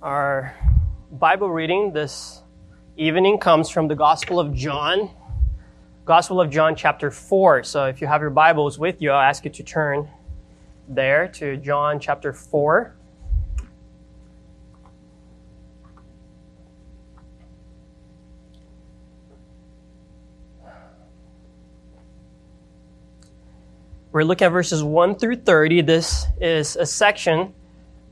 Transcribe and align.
Our 0.00 0.54
Bible 1.10 1.50
reading 1.50 1.92
this 1.92 2.40
evening 2.96 3.38
comes 3.38 3.68
from 3.68 3.88
the 3.88 3.96
Gospel 3.96 4.38
of 4.38 4.54
John, 4.54 5.10
Gospel 6.04 6.40
of 6.40 6.50
John, 6.50 6.76
chapter 6.76 7.10
4. 7.10 7.64
So 7.64 7.86
if 7.86 8.00
you 8.00 8.06
have 8.06 8.20
your 8.20 8.30
Bibles 8.30 8.78
with 8.78 9.02
you, 9.02 9.10
I'll 9.10 9.20
ask 9.20 9.44
you 9.44 9.50
to 9.50 9.62
turn 9.64 10.08
there 10.88 11.26
to 11.26 11.56
John 11.56 11.98
chapter 11.98 12.32
4. 12.32 12.94
We're 24.12 24.22
looking 24.22 24.46
at 24.46 24.52
verses 24.52 24.80
1 24.80 25.16
through 25.16 25.38
30. 25.38 25.80
This 25.80 26.24
is 26.40 26.76
a 26.76 26.86
section 26.86 27.52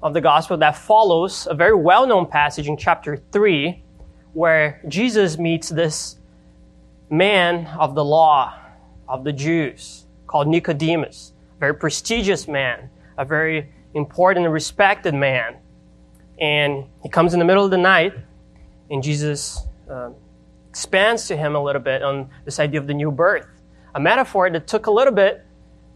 of 0.06 0.14
the 0.14 0.20
gospel 0.20 0.56
that 0.56 0.76
follows 0.76 1.48
a 1.50 1.54
very 1.54 1.74
well 1.74 2.06
known 2.06 2.26
passage 2.26 2.68
in 2.68 2.76
chapter 2.76 3.16
3, 3.16 3.82
where 4.34 4.80
Jesus 4.86 5.36
meets 5.36 5.68
this 5.68 6.20
man 7.10 7.66
of 7.76 7.96
the 7.96 8.04
law 8.04 8.54
of 9.08 9.24
the 9.24 9.32
Jews 9.32 10.06
called 10.28 10.46
Nicodemus, 10.46 11.32
a 11.56 11.58
very 11.58 11.74
prestigious 11.74 12.46
man, 12.46 12.88
a 13.18 13.24
very 13.24 13.72
important 13.94 14.46
and 14.46 14.54
respected 14.54 15.12
man. 15.12 15.56
And 16.38 16.84
he 17.02 17.08
comes 17.08 17.32
in 17.32 17.40
the 17.40 17.44
middle 17.44 17.64
of 17.64 17.72
the 17.72 17.76
night, 17.76 18.14
and 18.88 19.02
Jesus 19.02 19.66
uh, 19.90 20.10
expands 20.68 21.26
to 21.26 21.36
him 21.36 21.56
a 21.56 21.60
little 21.60 21.82
bit 21.82 22.04
on 22.04 22.30
this 22.44 22.60
idea 22.60 22.78
of 22.78 22.86
the 22.86 22.94
new 22.94 23.10
birth, 23.10 23.48
a 23.96 23.98
metaphor 23.98 24.50
that 24.50 24.68
took 24.68 24.86
a 24.86 24.90
little 24.92 25.12
bit 25.12 25.44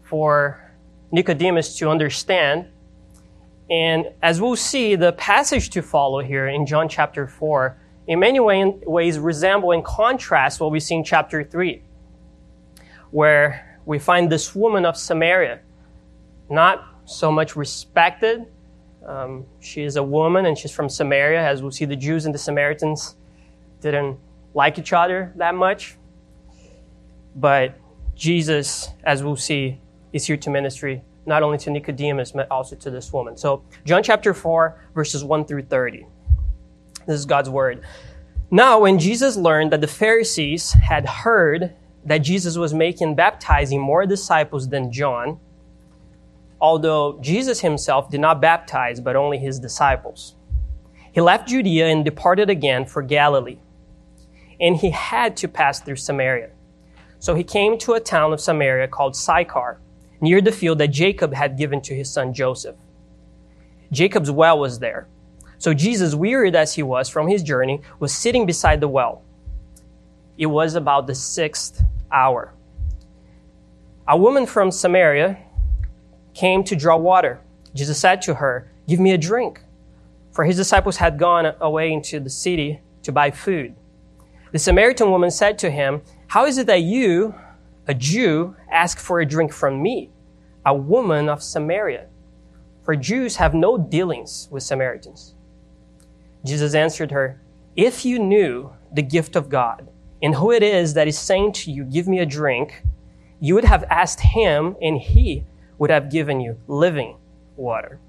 for 0.03 0.69
Nicodemus 1.13 1.77
to 1.77 1.89
understand. 1.89 2.67
And 3.71 4.09
as 4.21 4.41
we'll 4.41 4.57
see, 4.57 4.95
the 4.95 5.13
passage 5.13 5.69
to 5.69 5.81
follow 5.81 6.19
here 6.19 6.47
in 6.47 6.65
John 6.65 6.89
chapter 6.89 7.25
4 7.25 7.77
in 8.07 8.19
many 8.19 8.39
ways 8.41 9.17
resemble 9.17 9.71
and 9.71 9.83
contrast 9.85 10.59
what 10.59 10.71
we 10.71 10.81
see 10.81 10.95
in 10.95 11.05
chapter 11.05 11.41
3, 11.41 11.81
where 13.11 13.79
we 13.85 13.97
find 13.97 14.29
this 14.29 14.53
woman 14.53 14.85
of 14.85 14.97
Samaria, 14.97 15.61
not 16.49 16.83
so 17.05 17.31
much 17.31 17.55
respected. 17.55 18.45
Um, 19.07 19.45
she 19.61 19.83
is 19.83 19.95
a 19.95 20.03
woman 20.03 20.45
and 20.45 20.57
she's 20.57 20.71
from 20.71 20.89
Samaria. 20.89 21.41
As 21.41 21.61
we'll 21.61 21.71
see, 21.71 21.85
the 21.85 21.95
Jews 21.95 22.25
and 22.25 22.35
the 22.35 22.39
Samaritans 22.39 23.15
didn't 23.79 24.19
like 24.53 24.79
each 24.79 24.91
other 24.91 25.31
that 25.37 25.55
much. 25.55 25.95
But 27.37 27.79
Jesus, 28.15 28.89
as 29.05 29.23
we'll 29.23 29.37
see, 29.37 29.79
is 30.11 30.25
here 30.25 30.35
to 30.35 30.49
ministry 30.49 31.03
not 31.25 31.43
only 31.43 31.57
to 31.59 31.69
Nicodemus, 31.69 32.31
but 32.31 32.49
also 32.49 32.75
to 32.75 32.89
this 32.89 33.13
woman. 33.13 33.37
So, 33.37 33.63
John 33.85 34.03
chapter 34.03 34.33
4, 34.33 34.85
verses 34.95 35.23
1 35.23 35.45
through 35.45 35.63
30. 35.63 36.05
This 37.05 37.19
is 37.19 37.25
God's 37.25 37.49
word. 37.49 37.83
Now, 38.49 38.79
when 38.79 38.99
Jesus 38.99 39.37
learned 39.37 39.71
that 39.71 39.81
the 39.81 39.87
Pharisees 39.87 40.73
had 40.73 41.07
heard 41.07 41.73
that 42.05 42.19
Jesus 42.19 42.57
was 42.57 42.73
making 42.73 43.15
baptizing 43.15 43.79
more 43.79 44.05
disciples 44.05 44.67
than 44.67 44.91
John, 44.91 45.39
although 46.59 47.19
Jesus 47.21 47.61
himself 47.61 48.09
did 48.09 48.19
not 48.19 48.41
baptize, 48.41 48.99
but 48.99 49.15
only 49.15 49.37
his 49.37 49.59
disciples, 49.59 50.35
he 51.13 51.21
left 51.21 51.47
Judea 51.47 51.87
and 51.87 52.03
departed 52.03 52.49
again 52.49 52.85
for 52.85 53.01
Galilee. 53.01 53.59
And 54.59 54.77
he 54.77 54.91
had 54.91 55.35
to 55.37 55.47
pass 55.47 55.81
through 55.81 55.95
Samaria. 55.97 56.51
So 57.19 57.35
he 57.35 57.43
came 57.43 57.77
to 57.79 57.93
a 57.93 57.99
town 57.99 58.33
of 58.33 58.39
Samaria 58.39 58.87
called 58.87 59.15
Sychar 59.15 59.79
near 60.21 60.39
the 60.39 60.51
field 60.51 60.77
that 60.77 60.87
Jacob 60.87 61.33
had 61.33 61.57
given 61.57 61.81
to 61.81 61.95
his 61.95 62.09
son 62.09 62.33
Joseph. 62.33 62.75
Jacob's 63.91 64.31
well 64.31 64.57
was 64.57 64.79
there. 64.79 65.07
So 65.57 65.73
Jesus, 65.73 66.15
wearied 66.15 66.55
as 66.55 66.75
he 66.75 66.83
was 66.83 67.09
from 67.09 67.27
his 67.27 67.43
journey, 67.43 67.81
was 67.99 68.13
sitting 68.13 68.45
beside 68.45 68.79
the 68.79 68.87
well. 68.87 69.23
It 70.37 70.47
was 70.47 70.75
about 70.75 71.07
the 71.07 71.15
sixth 71.15 71.83
hour. 72.11 72.53
A 74.07 74.17
woman 74.17 74.45
from 74.45 74.71
Samaria 74.71 75.37
came 76.33 76.63
to 76.63 76.75
draw 76.75 76.97
water. 76.97 77.41
Jesus 77.73 77.99
said 77.99 78.21
to 78.23 78.35
her, 78.35 78.71
Give 78.87 78.99
me 78.99 79.11
a 79.11 79.17
drink. 79.17 79.61
For 80.31 80.45
his 80.45 80.55
disciples 80.55 80.97
had 80.97 81.19
gone 81.19 81.53
away 81.59 81.91
into 81.91 82.19
the 82.19 82.29
city 82.29 82.81
to 83.03 83.11
buy 83.11 83.31
food. 83.31 83.75
The 84.51 84.59
Samaritan 84.59 85.11
woman 85.11 85.31
said 85.31 85.59
to 85.59 85.69
him, 85.69 86.01
How 86.27 86.45
is 86.45 86.57
it 86.57 86.67
that 86.67 86.81
you, 86.81 87.35
a 87.91 87.93
Jew, 87.93 88.55
ask 88.71 88.99
for 88.99 89.19
a 89.19 89.25
drink 89.25 89.51
from 89.51 89.81
me, 89.81 90.11
a 90.65 90.73
woman 90.73 91.27
of 91.27 91.43
Samaria? 91.43 92.07
For 92.83 92.95
Jews 92.95 93.35
have 93.35 93.53
no 93.53 93.77
dealings 93.77 94.47
with 94.49 94.63
Samaritans. 94.63 95.35
Jesus 96.45 96.73
answered 96.73 97.11
her, 97.11 97.41
If 97.75 98.05
you 98.05 98.17
knew 98.17 98.71
the 98.93 99.01
gift 99.01 99.35
of 99.35 99.49
God 99.49 99.89
and 100.23 100.33
who 100.35 100.51
it 100.51 100.63
is 100.63 100.93
that 100.93 101.09
is 101.09 101.19
saying 101.19 101.51
to 101.51 101.71
you, 101.71 101.83
Give 101.83 102.07
me 102.07 102.19
a 102.19 102.25
drink, 102.25 102.81
you 103.41 103.55
would 103.55 103.65
have 103.65 103.83
asked 103.89 104.21
him, 104.21 104.77
and 104.81 104.97
he 104.97 105.43
would 105.77 105.89
have 105.89 106.09
given 106.09 106.39
you 106.39 106.57
living 106.69 107.17
water. 107.57 107.99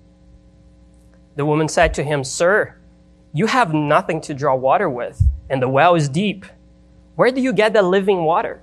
The 1.35 1.45
woman 1.45 1.67
said 1.67 1.93
to 1.95 2.05
him, 2.05 2.23
Sir, 2.23 2.77
you 3.33 3.47
have 3.47 3.75
nothing 3.75 4.21
to 4.21 4.33
draw 4.33 4.55
water 4.55 4.89
with, 4.89 5.21
and 5.51 5.61
the 5.61 5.69
well 5.69 5.97
is 5.97 6.09
deep. 6.09 6.47
Where 7.17 7.33
do 7.33 7.41
you 7.41 7.53
get 7.53 7.73
that 7.73 7.85
living 7.85 8.23
water? 8.23 8.63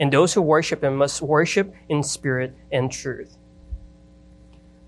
and 0.00 0.12
those 0.12 0.34
who 0.34 0.42
worship 0.42 0.82
him 0.82 0.96
must 0.96 1.22
worship 1.22 1.74
in 1.88 2.02
spirit 2.02 2.54
and 2.70 2.90
truth. 2.90 3.36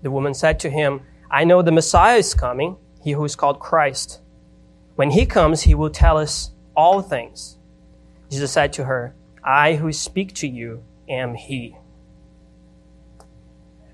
The 0.01 0.11
woman 0.11 0.33
said 0.33 0.59
to 0.61 0.69
him, 0.69 1.01
I 1.29 1.43
know 1.43 1.61
the 1.61 1.71
Messiah 1.71 2.17
is 2.17 2.33
coming, 2.33 2.77
he 3.03 3.11
who 3.11 3.23
is 3.23 3.35
called 3.35 3.59
Christ. 3.59 4.21
When 4.95 5.11
he 5.11 5.25
comes, 5.25 5.61
he 5.61 5.75
will 5.75 5.89
tell 5.89 6.17
us 6.17 6.51
all 6.75 7.01
things. 7.01 7.57
Jesus 8.29 8.51
said 8.51 8.73
to 8.73 8.85
her, 8.85 9.15
I 9.43 9.75
who 9.75 9.91
speak 9.91 10.33
to 10.35 10.47
you 10.47 10.83
am 11.09 11.35
he. 11.35 11.75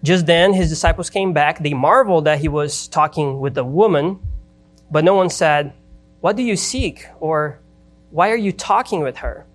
Just 0.03 0.25
then, 0.25 0.53
his 0.53 0.69
disciples 0.69 1.09
came 1.09 1.33
back. 1.33 1.59
They 1.59 1.73
marveled 1.73 2.25
that 2.25 2.39
he 2.39 2.47
was 2.47 2.87
talking 2.87 3.39
with 3.39 3.57
a 3.57 3.63
woman, 3.63 4.19
but 4.91 5.03
no 5.03 5.15
one 5.15 5.29
said, 5.29 5.73
What 6.21 6.35
do 6.35 6.43
you 6.43 6.55
seek? 6.55 7.07
or 7.19 7.59
Why 8.11 8.29
are 8.29 8.37
you 8.37 8.51
talking 8.51 9.01
with 9.01 9.17
her? 9.17 9.45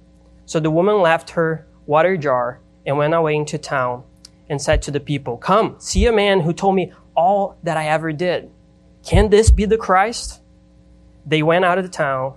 So 0.47 0.61
the 0.61 0.71
woman 0.71 1.01
left 1.01 1.31
her 1.31 1.67
water 1.87 2.17
jar 2.17 2.61
and 2.87 2.99
went 2.99 3.15
away 3.15 3.37
into 3.37 3.59
town 3.59 4.05
and 4.49 4.61
said 4.61 4.83
to 4.83 4.91
the 4.91 5.01
people, 5.01 5.37
Come, 5.37 5.77
see 5.79 6.07
a 6.07 6.13
man 6.13 6.41
who 6.41 6.53
told 6.53 6.75
me 6.75 6.93
all 7.17 7.57
that 7.63 7.77
I 7.77 7.89
ever 7.89 8.13
did. 8.13 8.51
Can 9.05 9.31
this 9.31 9.51
be 9.51 9.65
the 9.65 9.79
Christ? 9.79 10.43
they 11.27 11.43
went 11.43 11.65
out 11.65 11.79
of 11.79 11.85
the 11.85 11.91
town 11.91 12.37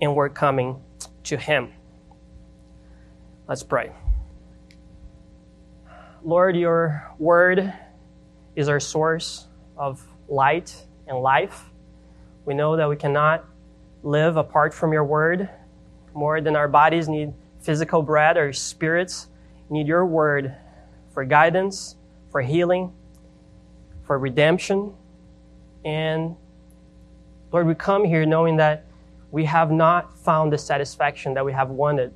and 0.00 0.14
were 0.14 0.28
coming 0.28 0.82
to 1.24 1.36
him. 1.36 1.72
Let's 3.46 3.62
pray. 3.62 3.92
Lord, 6.22 6.56
your 6.56 7.10
word 7.18 7.72
is 8.54 8.68
our 8.68 8.80
source 8.80 9.46
of 9.76 10.04
light 10.28 10.86
and 11.06 11.18
life. 11.18 11.64
We 12.44 12.54
know 12.54 12.76
that 12.76 12.88
we 12.88 12.96
cannot 12.96 13.44
live 14.02 14.36
apart 14.36 14.74
from 14.74 14.92
your 14.92 15.04
word. 15.04 15.48
More 16.18 16.40
than 16.40 16.56
our 16.56 16.66
bodies 16.66 17.08
need 17.08 17.32
physical 17.60 18.02
bread, 18.02 18.36
our 18.36 18.52
spirits 18.52 19.28
need 19.70 19.86
your 19.86 20.04
word 20.04 20.52
for 21.14 21.24
guidance, 21.24 21.94
for 22.32 22.42
healing, 22.42 22.92
for 24.02 24.18
redemption. 24.18 24.94
And 25.84 26.34
Lord, 27.52 27.68
we 27.68 27.76
come 27.76 28.04
here 28.04 28.26
knowing 28.26 28.56
that 28.56 28.84
we 29.30 29.44
have 29.44 29.70
not 29.70 30.18
found 30.18 30.52
the 30.52 30.58
satisfaction 30.58 31.34
that 31.34 31.44
we 31.44 31.52
have 31.52 31.70
wanted 31.70 32.12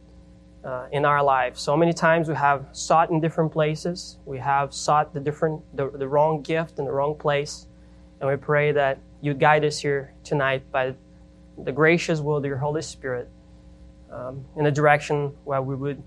uh, 0.65 0.89
in 0.91 1.05
our 1.05 1.23
lives. 1.23 1.61
So 1.61 1.77
many 1.77 1.93
times 1.93 2.29
we 2.29 2.35
have 2.35 2.67
sought 2.73 3.11
in 3.11 3.21
different 3.21 3.53
places. 3.53 4.19
We 4.25 4.39
have 4.39 4.75
sought 4.75 5.15
the 5.15 5.21
different, 5.21 5.63
the, 5.77 5.89
the 5.91 6.09
wrong 6.09 6.43
gift 6.43 6.81
in 6.81 6.87
the 6.87 6.93
wrong 6.93 7.15
place. 7.15 7.69
And 8.21 8.29
we 8.29 8.35
pray 8.35 8.73
that 8.73 8.99
you 9.21 9.33
guide 9.33 9.65
us 9.65 9.79
here 9.79 10.13
tonight 10.25 10.73
by 10.73 10.97
the 11.57 11.71
gracious 11.71 12.19
will 12.19 12.39
of 12.39 12.45
your 12.45 12.57
Holy 12.57 12.83
Spirit 12.83 13.29
um, 14.13 14.45
in 14.57 14.67
a 14.67 14.71
direction 14.71 15.33
where 15.45 15.63
we 15.63 15.75
would 15.75 16.03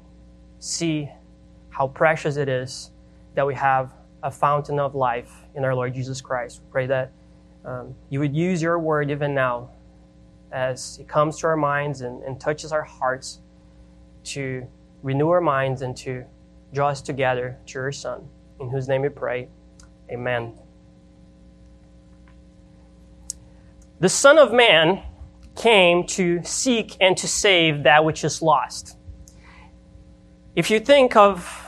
see 0.60 1.10
how 1.70 1.88
precious 1.88 2.38
it 2.38 2.48
is 2.48 2.92
that 3.34 3.46
we 3.46 3.56
have 3.56 3.94
a 4.24 4.32
fountain 4.32 4.80
of 4.80 4.96
life 4.96 5.32
in 5.56 5.66
our 5.66 5.76
Lord 5.76 5.94
Jesus 5.94 6.22
Christ. 6.22 6.62
We 6.66 6.72
pray 6.72 6.88
that 6.88 7.12
um, 7.66 7.96
you 8.10 8.20
would 8.20 8.36
use 8.36 8.62
your 8.62 8.80
word 8.80 9.12
even 9.12 9.34
now 9.34 9.70
as 10.52 11.00
it 11.00 11.08
comes 11.08 11.38
to 11.40 11.48
our 11.48 11.58
minds 11.58 12.02
and, 12.02 12.24
and 12.24 12.40
touches 12.40 12.72
our 12.72 12.84
hearts 12.84 13.40
to 14.24 14.66
renew 15.04 15.30
our 15.30 15.42
minds 15.42 15.82
and 15.82 15.96
to 15.98 16.24
draw 16.74 16.90
us 16.90 17.02
together 17.02 17.58
to 17.66 17.74
your 17.74 17.92
Son, 17.92 18.28
in 18.60 18.70
whose 18.70 18.88
name 18.88 19.02
we 19.02 19.10
pray. 19.10 19.48
Amen. 20.10 20.54
The 24.00 24.10
Son 24.10 24.38
of 24.38 24.52
Man 24.54 25.04
came 25.56 26.06
to 26.06 26.44
seek 26.44 26.98
and 27.00 27.18
to 27.18 27.28
save 27.28 27.84
that 27.84 28.04
which 28.04 28.24
is 28.24 28.42
lost. 28.42 28.98
If 30.56 30.70
you 30.70 30.80
think 30.80 31.16
of 31.16 31.68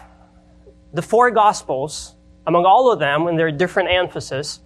the 0.94 1.01
four 1.01 1.31
Gospels, 1.31 2.16
among 2.45 2.66
all 2.66 2.92
of 2.92 3.00
them, 3.00 3.28
and 3.28 3.38
their 3.38 3.51
different 3.51 3.89
emphasis, 3.89 4.62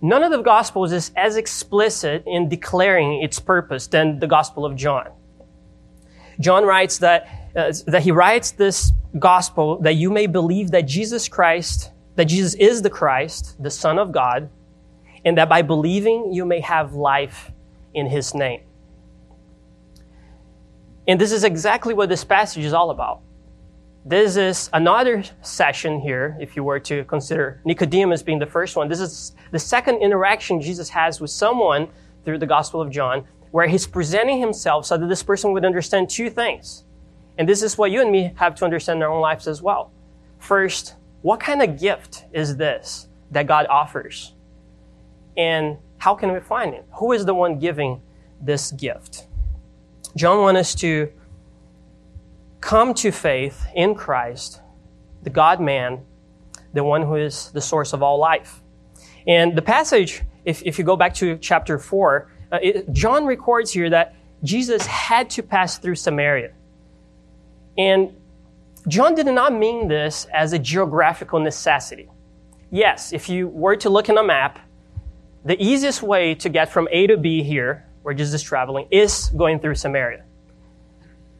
none 0.00 0.22
of 0.22 0.30
the 0.30 0.42
Gospels 0.42 0.92
is 0.92 1.10
as 1.16 1.36
explicit 1.36 2.22
in 2.26 2.48
declaring 2.48 3.22
its 3.22 3.40
purpose 3.40 3.86
than 3.86 4.18
the 4.18 4.26
Gospel 4.26 4.64
of 4.64 4.76
John. 4.76 5.08
John 6.40 6.64
writes 6.64 6.98
that, 6.98 7.50
uh, 7.56 7.72
that 7.86 8.02
he 8.02 8.10
writes 8.10 8.52
this 8.52 8.92
gospel 9.18 9.78
that 9.80 9.94
you 9.94 10.10
may 10.10 10.26
believe 10.26 10.72
that 10.72 10.82
Jesus 10.82 11.28
Christ, 11.28 11.92
that 12.16 12.24
Jesus 12.24 12.54
is 12.54 12.82
the 12.82 12.90
Christ, 12.90 13.56
the 13.62 13.70
Son 13.70 13.98
of 13.98 14.12
God, 14.12 14.50
and 15.24 15.38
that 15.38 15.48
by 15.48 15.62
believing 15.62 16.32
you 16.32 16.44
may 16.44 16.60
have 16.60 16.94
life 16.94 17.50
in 17.94 18.06
his 18.06 18.34
name. 18.34 18.60
And 21.06 21.20
this 21.20 21.32
is 21.32 21.44
exactly 21.44 21.94
what 21.94 22.08
this 22.08 22.24
passage 22.24 22.64
is 22.64 22.72
all 22.72 22.90
about. 22.90 23.20
This 24.06 24.36
is 24.36 24.68
another 24.72 25.24
session 25.42 26.00
here, 26.00 26.36
if 26.38 26.56
you 26.56 26.64
were 26.64 26.80
to 26.80 27.04
consider 27.04 27.60
Nicodemus 27.64 28.22
being 28.22 28.38
the 28.38 28.46
first 28.46 28.76
one. 28.76 28.88
This 28.88 29.00
is 29.00 29.32
the 29.50 29.58
second 29.58 30.02
interaction 30.02 30.60
Jesus 30.60 30.90
has 30.90 31.20
with 31.20 31.30
someone 31.30 31.88
through 32.24 32.38
the 32.38 32.46
Gospel 32.46 32.80
of 32.80 32.90
John 32.90 33.24
where 33.50 33.66
he's 33.66 33.86
presenting 33.86 34.40
himself 34.40 34.84
so 34.84 34.98
that 34.98 35.06
this 35.06 35.22
person 35.22 35.52
would 35.52 35.64
understand 35.64 36.10
two 36.10 36.28
things. 36.28 36.84
And 37.38 37.48
this 37.48 37.62
is 37.62 37.78
what 37.78 37.90
you 37.90 38.00
and 38.00 38.10
me 38.10 38.32
have 38.36 38.54
to 38.56 38.64
understand 38.64 38.98
in 38.98 39.02
our 39.04 39.10
own 39.10 39.20
lives 39.20 39.46
as 39.46 39.62
well. 39.62 39.90
First, 40.38 40.96
what 41.22 41.40
kind 41.40 41.62
of 41.62 41.78
gift 41.78 42.24
is 42.32 42.56
this 42.56 43.08
that 43.30 43.46
God 43.46 43.66
offers? 43.66 44.34
And 45.36 45.78
how 46.04 46.14
can 46.14 46.30
we 46.34 46.38
find 46.38 46.74
it? 46.74 46.84
Who 46.96 47.12
is 47.12 47.24
the 47.24 47.34
one 47.34 47.58
giving 47.58 48.02
this 48.38 48.72
gift? 48.72 49.26
John 50.14 50.36
wants 50.42 50.60
us 50.60 50.74
to 50.74 51.10
come 52.60 52.92
to 52.92 53.10
faith 53.10 53.64
in 53.74 53.94
Christ, 53.94 54.60
the 55.22 55.30
God 55.30 55.62
man, 55.62 56.02
the 56.74 56.84
one 56.84 57.00
who 57.00 57.14
is 57.14 57.50
the 57.52 57.62
source 57.62 57.94
of 57.94 58.02
all 58.02 58.18
life. 58.18 58.60
And 59.26 59.56
the 59.56 59.62
passage, 59.62 60.20
if, 60.44 60.62
if 60.66 60.78
you 60.78 60.84
go 60.84 60.94
back 60.94 61.14
to 61.14 61.38
chapter 61.38 61.78
4, 61.78 62.30
uh, 62.52 62.58
it, 62.62 62.92
John 62.92 63.24
records 63.24 63.72
here 63.72 63.88
that 63.88 64.14
Jesus 64.42 64.84
had 64.84 65.30
to 65.30 65.42
pass 65.42 65.78
through 65.78 65.94
Samaria. 65.94 66.52
And 67.78 68.14
John 68.88 69.14
did 69.14 69.24
not 69.24 69.54
mean 69.54 69.88
this 69.88 70.26
as 70.34 70.52
a 70.52 70.58
geographical 70.58 71.40
necessity. 71.40 72.10
Yes, 72.70 73.14
if 73.14 73.30
you 73.30 73.48
were 73.48 73.76
to 73.76 73.88
look 73.88 74.10
in 74.10 74.18
a 74.18 74.22
map, 74.22 74.58
the 75.44 75.62
easiest 75.62 76.02
way 76.02 76.34
to 76.36 76.48
get 76.48 76.70
from 76.70 76.88
A 76.90 77.06
to 77.06 77.16
B 77.16 77.42
here, 77.42 77.86
where 78.02 78.14
Jesus 78.14 78.34
is 78.34 78.42
traveling, 78.42 78.86
is 78.90 79.30
going 79.36 79.58
through 79.60 79.74
Samaria. 79.74 80.24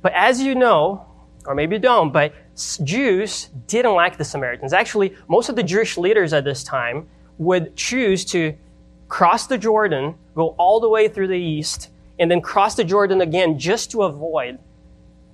But 0.02 0.12
as 0.12 0.40
you 0.40 0.54
know, 0.54 1.06
or 1.46 1.54
maybe 1.54 1.76
you 1.76 1.80
don't, 1.80 2.12
but 2.12 2.34
Jews 2.84 3.48
didn't 3.66 3.94
like 3.94 4.18
the 4.18 4.24
Samaritans. 4.24 4.72
Actually, 4.72 5.16
most 5.28 5.48
of 5.48 5.56
the 5.56 5.62
Jewish 5.62 5.96
leaders 5.96 6.32
at 6.32 6.44
this 6.44 6.62
time 6.62 7.08
would 7.38 7.76
choose 7.76 8.24
to 8.26 8.54
cross 9.08 9.46
the 9.46 9.58
Jordan, 9.58 10.14
go 10.34 10.48
all 10.58 10.80
the 10.80 10.88
way 10.88 11.08
through 11.08 11.28
the 11.28 11.38
east, 11.38 11.90
and 12.18 12.30
then 12.30 12.40
cross 12.40 12.74
the 12.74 12.84
Jordan 12.84 13.20
again 13.20 13.58
just 13.58 13.90
to 13.90 14.02
avoid 14.02 14.58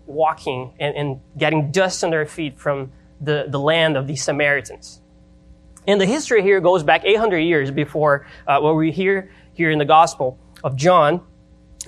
walking 0.06 0.72
and, 0.80 0.94
and 0.96 1.20
getting 1.38 1.70
dust 1.70 2.02
on 2.02 2.10
their 2.10 2.26
feet 2.26 2.58
from 2.58 2.90
the, 3.20 3.46
the 3.48 3.58
land 3.58 3.96
of 3.96 4.06
the 4.06 4.16
Samaritans. 4.16 4.99
And 5.86 6.00
the 6.00 6.06
history 6.06 6.42
here 6.42 6.60
goes 6.60 6.82
back 6.82 7.04
800 7.04 7.38
years 7.38 7.70
before 7.70 8.26
uh, 8.46 8.60
what 8.60 8.76
we 8.76 8.92
hear 8.92 9.30
here 9.54 9.70
in 9.70 9.78
the 9.78 9.84
Gospel 9.84 10.38
of 10.62 10.76
John. 10.76 11.22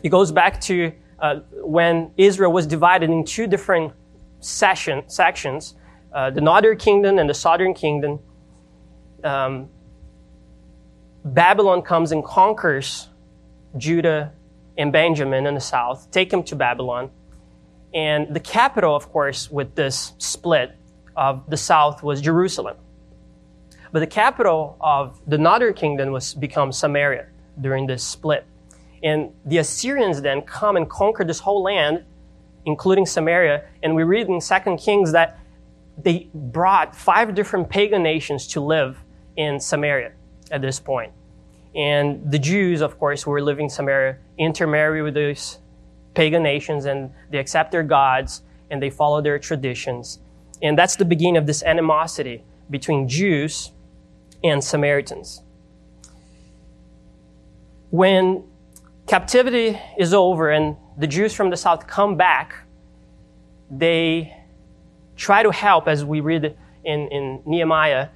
It 0.03 0.09
goes 0.09 0.33
back 0.33 0.61
to 0.63 0.93
uh, 1.19 1.41
when 1.55 2.11
Israel 2.17 2.53
was 2.53 2.67
divided 2.67 3.11
in 3.11 3.25
two 3.25 3.47
different 3.47 3.93
session, 4.41 5.09
sections 5.09 5.75
uh, 6.13 6.31
the 6.31 6.41
northern 6.41 6.77
kingdom 6.77 7.19
and 7.19 7.29
the 7.29 7.35
southern 7.35 7.75
kingdom. 7.75 8.21
Um, 9.25 9.71
Babylon 11.25 11.83
comes 11.83 12.13
and 12.13 12.25
conquers 12.25 13.09
Judah 13.77 14.33
and 14.77 14.93
Benjamin 14.93 15.47
in 15.47 15.55
the 15.55 15.61
south, 15.61 16.11
take 16.11 16.31
them 16.31 16.43
to 16.45 16.57
Babylon. 16.57 17.11
And 17.95 18.35
the 18.35 18.41
capital, 18.41 18.95
of 18.95 19.11
course, 19.11 19.51
with 19.51 19.75
this 19.75 20.13
split 20.19 20.77
of 21.17 21.49
the 21.49 21.57
south 21.57 22.03
was 22.03 22.21
Jerusalem. 22.21 22.77
But 23.93 24.01
the 24.01 24.07
capital 24.07 24.77
of 24.81 25.21
the 25.27 25.39
northern 25.39 25.75
kingdom 25.75 26.13
was 26.13 26.35
become 26.35 26.73
Samaria 26.73 27.27
during 27.61 27.87
this 27.87 28.03
split. 28.03 28.47
And 29.03 29.33
the 29.45 29.59
Assyrians 29.59 30.23
then 30.23 30.43
come 30.43 30.77
and 30.77 30.89
conquer 30.89 31.25
this 31.25 31.41
whole 31.41 31.63
land, 31.63 32.05
including 32.65 33.05
Samaria. 33.05 33.65
And 33.83 33.95
we 33.95 34.03
read 34.03 34.29
in 34.29 34.41
Second 34.41 34.79
Kings 34.79 35.13
that 35.13 35.39
they 35.99 36.31
brought 36.33 36.97
five 36.97 37.35
different 37.35 37.69
pagan 37.69 38.03
nations 38.03 38.47
to 38.49 38.61
live 38.61 38.99
in 39.37 39.61
Samaria 39.61 40.13
at 40.51 40.63
this 40.63 40.81
point. 40.81 41.13
And 41.75 42.31
the 42.31 42.39
Jews, 42.39 42.81
of 42.81 42.99
course, 42.99 43.27
were 43.27 43.43
living 43.43 43.65
in 43.65 43.71
Samaria, 43.71 44.17
intermarry 44.39 45.03
with 45.03 45.15
these 45.15 45.59
pagan 46.15 46.43
nations 46.43 46.85
and 46.85 47.11
they 47.31 47.39
accept 47.39 47.73
their 47.73 47.83
gods 47.83 48.43
and 48.71 48.83
they 48.83 48.91
follow 48.91 49.21
their 49.21 49.39
traditions. 49.39 50.19
And 50.63 50.79
that's 50.79 50.97
the 50.97 51.05
beginning 51.05 51.37
of 51.37 51.47
this 51.47 51.63
animosity 51.63 52.45
between 52.71 53.09
Jews 53.09 53.73
and 54.45 54.63
Samaritans. 54.63 55.43
When 57.91 58.45
captivity 59.07 59.79
is 59.99 60.15
over 60.15 60.51
and 60.51 60.77
the 60.97 61.07
Jews 61.07 61.35
from 61.35 61.51
the 61.51 61.57
south 61.57 61.87
come 61.87 62.17
back, 62.17 62.55
they 63.71 64.37
try 65.17 65.43
to 65.43 65.51
help, 65.51 65.89
as 65.89 66.05
we 66.05 66.21
read 66.21 66.57
in, 66.85 67.09
in 67.09 67.43
Nehemiah, 67.47 68.09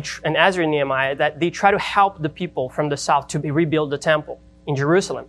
tr- 0.00 0.20
and 0.24 0.36
Ezra 0.36 0.64
and 0.64 0.70
Nehemiah 0.70 1.14
that 1.16 1.40
they 1.40 1.50
try 1.50 1.70
to 1.70 1.78
help 1.78 2.22
the 2.22 2.28
people 2.28 2.68
from 2.68 2.88
the 2.88 2.96
south 2.96 3.26
to 3.28 3.38
rebuild 3.38 3.90
the 3.90 3.98
temple 3.98 4.40
in 4.66 4.76
Jerusalem. 4.76 5.26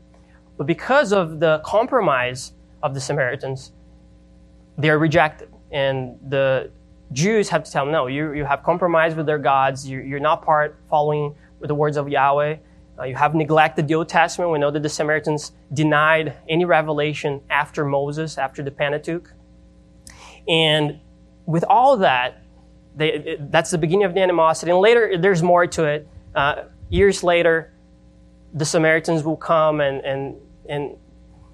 But 0.57 0.67
because 0.67 1.12
of 1.12 1.39
the 1.39 1.62
compromise 1.65 2.53
of 2.81 2.93
the 2.93 3.01
Samaritans, 3.01 3.72
they 4.77 4.89
are 4.89 5.00
rejected. 5.00 5.50
And 5.72 6.19
the 6.29 6.72
Jews 7.13 7.50
have 7.50 7.63
to 7.63 7.72
tell 7.72 7.86
them, 7.86 7.93
no, 7.93 8.08
you, 8.08 8.34
you 8.34 8.46
have 8.46 8.63
compromised 8.63 9.15
with 9.15 9.25
their 9.25 9.38
gods. 9.38 9.88
You, 9.88 10.00
you're 10.00 10.20
not 10.20 10.43
part 10.43 10.77
following 10.89 11.36
the 11.62 11.75
words 11.75 11.96
of 11.96 12.10
Yahweh. 12.10 12.58
Uh, 13.00 13.03
you 13.03 13.15
have 13.15 13.34
neglected 13.34 13.88
the 13.88 13.96
Old 13.96 14.10
Testament. 14.10 14.51
We 14.51 14.60
know 14.60 14.72
that 14.72 14.84
the 14.84 14.89
Samaritans 14.89 15.53
denied 15.74 16.36
any 16.50 16.65
revelation 16.65 17.41
after 17.50 17.86
Moses, 17.86 18.38
after 18.38 18.62
the 18.62 18.72
Pentateuch. 18.72 19.32
And 20.48 21.00
with 21.46 21.63
all 21.63 21.98
that, 21.98 22.41
they, 22.96 23.38
that's 23.39 23.72
the 23.72 23.77
beginning 23.77 24.05
of 24.05 24.13
the 24.13 24.22
animosity. 24.22 24.72
And 24.72 24.79
later, 24.79 25.17
there's 25.17 25.41
more 25.41 25.65
to 25.67 25.86
it. 25.86 26.08
Uh, 26.36 26.63
years 26.89 27.24
later, 27.24 27.74
the 28.53 28.65
Samaritans 28.65 29.24
will 29.24 29.38
come 29.38 29.79
and, 29.82 30.03
and 30.05 30.36
and, 30.70 30.96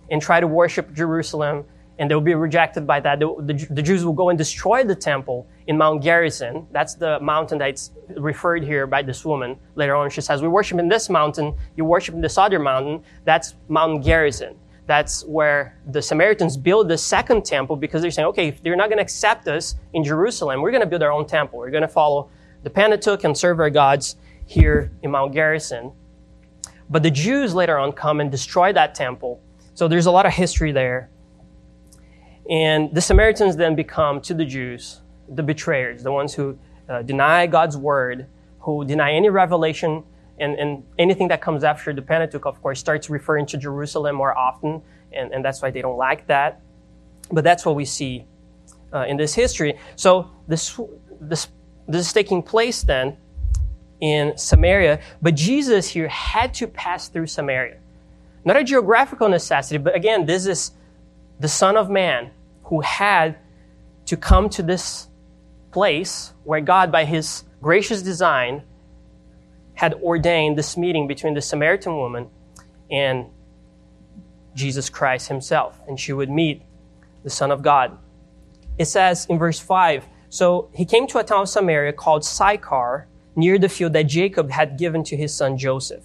and 0.10 0.22
try 0.22 0.40
to 0.40 0.48
worship 0.48 0.94
Jerusalem, 0.94 1.66
and 2.00 2.10
they'll 2.10 2.22
be 2.22 2.34
rejected 2.34 2.88
by 2.88 3.00
that. 3.02 3.20
The, 3.20 3.36
the, 3.40 3.68
the, 3.72 3.82
Jews 3.82 4.06
will 4.06 4.14
go 4.14 4.30
and 4.30 4.38
destroy 4.38 4.86
the 4.86 4.96
temple 4.96 5.48
in 5.68 5.78
Mount 5.78 6.02
Gerizim. 6.02 6.66
That's 6.72 6.96
the 6.96 7.20
mountain 7.20 7.58
that's 7.58 7.92
referred 8.16 8.64
here 8.64 8.88
by 8.88 9.02
this 9.02 9.26
woman. 9.26 9.60
Later 9.76 9.96
on, 9.96 10.10
she 10.10 10.22
says, 10.22 10.42
We 10.42 10.48
worship 10.48 10.80
in 10.80 10.88
this 10.88 11.10
mountain, 11.10 11.56
you 11.76 11.84
worship 11.84 12.16
in 12.16 12.22
this 12.22 12.38
other 12.38 12.58
mountain. 12.58 13.04
That's 13.26 13.56
Mount 13.68 14.04
Gerizim. 14.04 14.56
That's 14.90 15.24
where 15.26 15.78
the 15.92 16.02
Samaritans 16.02 16.58
build 16.58 16.88
the 16.88 16.98
second 16.98 17.46
temple 17.46 17.76
because 17.76 18.02
they're 18.02 18.10
saying, 18.10 18.30
okay, 18.30 18.48
if 18.48 18.64
they're 18.64 18.76
not 18.76 18.90
going 18.90 18.98
to 18.98 19.04
accept 19.04 19.48
us 19.48 19.76
in 19.94 20.04
Jerusalem, 20.04 20.64
we're 20.64 20.72
going 20.72 20.82
to 20.82 20.88
build 20.88 21.04
our 21.04 21.12
own 21.12 21.28
temple. 21.28 21.60
We're 21.60 21.70
going 21.70 21.84
to 21.84 21.88
follow 21.88 22.32
the 22.64 22.72
Pentateuch 22.72 23.24
and 23.24 23.38
serve 23.38 23.60
our 23.60 23.70
gods 23.70 24.16
here 24.48 24.92
in 25.04 25.12
Mount 25.12 25.32
Gerizim. 25.32 25.92
But 26.90 27.04
the 27.04 27.12
Jews 27.12 27.54
later 27.54 27.78
on 27.78 27.92
come 27.92 28.20
and 28.20 28.32
destroy 28.32 28.74
that 28.74 28.96
temple. 28.96 29.40
So 29.76 29.88
there's 29.88 30.08
a 30.08 30.12
lot 30.12 30.26
of 30.26 30.34
history 30.34 30.72
there. 30.72 31.12
And 32.50 32.94
the 32.94 33.02
Samaritans 33.02 33.56
then 33.56 33.76
become, 33.76 34.22
to 34.22 34.34
the 34.34 34.46
Jews, 34.46 35.02
the 35.30 35.44
betrayers, 35.44 36.02
the 36.02 36.12
ones 36.12 36.34
who 36.34 36.58
uh, 36.90 37.04
deny 37.04 37.46
God's 37.46 37.78
word, 37.78 38.26
who 38.60 38.84
deny 38.84 39.14
any 39.14 39.30
revelation, 39.30 40.04
and, 40.40 40.56
and 40.56 40.84
anything 40.98 41.28
that 41.28 41.42
comes 41.42 41.64
after 41.64 41.94
the 41.94 42.02
Pentateuch, 42.02 42.46
of 42.46 42.60
course, 42.62 42.80
starts 42.80 43.10
referring 43.10 43.46
to 43.48 43.58
Jerusalem 43.58 44.16
more 44.16 44.36
often, 44.36 44.82
and, 45.12 45.32
and 45.32 45.46
that's 45.46 45.62
why 45.62 45.70
they 45.70 45.82
don't 45.82 45.98
like 45.98 46.26
that. 46.28 46.62
But 47.32 47.44
that's 47.44 47.66
what 47.66 47.76
we 47.76 47.86
see 47.86 48.26
uh, 48.92 49.06
in 49.08 49.18
this 49.18 49.36
history. 49.36 49.78
So 49.96 50.32
this, 50.48 50.80
this, 51.22 51.50
this 51.88 52.08
is 52.08 52.14
taking 52.14 52.42
place 52.42 52.82
then 52.82 53.18
in 54.02 54.36
Samaria, 54.38 55.02
but 55.22 55.36
Jesus 55.36 55.90
here 55.90 56.08
had 56.08 56.54
to 56.56 56.68
pass 56.68 57.10
through 57.10 57.28
Samaria. 57.28 57.78
Not 58.44 58.58
a 58.58 58.64
geographical 58.64 59.30
necessity, 59.30 59.78
but 59.78 59.94
again, 59.94 60.26
this 60.26 60.48
is 60.48 60.72
the 61.40 61.50
Son 61.50 61.78
of 61.78 61.90
Man 61.90 62.32
who 62.70 62.82
had 62.82 63.38
to 64.06 64.16
come 64.18 64.50
to 64.50 64.64
this 64.64 65.08
place 65.72 66.34
where 66.44 66.62
God, 66.62 66.92
by 66.92 67.06
his 67.06 67.44
gracious 67.62 68.02
design, 68.02 68.64
had 69.74 69.94
ordained 69.96 70.58
this 70.58 70.78
meeting 70.78 71.08
between 71.08 71.34
the 71.34 71.42
Samaritan 71.42 71.96
woman 71.98 72.30
and 72.90 73.28
Jesus 74.56 74.90
Christ 74.90 75.28
himself, 75.28 75.80
and 75.88 76.00
she 76.00 76.12
would 76.12 76.30
meet 76.30 76.64
the 77.24 77.30
Son 77.30 77.52
of 77.52 77.62
God. 77.62 77.98
It 78.78 78.86
says 78.86 79.26
in 79.30 79.38
verse 79.38 79.60
5 79.60 80.06
So 80.30 80.70
he 80.74 80.86
came 80.86 81.08
to 81.08 81.20
a 81.20 81.24
town 81.24 81.42
of 81.44 81.50
Samaria 81.50 81.94
called 81.94 82.24
Sychar 82.24 83.08
near 83.36 83.58
the 83.58 83.70
field 83.70 83.94
that 83.94 84.04
Jacob 84.04 84.52
had 84.52 84.78
given 84.78 85.04
to 85.06 85.16
his 85.16 85.34
son 85.34 85.58
Joseph. 85.58 86.04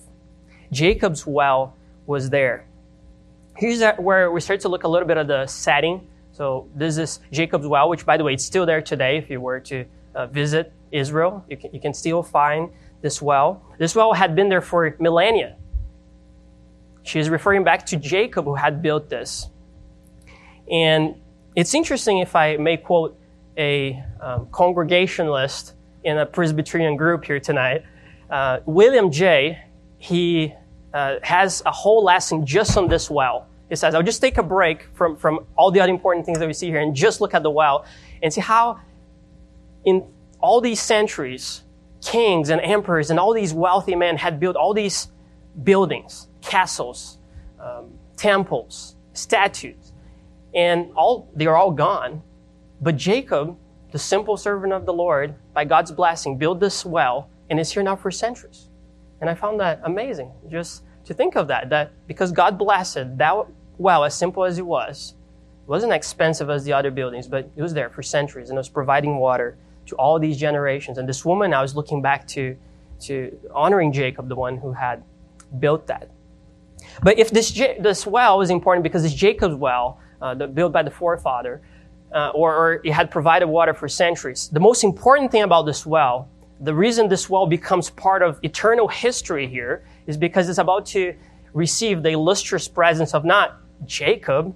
Jacob's 0.70 1.26
well 1.26 1.74
was 2.06 2.30
there. 2.30 2.66
Here's 3.56 3.82
where 3.98 4.30
we 4.30 4.40
start 4.40 4.60
to 4.60 4.68
look 4.68 4.84
a 4.84 4.88
little 4.88 5.06
bit 5.06 5.16
of 5.16 5.26
the 5.26 5.46
setting. 5.46 6.06
So 6.34 6.68
this 6.74 6.98
is 6.98 7.20
Jacob's 7.30 7.68
well, 7.68 7.88
which, 7.88 8.04
by 8.04 8.16
the 8.16 8.24
way, 8.24 8.34
it's 8.34 8.44
still 8.44 8.66
there 8.66 8.82
today. 8.82 9.18
If 9.18 9.30
you 9.30 9.40
were 9.40 9.60
to 9.60 9.84
uh, 10.16 10.26
visit 10.26 10.72
Israel, 10.90 11.44
you 11.48 11.56
can, 11.56 11.72
you 11.72 11.80
can 11.80 11.94
still 11.94 12.24
find 12.24 12.70
this 13.02 13.22
well. 13.22 13.62
This 13.78 13.94
well 13.94 14.12
had 14.12 14.34
been 14.34 14.48
there 14.48 14.60
for 14.60 14.96
millennia. 14.98 15.56
She 17.04 17.20
is 17.20 17.30
referring 17.30 17.62
back 17.62 17.86
to 17.86 17.96
Jacob 17.96 18.46
who 18.46 18.56
had 18.56 18.82
built 18.82 19.08
this. 19.08 19.48
And 20.68 21.14
it's 21.54 21.72
interesting 21.72 22.18
if 22.18 22.34
I 22.34 22.56
may 22.56 22.78
quote 22.78 23.16
a 23.56 24.02
um, 24.20 24.48
congregationalist 24.50 25.74
in 26.02 26.18
a 26.18 26.26
Presbyterian 26.26 26.96
group 26.96 27.24
here 27.24 27.38
tonight. 27.38 27.84
Uh, 28.28 28.58
William 28.66 29.12
Jay 29.12 29.60
he 29.98 30.52
uh, 30.92 31.16
has 31.22 31.62
a 31.64 31.70
whole 31.70 32.04
lesson 32.04 32.44
just 32.44 32.76
on 32.76 32.88
this 32.88 33.08
well. 33.08 33.46
He 33.68 33.76
says, 33.76 33.94
I'll 33.94 34.02
just 34.02 34.20
take 34.20 34.38
a 34.38 34.42
break 34.42 34.84
from, 34.94 35.16
from 35.16 35.46
all 35.56 35.70
the 35.70 35.80
other 35.80 35.92
important 35.92 36.26
things 36.26 36.38
that 36.38 36.46
we 36.46 36.52
see 36.52 36.68
here 36.68 36.80
and 36.80 36.94
just 36.94 37.20
look 37.20 37.34
at 37.34 37.42
the 37.42 37.50
well 37.50 37.84
and 38.22 38.32
see 38.32 38.40
how 38.40 38.80
in 39.84 40.06
all 40.40 40.60
these 40.60 40.80
centuries, 40.80 41.62
kings 42.02 42.50
and 42.50 42.60
emperors 42.60 43.10
and 43.10 43.18
all 43.18 43.32
these 43.32 43.54
wealthy 43.54 43.94
men 43.94 44.16
had 44.16 44.38
built 44.38 44.56
all 44.56 44.74
these 44.74 45.08
buildings, 45.62 46.28
castles, 46.42 47.18
um, 47.58 47.92
temples, 48.16 48.96
statues, 49.14 49.92
and 50.54 50.92
all 50.94 51.30
they 51.34 51.46
are 51.46 51.56
all 51.56 51.70
gone. 51.70 52.22
But 52.80 52.96
Jacob 52.96 53.56
the 53.94 53.98
simple 54.00 54.36
servant 54.36 54.72
of 54.72 54.86
the 54.86 54.92
Lord, 54.92 55.36
by 55.52 55.64
God's 55.64 55.92
blessing, 55.92 56.36
built 56.36 56.58
this 56.58 56.84
well 56.84 57.30
and 57.48 57.60
it's 57.60 57.70
here 57.70 57.82
now 57.84 57.94
for 57.94 58.10
centuries. 58.10 58.68
And 59.20 59.30
I 59.30 59.36
found 59.36 59.60
that 59.60 59.82
amazing, 59.84 60.32
just 60.48 60.82
to 61.04 61.14
think 61.14 61.36
of 61.36 61.48
that, 61.48 61.68
that 61.70 61.92
because 62.06 62.32
God 62.32 62.58
blessed 62.58 63.18
that 63.18 63.46
well, 63.78 64.04
as 64.04 64.14
simple 64.14 64.44
as 64.44 64.58
it 64.58 64.66
was, 64.66 65.14
it 65.64 65.68
wasn't 65.68 65.92
expensive 65.92 66.50
as 66.50 66.64
the 66.64 66.72
other 66.72 66.90
buildings, 66.90 67.26
but 67.26 67.50
it 67.56 67.62
was 67.62 67.74
there 67.74 67.90
for 67.90 68.02
centuries 68.02 68.50
and 68.50 68.56
it 68.56 68.60
was 68.60 68.68
providing 68.68 69.18
water 69.18 69.56
to 69.86 69.96
all 69.96 70.18
these 70.18 70.36
generations. 70.36 70.98
And 70.98 71.08
this 71.08 71.24
woman 71.24 71.52
I 71.52 71.62
was 71.62 71.74
looking 71.74 72.00
back 72.00 72.26
to, 72.28 72.56
to 73.00 73.36
honoring 73.52 73.92
Jacob, 73.92 74.28
the 74.28 74.36
one 74.36 74.56
who 74.56 74.72
had 74.72 75.02
built 75.58 75.86
that. 75.86 76.10
But 77.02 77.18
if 77.18 77.30
this, 77.30 77.50
this 77.52 78.06
well 78.06 78.40
is 78.40 78.50
important 78.50 78.82
because 78.82 79.04
it's 79.04 79.14
Jacob's 79.14 79.54
well, 79.56 79.98
uh, 80.22 80.34
the, 80.34 80.46
built 80.46 80.72
by 80.72 80.82
the 80.82 80.90
forefather, 80.90 81.62
uh, 82.14 82.30
or, 82.34 82.54
or 82.54 82.80
it 82.84 82.92
had 82.92 83.10
provided 83.10 83.46
water 83.46 83.74
for 83.74 83.88
centuries. 83.88 84.48
The 84.48 84.60
most 84.60 84.84
important 84.84 85.32
thing 85.32 85.42
about 85.42 85.66
this 85.66 85.84
well, 85.84 86.28
the 86.60 86.74
reason 86.74 87.08
this 87.08 87.28
well 87.28 87.46
becomes 87.46 87.90
part 87.90 88.22
of 88.22 88.38
eternal 88.42 88.86
history 88.88 89.48
here, 89.48 89.84
is 90.06 90.16
because 90.16 90.48
it's 90.48 90.58
about 90.58 90.86
to 90.86 91.14
receive 91.52 92.02
the 92.02 92.10
illustrious 92.10 92.68
presence 92.68 93.14
of 93.14 93.24
not 93.24 93.56
Jacob, 93.86 94.54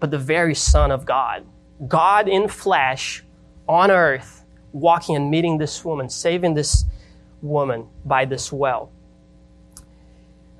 but 0.00 0.10
the 0.10 0.18
very 0.18 0.54
Son 0.54 0.90
of 0.90 1.04
God. 1.04 1.44
God 1.86 2.28
in 2.28 2.48
flesh 2.48 3.22
on 3.68 3.90
earth, 3.90 4.44
walking 4.72 5.16
and 5.16 5.30
meeting 5.30 5.58
this 5.58 5.84
woman, 5.84 6.08
saving 6.08 6.54
this 6.54 6.84
woman 7.42 7.86
by 8.04 8.24
this 8.24 8.52
well. 8.52 8.90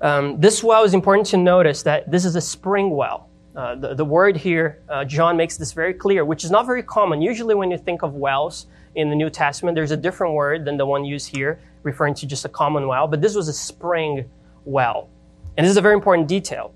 Um, 0.01 0.39
this 0.39 0.63
well 0.63 0.83
is 0.83 0.93
important 0.93 1.27
to 1.27 1.37
notice 1.37 1.83
that 1.83 2.09
this 2.09 2.23
is 2.23 2.35
a 2.35 2.41
spring 2.41 2.91
well. 2.91 3.27
Uh, 3.55 3.75
the, 3.75 3.95
the, 3.95 4.05
word 4.05 4.37
here, 4.37 4.81
uh, 4.87 5.03
John 5.03 5.35
makes 5.35 5.57
this 5.57 5.73
very 5.73 5.93
clear, 5.93 6.23
which 6.23 6.45
is 6.45 6.51
not 6.51 6.65
very 6.65 6.83
common. 6.83 7.21
Usually, 7.21 7.55
when 7.55 7.71
you 7.71 7.77
think 7.77 8.03
of 8.03 8.13
wells 8.13 8.67
in 8.95 9.09
the 9.09 9.15
New 9.15 9.29
Testament, 9.29 9.75
there's 9.75 9.91
a 9.91 9.97
different 9.97 10.33
word 10.33 10.65
than 10.65 10.77
the 10.77 10.85
one 10.85 11.05
used 11.05 11.35
here, 11.35 11.59
referring 11.83 12.13
to 12.15 12.27
just 12.27 12.45
a 12.45 12.49
common 12.49 12.87
well, 12.87 13.07
but 13.07 13.21
this 13.21 13.35
was 13.35 13.47
a 13.47 13.53
spring 13.53 14.29
well. 14.65 15.09
And 15.57 15.65
this 15.65 15.71
is 15.71 15.77
a 15.77 15.81
very 15.81 15.93
important 15.93 16.27
detail. 16.27 16.73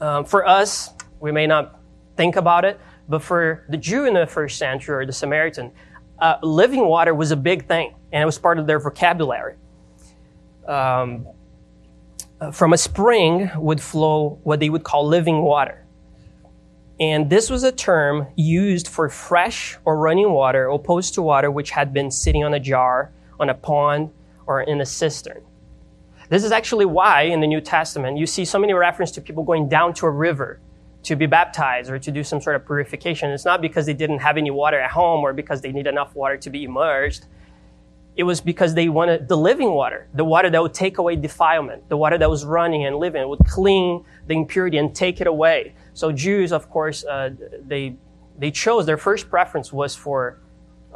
Um, 0.00 0.24
for 0.24 0.46
us, 0.46 0.90
we 1.20 1.32
may 1.32 1.46
not 1.46 1.80
think 2.16 2.36
about 2.36 2.64
it, 2.64 2.80
but 3.08 3.22
for 3.22 3.64
the 3.68 3.76
Jew 3.76 4.06
in 4.06 4.14
the 4.14 4.26
first 4.26 4.58
century 4.58 4.96
or 4.96 5.06
the 5.06 5.12
Samaritan, 5.12 5.72
uh, 6.18 6.36
living 6.42 6.86
water 6.86 7.14
was 7.14 7.30
a 7.30 7.36
big 7.36 7.66
thing, 7.66 7.94
and 8.12 8.22
it 8.22 8.26
was 8.26 8.38
part 8.38 8.58
of 8.58 8.66
their 8.66 8.78
vocabulary. 8.78 9.56
Um, 10.66 11.26
uh, 12.40 12.50
from 12.50 12.72
a 12.72 12.78
spring 12.78 13.50
would 13.56 13.80
flow 13.80 14.38
what 14.44 14.60
they 14.60 14.70
would 14.70 14.84
call 14.84 15.06
living 15.06 15.42
water. 15.42 15.79
And 17.00 17.30
this 17.30 17.48
was 17.48 17.64
a 17.64 17.72
term 17.72 18.26
used 18.36 18.86
for 18.86 19.08
fresh 19.08 19.78
or 19.86 19.98
running 19.98 20.30
water 20.32 20.68
opposed 20.68 21.14
to 21.14 21.22
water 21.22 21.50
which 21.50 21.70
had 21.70 21.94
been 21.94 22.10
sitting 22.10 22.44
on 22.44 22.52
a 22.52 22.60
jar, 22.60 23.10
on 23.40 23.48
a 23.48 23.54
pond, 23.54 24.10
or 24.46 24.60
in 24.60 24.82
a 24.82 24.86
cistern. 24.86 25.42
This 26.28 26.44
is 26.44 26.52
actually 26.52 26.84
why 26.84 27.22
in 27.22 27.40
the 27.40 27.46
New 27.46 27.62
Testament 27.62 28.18
you 28.18 28.26
see 28.26 28.44
so 28.44 28.58
many 28.58 28.74
references 28.74 29.14
to 29.14 29.22
people 29.22 29.42
going 29.44 29.68
down 29.68 29.94
to 29.94 30.06
a 30.06 30.10
river 30.10 30.60
to 31.04 31.16
be 31.16 31.24
baptized 31.24 31.90
or 31.90 31.98
to 31.98 32.10
do 32.12 32.22
some 32.22 32.40
sort 32.40 32.54
of 32.54 32.66
purification. 32.66 33.30
It's 33.30 33.46
not 33.46 33.62
because 33.62 33.86
they 33.86 33.94
didn't 33.94 34.18
have 34.18 34.36
any 34.36 34.50
water 34.50 34.78
at 34.78 34.90
home 34.90 35.20
or 35.20 35.32
because 35.32 35.62
they 35.62 35.72
need 35.72 35.86
enough 35.86 36.14
water 36.14 36.36
to 36.36 36.50
be 36.50 36.64
immersed 36.64 37.26
it 38.16 38.24
was 38.24 38.40
because 38.40 38.74
they 38.74 38.88
wanted 38.88 39.28
the 39.28 39.36
living 39.36 39.70
water, 39.70 40.06
the 40.12 40.24
water 40.24 40.50
that 40.50 40.60
would 40.60 40.74
take 40.74 40.98
away 40.98 41.16
defilement, 41.16 41.88
the 41.88 41.96
water 41.96 42.18
that 42.18 42.28
was 42.28 42.44
running 42.44 42.84
and 42.84 42.96
living, 42.96 43.26
would 43.28 43.38
clean 43.46 44.04
the 44.26 44.34
impurity 44.34 44.78
and 44.78 44.94
take 44.94 45.20
it 45.20 45.26
away. 45.26 45.74
So 46.00 46.10
Jews, 46.12 46.50
of 46.50 46.70
course, 46.70 47.04
uh, 47.04 47.28
they 47.68 47.94
they 48.38 48.50
chose 48.50 48.86
their 48.86 48.96
first 48.96 49.28
preference 49.28 49.70
was 49.70 49.94
for 49.94 50.38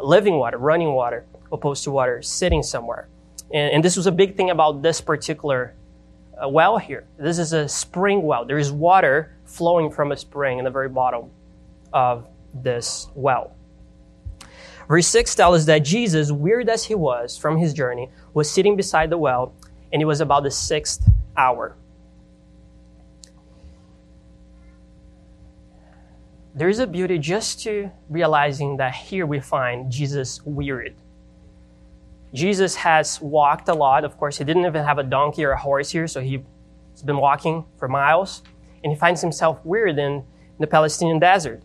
living 0.03 0.39
water, 0.39 0.57
running 0.57 0.95
water, 0.95 1.27
opposed 1.53 1.85
to 1.85 1.91
water 1.91 2.23
sitting 2.23 2.63
somewhere. 2.63 3.09
And, 3.53 3.71
and 3.75 3.85
this 3.85 3.99
was 3.99 4.07
a 4.07 4.13
big 4.13 4.35
thing 4.35 4.49
about 4.49 4.81
this 4.81 5.03
particular 5.03 5.75
uh, 6.43 6.49
well 6.49 6.79
here. 6.79 7.05
This 7.19 7.39
is 7.39 7.53
a 7.53 7.69
spring 7.69 8.23
well. 8.23 8.47
There 8.47 8.57
is 8.57 8.73
water 8.73 9.37
flowing 9.45 9.91
from 9.91 10.11
a 10.11 10.17
spring 10.17 10.59
in 10.59 10.65
the 10.65 10.71
very 10.71 10.89
bottom 10.89 11.31
of 11.93 12.27
this 12.55 13.09
well. 13.15 13.55
Verse 14.89 15.07
6 15.09 15.35
tells 15.35 15.57
us 15.61 15.67
that 15.67 15.81
Jesus, 15.81 16.33
weird 16.33 16.71
as 16.71 16.83
he 16.85 16.95
was 16.95 17.37
from 17.37 17.59
his 17.59 17.75
journey, 17.75 18.09
was 18.33 18.51
sitting 18.51 18.75
beside 18.75 19.11
the 19.11 19.19
well, 19.19 19.53
and 19.93 20.01
it 20.01 20.07
was 20.07 20.23
about 20.23 20.45
the 20.45 20.51
sixth 20.51 21.07
hour. 21.37 21.77
There 26.57 26.69
is 26.69 26.79
a 26.79 26.87
beauty 26.87 27.19
just 27.19 27.61
to 27.63 27.91
realizing 28.09 28.77
that 28.77 28.95
here 28.95 29.27
we 29.27 29.41
find 29.41 29.91
Jesus 29.91 30.41
wearied. 30.45 30.95
Jesus 32.33 32.77
has 32.77 33.21
walked 33.21 33.69
a 33.69 33.75
lot. 33.75 34.05
Of 34.05 34.17
course, 34.19 34.39
he 34.39 34.45
didn't 34.45 34.65
even 34.65 34.85
have 34.85 34.99
a 34.99 35.03
donkey 35.03 35.45
or 35.45 35.51
a 35.51 35.59
horse 35.59 35.91
here, 35.91 36.07
so 36.07 36.21
he's 36.21 36.43
been 37.05 37.19
walking 37.19 37.65
for 37.79 37.89
miles. 37.89 38.43
and 38.83 38.93
he 38.93 38.99
finds 38.99 39.23
himself 39.23 39.65
weird 39.65 39.99
in, 39.99 40.23
the 40.61 40.67
Palestinian 40.67 41.19
desert. 41.19 41.63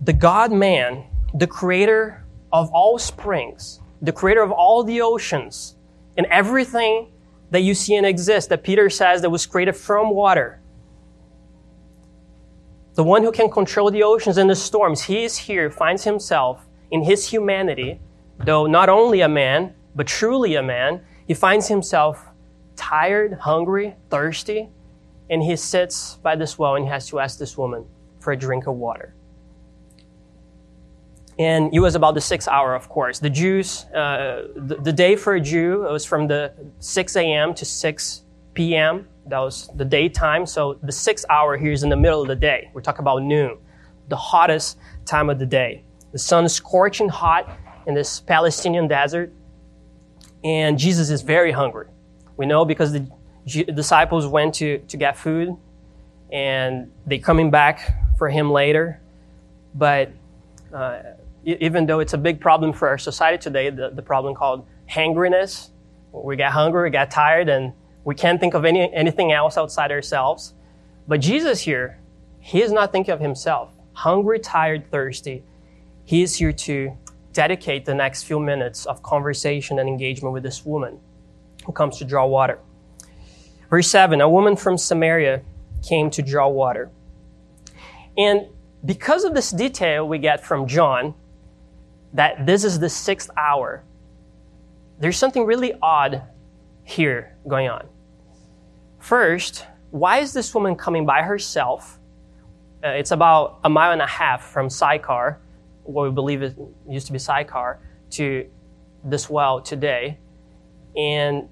The 0.00 0.12
God 0.12 0.52
man, 0.52 1.04
the 1.34 1.46
creator 1.46 2.24
of 2.52 2.70
all 2.72 2.98
springs, 2.98 3.80
the 4.00 4.12
creator 4.12 4.42
of 4.42 4.50
all 4.50 4.84
the 4.84 5.02
oceans, 5.02 5.76
and 6.16 6.26
everything 6.30 7.12
that 7.50 7.60
you 7.60 7.74
see 7.74 7.94
and 7.96 8.06
exist 8.06 8.48
that 8.48 8.62
Peter 8.62 8.88
says 8.88 9.20
that 9.22 9.30
was 9.30 9.44
created 9.44 9.76
from 9.76 10.10
water. 10.10 10.60
The 12.94 13.02
one 13.02 13.24
who 13.24 13.32
can 13.32 13.50
control 13.50 13.90
the 13.90 14.02
oceans 14.04 14.38
and 14.38 14.48
the 14.48 14.54
storms, 14.54 15.02
he 15.02 15.24
is 15.24 15.36
here, 15.36 15.68
finds 15.70 16.04
himself 16.04 16.66
in 16.92 17.02
his 17.02 17.28
humanity, 17.28 18.00
though 18.44 18.66
not 18.66 18.88
only 18.88 19.20
a 19.20 19.28
man, 19.28 19.74
but 19.96 20.06
truly 20.06 20.54
a 20.54 20.62
man, 20.62 21.00
he 21.26 21.34
finds 21.34 21.66
himself 21.66 22.28
tired, 22.76 23.34
hungry, 23.40 23.96
thirsty, 24.10 24.68
and 25.28 25.42
he 25.42 25.56
sits 25.56 26.16
by 26.22 26.36
this 26.36 26.58
well 26.58 26.76
and 26.76 26.84
he 26.84 26.90
has 26.90 27.08
to 27.08 27.18
ask 27.18 27.38
this 27.38 27.56
woman 27.58 27.84
for 28.20 28.32
a 28.32 28.36
drink 28.36 28.66
of 28.66 28.76
water. 28.76 29.14
And 31.36 31.74
it 31.74 31.80
was 31.80 31.96
about 31.96 32.14
the 32.14 32.20
sixth 32.20 32.46
hour, 32.46 32.76
of 32.76 32.88
course. 32.88 33.18
The 33.18 33.30
Jews, 33.30 33.86
uh, 33.86 34.48
the, 34.54 34.76
the, 34.76 34.92
day 34.92 35.16
for 35.16 35.34
a 35.34 35.40
Jew, 35.40 35.80
was 35.80 36.04
from 36.04 36.28
the 36.28 36.52
6 36.78 37.16
a.m. 37.16 37.54
to 37.54 37.64
6 37.64 38.23
p.m. 38.54 39.06
That 39.26 39.38
was 39.38 39.68
the 39.74 39.84
daytime. 39.84 40.46
So 40.46 40.78
the 40.82 40.92
sixth 40.92 41.24
hour 41.30 41.56
here 41.56 41.72
is 41.72 41.82
in 41.82 41.88
the 41.88 41.96
middle 41.96 42.22
of 42.22 42.28
the 42.28 42.36
day. 42.36 42.70
We're 42.72 42.82
talking 42.82 43.00
about 43.00 43.22
noon, 43.22 43.58
the 44.08 44.16
hottest 44.16 44.78
time 45.04 45.30
of 45.30 45.38
the 45.38 45.46
day. 45.46 45.82
The 46.12 46.18
sun 46.18 46.44
is 46.44 46.54
scorching 46.54 47.08
hot 47.08 47.50
in 47.86 47.94
this 47.94 48.20
Palestinian 48.20 48.88
desert. 48.88 49.32
And 50.44 50.78
Jesus 50.78 51.10
is 51.10 51.22
very 51.22 51.52
hungry. 51.52 51.88
We 52.36 52.46
know 52.46 52.64
because 52.64 52.92
the 52.92 53.08
disciples 53.46 54.26
went 54.26 54.54
to, 54.56 54.78
to 54.78 54.96
get 54.96 55.16
food 55.16 55.56
and 56.32 56.92
they're 57.06 57.18
coming 57.18 57.50
back 57.50 57.96
for 58.18 58.28
him 58.28 58.50
later. 58.50 59.00
But 59.74 60.12
uh, 60.72 61.00
even 61.44 61.86
though 61.86 62.00
it's 62.00 62.12
a 62.12 62.18
big 62.18 62.40
problem 62.40 62.72
for 62.72 62.88
our 62.88 62.98
society 62.98 63.38
today, 63.38 63.70
the, 63.70 63.90
the 63.90 64.02
problem 64.02 64.34
called 64.34 64.66
hangriness, 64.86 65.70
we 66.12 66.36
get 66.36 66.52
hungry, 66.52 66.84
we 66.84 66.90
get 66.90 67.10
tired, 67.10 67.48
and 67.48 67.72
we 68.04 68.14
can't 68.14 68.38
think 68.38 68.54
of 68.54 68.64
any, 68.64 68.92
anything 68.92 69.32
else 69.32 69.56
outside 69.56 69.90
ourselves. 69.90 70.54
But 71.08 71.20
Jesus 71.20 71.60
here, 71.60 71.98
he 72.38 72.62
is 72.62 72.72
not 72.72 72.92
thinking 72.92 73.12
of 73.12 73.20
himself. 73.20 73.70
Hungry, 73.94 74.38
tired, 74.38 74.90
thirsty. 74.90 75.42
He 76.04 76.22
is 76.22 76.36
here 76.36 76.52
to 76.52 76.96
dedicate 77.32 77.84
the 77.84 77.94
next 77.94 78.24
few 78.24 78.38
minutes 78.38 78.86
of 78.86 79.02
conversation 79.02 79.78
and 79.78 79.88
engagement 79.88 80.32
with 80.32 80.42
this 80.42 80.64
woman 80.64 81.00
who 81.64 81.72
comes 81.72 81.98
to 81.98 82.04
draw 82.04 82.26
water. 82.26 82.58
Verse 83.70 83.88
7 83.88 84.20
A 84.20 84.28
woman 84.28 84.56
from 84.56 84.76
Samaria 84.76 85.42
came 85.86 86.10
to 86.10 86.22
draw 86.22 86.48
water. 86.48 86.90
And 88.16 88.46
because 88.84 89.24
of 89.24 89.34
this 89.34 89.50
detail 89.50 90.06
we 90.06 90.18
get 90.18 90.44
from 90.44 90.66
John, 90.66 91.14
that 92.12 92.46
this 92.46 92.64
is 92.64 92.78
the 92.78 92.88
sixth 92.88 93.30
hour, 93.36 93.82
there's 95.00 95.16
something 95.16 95.44
really 95.46 95.74
odd 95.82 96.22
here 96.84 97.36
going 97.48 97.68
on. 97.68 97.88
First, 99.04 99.66
why 99.90 100.20
is 100.20 100.32
this 100.32 100.54
woman 100.54 100.76
coming 100.76 101.04
by 101.04 101.20
herself? 101.20 101.98
Uh, 102.82 102.88
it's 102.88 103.10
about 103.10 103.58
a 103.62 103.68
mile 103.68 103.92
and 103.92 104.00
a 104.00 104.06
half 104.06 104.42
from 104.42 104.70
Sychar, 104.70 105.38
what 105.82 106.04
we 106.04 106.10
believe 106.10 106.40
it 106.40 106.56
used 106.88 107.06
to 107.08 107.12
be 107.12 107.18
Sychar, 107.18 107.80
to 108.12 108.48
this 109.04 109.28
well 109.28 109.60
today. 109.60 110.16
And 110.96 111.50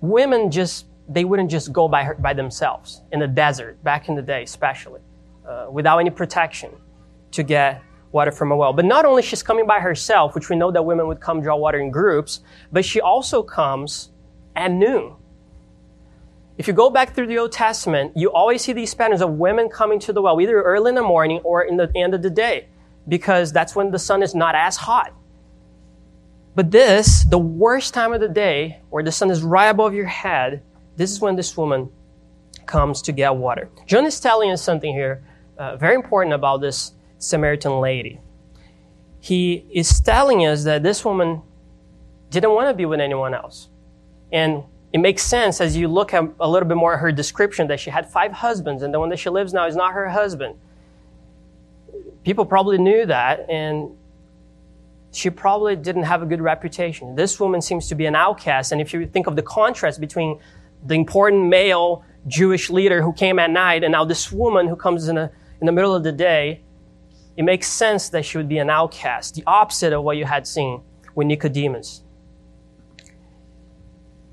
women 0.00 0.52
just, 0.52 0.86
they 1.08 1.24
wouldn't 1.24 1.50
just 1.50 1.72
go 1.72 1.88
by, 1.88 2.04
her, 2.04 2.14
by 2.14 2.32
themselves 2.32 3.02
in 3.10 3.18
the 3.18 3.26
desert, 3.26 3.82
back 3.82 4.08
in 4.08 4.14
the 4.14 4.22
day 4.22 4.44
especially, 4.44 5.00
uh, 5.44 5.66
without 5.68 5.98
any 5.98 6.10
protection 6.10 6.70
to 7.32 7.42
get 7.42 7.82
water 8.12 8.30
from 8.30 8.52
a 8.52 8.56
well. 8.56 8.72
But 8.72 8.84
not 8.84 9.04
only 9.04 9.22
she's 9.22 9.42
coming 9.42 9.66
by 9.66 9.80
herself, 9.80 10.36
which 10.36 10.48
we 10.48 10.54
know 10.54 10.70
that 10.70 10.84
women 10.84 11.08
would 11.08 11.18
come 11.18 11.42
draw 11.42 11.56
water 11.56 11.80
in 11.80 11.90
groups, 11.90 12.38
but 12.70 12.84
she 12.84 13.00
also 13.00 13.42
comes 13.42 14.12
at 14.54 14.70
noon 14.70 15.16
if 16.58 16.66
you 16.68 16.72
go 16.72 16.90
back 16.90 17.14
through 17.14 17.26
the 17.28 17.38
Old 17.38 17.52
Testament, 17.52 18.12
you 18.16 18.30
always 18.32 18.62
see 18.62 18.72
these 18.72 18.94
patterns 18.94 19.22
of 19.22 19.30
women 19.32 19.68
coming 19.68 19.98
to 20.00 20.12
the 20.12 20.20
well, 20.20 20.40
either 20.40 20.60
early 20.62 20.90
in 20.90 20.94
the 20.94 21.02
morning 21.02 21.40
or 21.44 21.62
in 21.62 21.76
the 21.76 21.90
end 21.96 22.14
of 22.14 22.22
the 22.22 22.30
day, 22.30 22.68
because 23.08 23.52
that's 23.52 23.74
when 23.74 23.90
the 23.90 23.98
sun 23.98 24.22
is 24.22 24.34
not 24.34 24.54
as 24.54 24.76
hot. 24.76 25.14
But 26.54 26.70
this, 26.70 27.24
the 27.24 27.38
worst 27.38 27.94
time 27.94 28.12
of 28.12 28.20
the 28.20 28.28
day, 28.28 28.80
where 28.90 29.02
the 29.02 29.12
sun 29.12 29.30
is 29.30 29.42
right 29.42 29.68
above 29.68 29.94
your 29.94 30.06
head, 30.06 30.62
this 30.96 31.10
is 31.10 31.20
when 31.20 31.36
this 31.36 31.56
woman 31.56 31.90
comes 32.66 33.02
to 33.02 33.12
get 33.12 33.34
water. 33.34 33.70
John 33.86 34.04
is 34.04 34.20
telling 34.20 34.50
us 34.50 34.62
something 34.62 34.92
here 34.92 35.24
uh, 35.58 35.76
very 35.76 35.94
important 35.94 36.34
about 36.34 36.60
this 36.60 36.92
Samaritan 37.18 37.80
lady. 37.80 38.20
He 39.20 39.64
is 39.70 40.00
telling 40.00 40.44
us 40.46 40.64
that 40.64 40.82
this 40.82 41.04
woman 41.04 41.42
didn't 42.30 42.50
want 42.50 42.68
to 42.68 42.74
be 42.74 42.84
with 42.84 43.00
anyone 43.00 43.34
else. 43.34 43.68
And 44.32 44.64
it 44.92 44.98
makes 44.98 45.22
sense 45.22 45.60
as 45.60 45.76
you 45.76 45.88
look 45.88 46.12
at 46.12 46.24
a 46.38 46.48
little 46.48 46.68
bit 46.68 46.76
more 46.76 46.94
at 46.94 47.00
her 47.00 47.10
description 47.10 47.66
that 47.68 47.80
she 47.80 47.90
had 47.90 48.10
five 48.10 48.32
husbands 48.32 48.82
and 48.82 48.92
the 48.92 49.00
one 49.00 49.08
that 49.08 49.18
she 49.18 49.30
lives 49.30 49.54
now 49.54 49.66
is 49.66 49.74
not 49.74 49.94
her 49.94 50.10
husband. 50.10 50.54
People 52.24 52.44
probably 52.44 52.78
knew 52.78 53.06
that 53.06 53.48
and 53.48 53.96
she 55.12 55.30
probably 55.30 55.76
didn't 55.76 56.04
have 56.04 56.22
a 56.22 56.26
good 56.26 56.40
reputation. 56.40 57.14
This 57.14 57.40
woman 57.40 57.62
seems 57.62 57.88
to 57.88 57.94
be 57.94 58.06
an 58.06 58.14
outcast. 58.14 58.72
And 58.72 58.80
if 58.80 58.92
you 58.92 59.06
think 59.06 59.26
of 59.26 59.36
the 59.36 59.42
contrast 59.42 60.00
between 60.00 60.38
the 60.84 60.94
important 60.94 61.48
male 61.48 62.04
Jewish 62.26 62.70
leader 62.70 63.02
who 63.02 63.12
came 63.12 63.38
at 63.38 63.50
night 63.50 63.84
and 63.84 63.92
now 63.92 64.04
this 64.04 64.30
woman 64.30 64.68
who 64.68 64.76
comes 64.76 65.08
in, 65.08 65.16
a, 65.16 65.30
in 65.60 65.66
the 65.66 65.72
middle 65.72 65.94
of 65.94 66.02
the 66.02 66.12
day, 66.12 66.60
it 67.36 67.44
makes 67.44 67.66
sense 67.66 68.10
that 68.10 68.26
she 68.26 68.36
would 68.36 68.48
be 68.48 68.58
an 68.58 68.68
outcast, 68.68 69.34
the 69.34 69.44
opposite 69.46 69.94
of 69.94 70.02
what 70.02 70.18
you 70.18 70.26
had 70.26 70.46
seen 70.46 70.82
with 71.14 71.26
Nicodemus. 71.26 72.01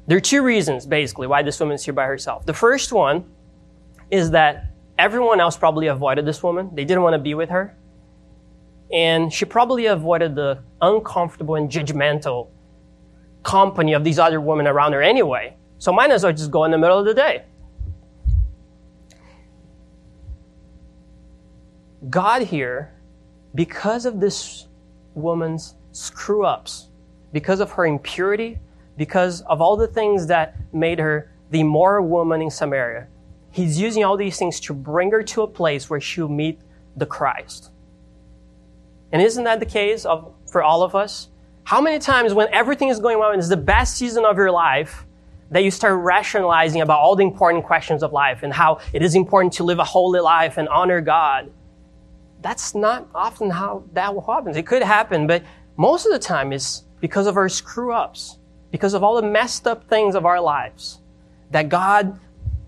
There 0.09 0.17
are 0.17 0.21
two 0.21 0.41
reasons, 0.41 0.87
basically, 0.87 1.27
why 1.27 1.43
this 1.43 1.59
woman 1.59 1.75
is 1.75 1.85
here 1.85 1.93
by 1.93 2.05
herself. 2.07 2.43
The 2.43 2.53
first 2.53 2.91
one 2.91 3.25
is 4.09 4.31
that 4.31 4.71
everyone 4.97 5.39
else 5.39 5.55
probably 5.55 5.85
avoided 5.85 6.25
this 6.25 6.41
woman. 6.41 6.71
They 6.73 6.83
didn't 6.83 7.03
want 7.03 7.13
to 7.13 7.19
be 7.19 7.35
with 7.35 7.49
her. 7.49 7.77
And 8.91 9.31
she 9.31 9.45
probably 9.45 9.85
avoided 9.85 10.33
the 10.33 10.63
uncomfortable 10.81 11.53
and 11.53 11.69
judgmental 11.69 12.47
company 13.43 13.93
of 13.93 14.03
these 14.03 14.17
other 14.17 14.41
women 14.41 14.65
around 14.65 14.93
her 14.93 15.01
anyway. 15.03 15.55
So 15.77 15.93
might 15.93 16.09
as 16.09 16.23
well 16.23 16.33
just 16.33 16.49
go 16.49 16.63
in 16.63 16.71
the 16.71 16.79
middle 16.79 16.97
of 16.97 17.05
the 17.05 17.13
day. 17.13 17.43
God 22.09 22.41
here, 22.41 22.95
because 23.53 24.07
of 24.07 24.19
this 24.19 24.69
woman's 25.13 25.75
screw 25.91 26.47
ups, 26.47 26.89
because 27.31 27.59
of 27.59 27.69
her 27.73 27.85
impurity, 27.85 28.57
because 28.99 29.39
of 29.43 29.61
all 29.61 29.77
the 29.77 29.87
things 29.87 30.27
that 30.27 30.57
made 30.73 30.99
her 30.99 31.31
the 31.51 31.61
immoral 31.61 32.05
woman 32.05 32.41
in 32.41 32.49
Samaria. 32.51 33.07
He's 33.49 33.79
using 33.79 34.03
all 34.03 34.17
these 34.17 34.37
things 34.37 34.59
to 34.59 34.73
bring 34.73 35.09
her 35.11 35.23
to 35.23 35.41
a 35.41 35.47
place 35.47 35.89
where 35.89 36.01
she'll 36.01 36.27
meet 36.27 36.59
the 36.97 37.05
Christ. 37.05 37.71
And 39.13 39.21
isn't 39.21 39.45
that 39.45 39.61
the 39.61 39.65
case 39.65 40.03
of, 40.05 40.33
for 40.51 40.61
all 40.61 40.83
of 40.83 40.95
us? 40.95 41.29
How 41.63 41.79
many 41.79 41.97
times 41.97 42.33
when 42.33 42.49
everything 42.53 42.89
is 42.89 42.99
going 42.99 43.19
well 43.19 43.31
and 43.31 43.39
it's 43.39 43.47
the 43.47 43.55
best 43.55 43.97
season 43.97 44.25
of 44.25 44.35
your 44.35 44.51
life, 44.51 45.05
that 45.49 45.63
you 45.63 45.71
start 45.71 45.97
rationalizing 46.03 46.81
about 46.81 46.99
all 46.99 47.15
the 47.15 47.23
important 47.23 47.63
questions 47.63 48.03
of 48.03 48.11
life 48.11 48.43
and 48.43 48.53
how 48.53 48.81
it 48.91 49.01
is 49.01 49.15
important 49.15 49.53
to 49.53 49.63
live 49.63 49.79
a 49.79 49.85
holy 49.85 50.19
life 50.19 50.57
and 50.57 50.67
honor 50.67 50.99
God. 50.99 51.49
That's 52.41 52.75
not 52.75 53.07
often 53.15 53.49
how 53.49 53.85
that 53.93 54.13
happens. 54.27 54.57
It 54.57 54.67
could 54.67 54.83
happen, 54.83 55.25
but 55.25 55.41
most 55.77 56.05
of 56.05 56.11
the 56.11 56.19
time 56.19 56.51
it's 56.51 56.83
because 56.99 57.27
of 57.27 57.37
our 57.37 57.47
screw 57.47 57.93
ups 57.93 58.38
because 58.71 58.93
of 58.93 59.03
all 59.03 59.15
the 59.21 59.27
messed 59.27 59.67
up 59.67 59.87
things 59.89 60.15
of 60.15 60.25
our 60.25 60.39
lives, 60.39 60.99
that 61.51 61.69
God 61.69 62.19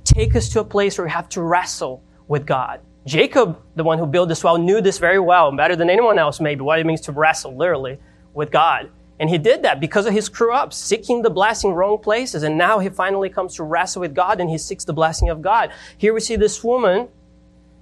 take 0.03 0.35
us 0.35 0.49
to 0.49 0.59
a 0.59 0.63
place 0.63 0.97
where 0.97 1.05
we 1.05 1.11
have 1.11 1.29
to 1.29 1.41
wrestle 1.41 2.03
with 2.27 2.45
God. 2.45 2.81
Jacob, 3.05 3.59
the 3.75 3.83
one 3.83 3.97
who 3.97 4.05
built 4.05 4.29
this 4.29 4.43
well, 4.43 4.57
knew 4.57 4.81
this 4.81 4.99
very 4.99 5.19
well, 5.19 5.51
better 5.55 5.75
than 5.75 5.89
anyone 5.89 6.19
else, 6.19 6.39
maybe, 6.39 6.61
what 6.61 6.79
it 6.79 6.85
means 6.85 7.01
to 7.01 7.11
wrestle, 7.11 7.55
literally, 7.55 7.99
with 8.33 8.51
God. 8.51 8.89
And 9.19 9.29
he 9.29 9.37
did 9.37 9.63
that 9.63 9.79
because 9.79 10.05
of 10.07 10.13
his 10.13 10.25
screw 10.25 10.53
ups, 10.53 10.77
seeking 10.77 11.21
the 11.21 11.29
blessing 11.29 11.73
wrong 11.73 11.99
places. 11.99 12.41
And 12.41 12.57
now 12.57 12.79
he 12.79 12.89
finally 12.89 13.29
comes 13.29 13.55
to 13.55 13.63
wrestle 13.63 14.01
with 14.01 14.15
God 14.15 14.41
and 14.41 14.49
he 14.49 14.57
seeks 14.57 14.83
the 14.83 14.93
blessing 14.93 15.29
of 15.29 15.43
God. 15.43 15.71
Here 15.97 16.13
we 16.13 16.19
see 16.19 16.35
this 16.35 16.63
woman 16.63 17.07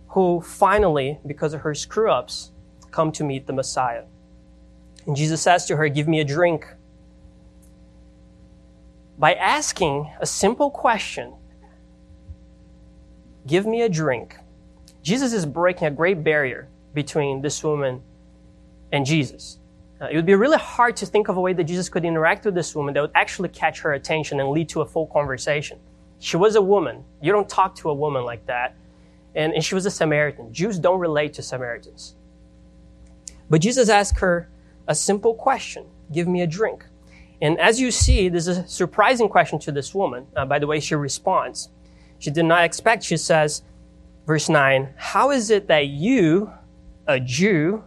who 0.09 0.41
finally, 0.41 1.17
because 1.25 1.53
of 1.53 1.61
her 1.61 1.73
screw 1.73 2.11
ups, 2.11 2.51
come 2.91 3.11
to 3.13 3.23
meet 3.23 3.47
the 3.47 3.53
Messiah. 3.53 4.03
And 5.05 5.15
Jesus 5.15 5.41
says 5.41 5.65
to 5.67 5.77
her, 5.77 5.87
Give 5.87 6.09
me 6.09 6.19
a 6.19 6.25
drink 6.25 6.65
by 9.19 9.33
asking 9.33 10.09
a 10.19 10.25
simple 10.25 10.71
question 10.71 11.33
Give 13.45 13.65
me 13.65 13.81
a 13.81 13.89
drink. 13.89 14.37
Jesus 15.01 15.33
is 15.33 15.45
breaking 15.45 15.87
a 15.87 15.91
great 15.91 16.23
barrier 16.23 16.67
between 16.93 17.41
this 17.41 17.63
woman 17.63 18.01
and 18.91 19.05
Jesus. 19.05 19.59
Uh, 19.99 20.07
it 20.11 20.15
would 20.15 20.25
be 20.25 20.35
really 20.35 20.57
hard 20.57 20.95
to 20.97 21.05
think 21.05 21.29
of 21.29 21.37
a 21.37 21.41
way 21.41 21.53
that 21.53 21.63
Jesus 21.63 21.89
could 21.89 22.05
interact 22.05 22.45
with 22.45 22.53
this 22.53 22.75
woman 22.75 22.93
that 22.93 23.01
would 23.01 23.11
actually 23.15 23.49
catch 23.49 23.79
her 23.79 23.93
attention 23.93 24.39
and 24.39 24.49
lead 24.49 24.69
to 24.69 24.81
a 24.81 24.85
full 24.85 25.07
conversation. 25.07 25.79
She 26.19 26.37
was 26.37 26.55
a 26.55 26.61
woman. 26.61 27.03
You 27.21 27.31
don't 27.31 27.49
talk 27.49 27.75
to 27.75 27.89
a 27.89 27.93
woman 27.93 28.23
like 28.23 28.45
that. 28.45 28.75
And, 29.35 29.53
and 29.53 29.63
she 29.63 29.73
was 29.73 29.85
a 29.85 29.91
Samaritan. 29.91 30.53
Jews 30.53 30.77
don't 30.77 30.99
relate 30.99 31.33
to 31.33 31.41
Samaritans. 31.41 32.15
But 33.49 33.61
Jesus 33.61 33.89
asked 33.89 34.19
her 34.19 34.49
a 34.87 34.95
simple 34.95 35.33
question 35.33 35.85
Give 36.11 36.27
me 36.27 36.41
a 36.41 36.47
drink. 36.47 36.85
And 37.41 37.59
as 37.59 37.79
you 37.79 37.91
see, 37.91 38.29
this 38.29 38.47
is 38.47 38.57
a 38.57 38.67
surprising 38.67 39.29
question 39.29 39.59
to 39.59 39.71
this 39.71 39.95
woman 39.95 40.27
uh, 40.35 40.45
by 40.45 40.59
the 40.59 40.67
way 40.67 40.79
she 40.79 40.95
responds. 40.95 41.69
She 42.17 42.31
did 42.31 42.45
not 42.45 42.65
expect, 42.65 43.03
she 43.03 43.15
says, 43.15 43.63
verse 44.27 44.49
9, 44.49 44.93
How 44.97 45.31
is 45.31 45.49
it 45.49 45.67
that 45.67 45.87
you, 45.87 46.51
a 47.07 47.19
Jew, 47.19 47.83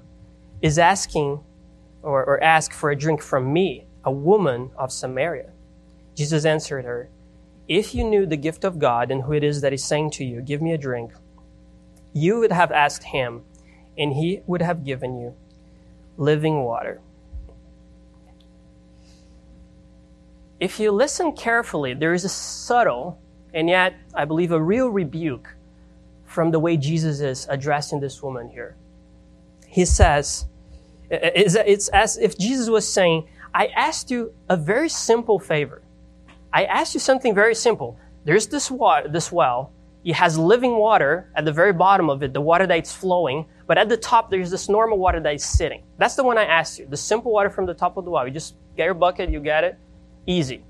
is 0.63 0.79
asking 0.79 1.41
or, 2.03 2.25
or 2.25 2.43
ask 2.43 2.73
for 2.73 2.91
a 2.91 2.97
drink 2.97 3.21
from 3.21 3.53
me, 3.53 3.87
a 4.05 4.11
woman 4.11 4.71
of 4.77 4.91
Samaria? 4.91 5.51
Jesus 6.15 6.47
answered 6.47 6.87
her, 6.87 7.11
If 7.69 7.95
you 7.95 8.05
knew 8.05 8.25
the 8.25 8.39
gift 8.39 8.65
of 8.65 8.79
God 8.79 9.11
and 9.11 9.23
who 9.23 9.33
it 9.35 9.45
is 9.45 9.61
that 9.61 9.75
is 9.75 9.85
saying 9.85 10.13
to 10.13 10.25
you, 10.25 10.41
Give 10.41 10.63
me 10.63 10.73
a 10.73 10.79
drink, 10.79 11.13
you 12.15 12.39
would 12.41 12.53
have 12.53 12.73
asked 12.73 13.05
him, 13.05 13.43
and 13.99 14.15
he 14.15 14.41
would 14.47 14.63
have 14.63 14.85
given 14.85 15.19
you 15.19 15.35
living 16.17 16.63
water. 16.65 17.01
If 20.63 20.79
you 20.79 20.93
listen 20.93 21.33
carefully, 21.33 21.93
there 21.93 22.15
is 22.15 22.25
a 22.25 22.29
subtle 22.29 23.19
and 23.53 23.69
yet 23.69 23.95
I 24.15 24.25
believe 24.25 24.53
a 24.53 24.63
real 24.63 24.91
rebuke 24.91 25.57
from 26.25 26.53
the 26.53 26.61
way 26.61 26.77
Jesus 26.77 27.21
is 27.21 27.49
addressing 27.51 27.99
this 27.99 28.23
woman 28.23 28.49
here. 28.49 28.77
He 29.67 29.85
says, 29.85 30.47
it's 31.11 31.89
as 31.89 32.17
if 32.17 32.39
Jesus 32.39 32.69
was 32.69 32.87
saying, 32.87 33.29
I 33.53 33.67
asked 33.75 34.13
you 34.13 34.35
a 34.49 34.57
very 34.57 34.89
simple 34.89 35.41
favor. 35.41 35.83
I 36.53 36.67
asked 36.67 36.95
you 36.95 37.01
something 37.01 37.35
very 37.35 37.57
simple. 37.57 37.99
There's 38.25 38.47
this 38.47 38.71
water, 38.71 39.09
this 39.09 39.33
well. 39.33 39.73
It 40.05 40.15
has 40.15 40.39
living 40.39 40.77
water 40.77 41.29
at 41.35 41.45
the 41.45 41.53
very 41.53 41.73
bottom 41.73 42.09
of 42.09 42.23
it, 42.23 42.33
the 42.33 42.41
water 42.41 42.69
that's 42.69 42.95
flowing. 42.95 43.47
But 43.67 43.79
at 43.79 43.89
the 43.89 43.97
top, 43.97 44.31
there's 44.31 44.53
this 44.53 44.69
normal 44.69 44.99
water 44.99 45.19
that 45.19 45.35
is 45.35 45.45
sitting. 45.45 45.83
That's 45.99 46.15
the 46.15 46.23
one 46.23 46.39
I 46.39 46.45
asked 46.45 46.79
you. 46.79 46.87
The 46.87 46.97
simple 46.97 47.33
water 47.33 47.51
from 47.51 47.67
the 47.67 47.75
top 47.75 47.97
of 47.97 48.05
the 48.05 48.13
well. 48.13 48.25
You 48.29 48.33
just 48.33 48.55
get 48.77 48.85
your 48.85 48.95
bucket, 48.95 49.29
you 49.29 49.41
get 49.41 49.65
it. 49.65 49.77
Easy. 50.27 50.65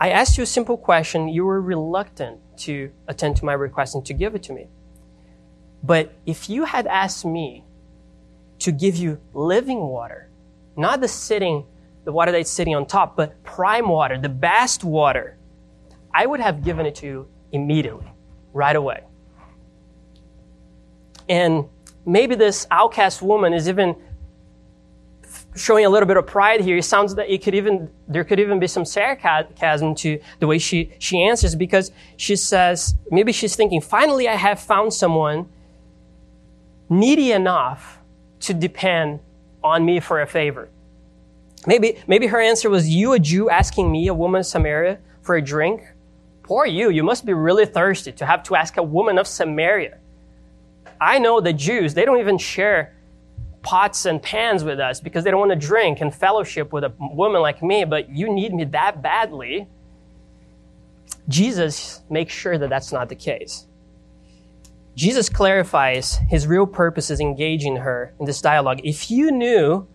I 0.00 0.10
asked 0.10 0.36
you 0.38 0.44
a 0.44 0.46
simple 0.46 0.76
question. 0.76 1.28
You 1.28 1.44
were 1.44 1.60
reluctant 1.60 2.40
to 2.58 2.90
attend 3.08 3.36
to 3.38 3.44
my 3.44 3.52
request 3.52 3.94
and 3.94 4.06
to 4.06 4.14
give 4.14 4.34
it 4.34 4.42
to 4.44 4.52
me. 4.52 4.68
But 5.82 6.12
if 6.26 6.48
you 6.48 6.64
had 6.64 6.86
asked 6.86 7.24
me 7.24 7.64
to 8.60 8.72
give 8.72 8.96
you 8.96 9.20
living 9.34 9.80
water, 9.80 10.30
not 10.76 11.00
the 11.00 11.08
sitting, 11.08 11.64
the 12.04 12.12
water 12.12 12.32
that's 12.32 12.50
sitting 12.50 12.74
on 12.74 12.86
top, 12.86 13.16
but 13.16 13.42
prime 13.42 13.88
water, 13.88 14.18
the 14.18 14.28
best 14.28 14.84
water, 14.84 15.36
I 16.14 16.26
would 16.26 16.40
have 16.40 16.64
given 16.64 16.86
it 16.86 16.94
to 16.96 17.06
you 17.06 17.28
immediately, 17.52 18.10
right 18.52 18.74
away. 18.74 19.02
And 21.28 21.66
maybe 22.06 22.34
this 22.34 22.66
outcast 22.70 23.20
woman 23.20 23.52
is 23.52 23.68
even 23.68 23.96
showing 25.56 25.84
a 25.84 25.88
little 25.88 26.06
bit 26.06 26.16
of 26.16 26.26
pride 26.26 26.60
here. 26.60 26.76
It 26.76 26.84
sounds 26.84 27.14
that 27.16 27.32
it 27.32 27.42
could 27.42 27.54
even 27.54 27.90
there 28.06 28.24
could 28.24 28.40
even 28.40 28.58
be 28.58 28.66
some 28.66 28.84
sarcasm 28.84 29.94
to 29.96 30.20
the 30.40 30.46
way 30.46 30.58
she 30.58 30.92
she 30.98 31.22
answers 31.22 31.54
because 31.54 31.90
she 32.16 32.36
says 32.36 32.94
maybe 33.10 33.32
she's 33.32 33.56
thinking, 33.56 33.80
finally, 33.80 34.28
I 34.28 34.36
have 34.36 34.60
found 34.60 34.94
someone 34.94 35.48
needy 36.88 37.32
enough 37.32 37.98
to 38.40 38.54
depend 38.54 39.20
on 39.62 39.84
me 39.84 40.00
for 40.00 40.22
a 40.22 40.26
favor. 40.26 40.68
Maybe 41.66 41.98
maybe 42.06 42.28
her 42.28 42.40
answer 42.40 42.70
was, 42.70 42.88
"You, 42.88 43.12
a 43.12 43.18
Jew, 43.18 43.50
asking 43.50 43.90
me, 43.90 44.06
a 44.08 44.14
woman 44.14 44.40
of 44.40 44.46
Samaria, 44.46 44.98
for 45.22 45.36
a 45.36 45.42
drink." 45.42 45.82
Poor 46.42 46.64
you! 46.64 46.88
You 46.88 47.02
must 47.02 47.26
be 47.26 47.34
really 47.34 47.66
thirsty 47.66 48.12
to 48.12 48.24
have 48.24 48.42
to 48.44 48.56
ask 48.56 48.78
a 48.78 48.82
woman 48.82 49.18
of 49.18 49.26
Samaria. 49.26 49.98
I 51.00 51.18
know 51.18 51.40
the 51.40 51.52
Jews; 51.52 51.94
they 51.94 52.04
don't 52.04 52.20
even 52.20 52.38
share 52.38 52.94
pots 53.62 54.06
and 54.06 54.22
pans 54.22 54.64
with 54.64 54.80
us 54.80 55.00
because 55.00 55.24
they 55.24 55.30
don't 55.30 55.40
want 55.40 55.52
to 55.52 55.66
drink 55.66 56.00
and 56.00 56.14
fellowship 56.14 56.72
with 56.72 56.84
a 56.84 56.92
woman 56.98 57.42
like 57.42 57.62
me, 57.62 57.84
but 57.84 58.08
you 58.10 58.32
need 58.32 58.54
me 58.54 58.64
that 58.64 59.02
badly. 59.02 59.66
Jesus 61.28 62.02
makes 62.08 62.32
sure 62.32 62.56
that 62.58 62.70
that's 62.70 62.92
not 62.92 63.08
the 63.08 63.14
case. 63.14 63.66
Jesus 64.94 65.28
clarifies 65.28 66.18
his 66.28 66.46
real 66.46 66.66
purpose 66.66 67.10
is 67.10 67.20
engaging 67.20 67.76
her 67.76 68.14
in 68.18 68.26
this 68.26 68.40
dialogue. 68.40 68.80
If 68.82 69.10
you 69.10 69.30
knew 69.30 69.86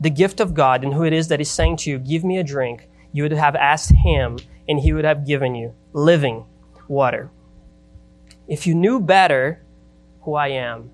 the 0.00 0.10
gift 0.10 0.40
of 0.40 0.54
God 0.54 0.82
and 0.82 0.92
who 0.92 1.04
it 1.04 1.12
is 1.12 1.28
that 1.28 1.40
is 1.40 1.50
saying 1.50 1.76
to 1.78 1.90
you, 1.90 1.98
Give 1.98 2.24
me 2.24 2.38
a 2.38 2.42
drink, 2.42 2.88
you 3.12 3.22
would 3.22 3.32
have 3.32 3.54
asked 3.54 3.92
him 3.92 4.38
and 4.68 4.80
he 4.80 4.92
would 4.92 5.04
have 5.04 5.26
given 5.26 5.54
you 5.54 5.74
living 5.92 6.44
water. 6.88 7.30
If 8.48 8.66
you 8.66 8.74
knew 8.74 8.98
better 9.00 9.62
who 10.22 10.34
I 10.34 10.48
am, 10.48 10.90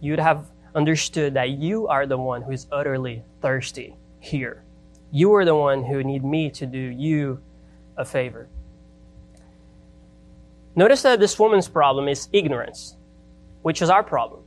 you 0.00 0.12
would 0.12 0.20
have 0.20 0.50
understood 0.78 1.34
that 1.34 1.50
you 1.50 1.88
are 1.88 2.06
the 2.06 2.16
one 2.16 2.40
who 2.42 2.52
is 2.52 2.68
utterly 2.70 3.24
thirsty 3.42 3.96
here. 4.20 4.62
You 5.10 5.34
are 5.34 5.44
the 5.44 5.56
one 5.56 5.82
who 5.82 6.04
need 6.04 6.24
me 6.24 6.50
to 6.50 6.66
do 6.66 6.78
you 6.78 7.40
a 7.96 8.04
favor. 8.04 8.48
Notice 10.76 11.02
that 11.02 11.18
this 11.18 11.36
woman's 11.36 11.66
problem 11.66 12.06
is 12.06 12.28
ignorance, 12.32 12.96
which 13.62 13.82
is 13.82 13.90
our 13.90 14.04
problem. 14.04 14.42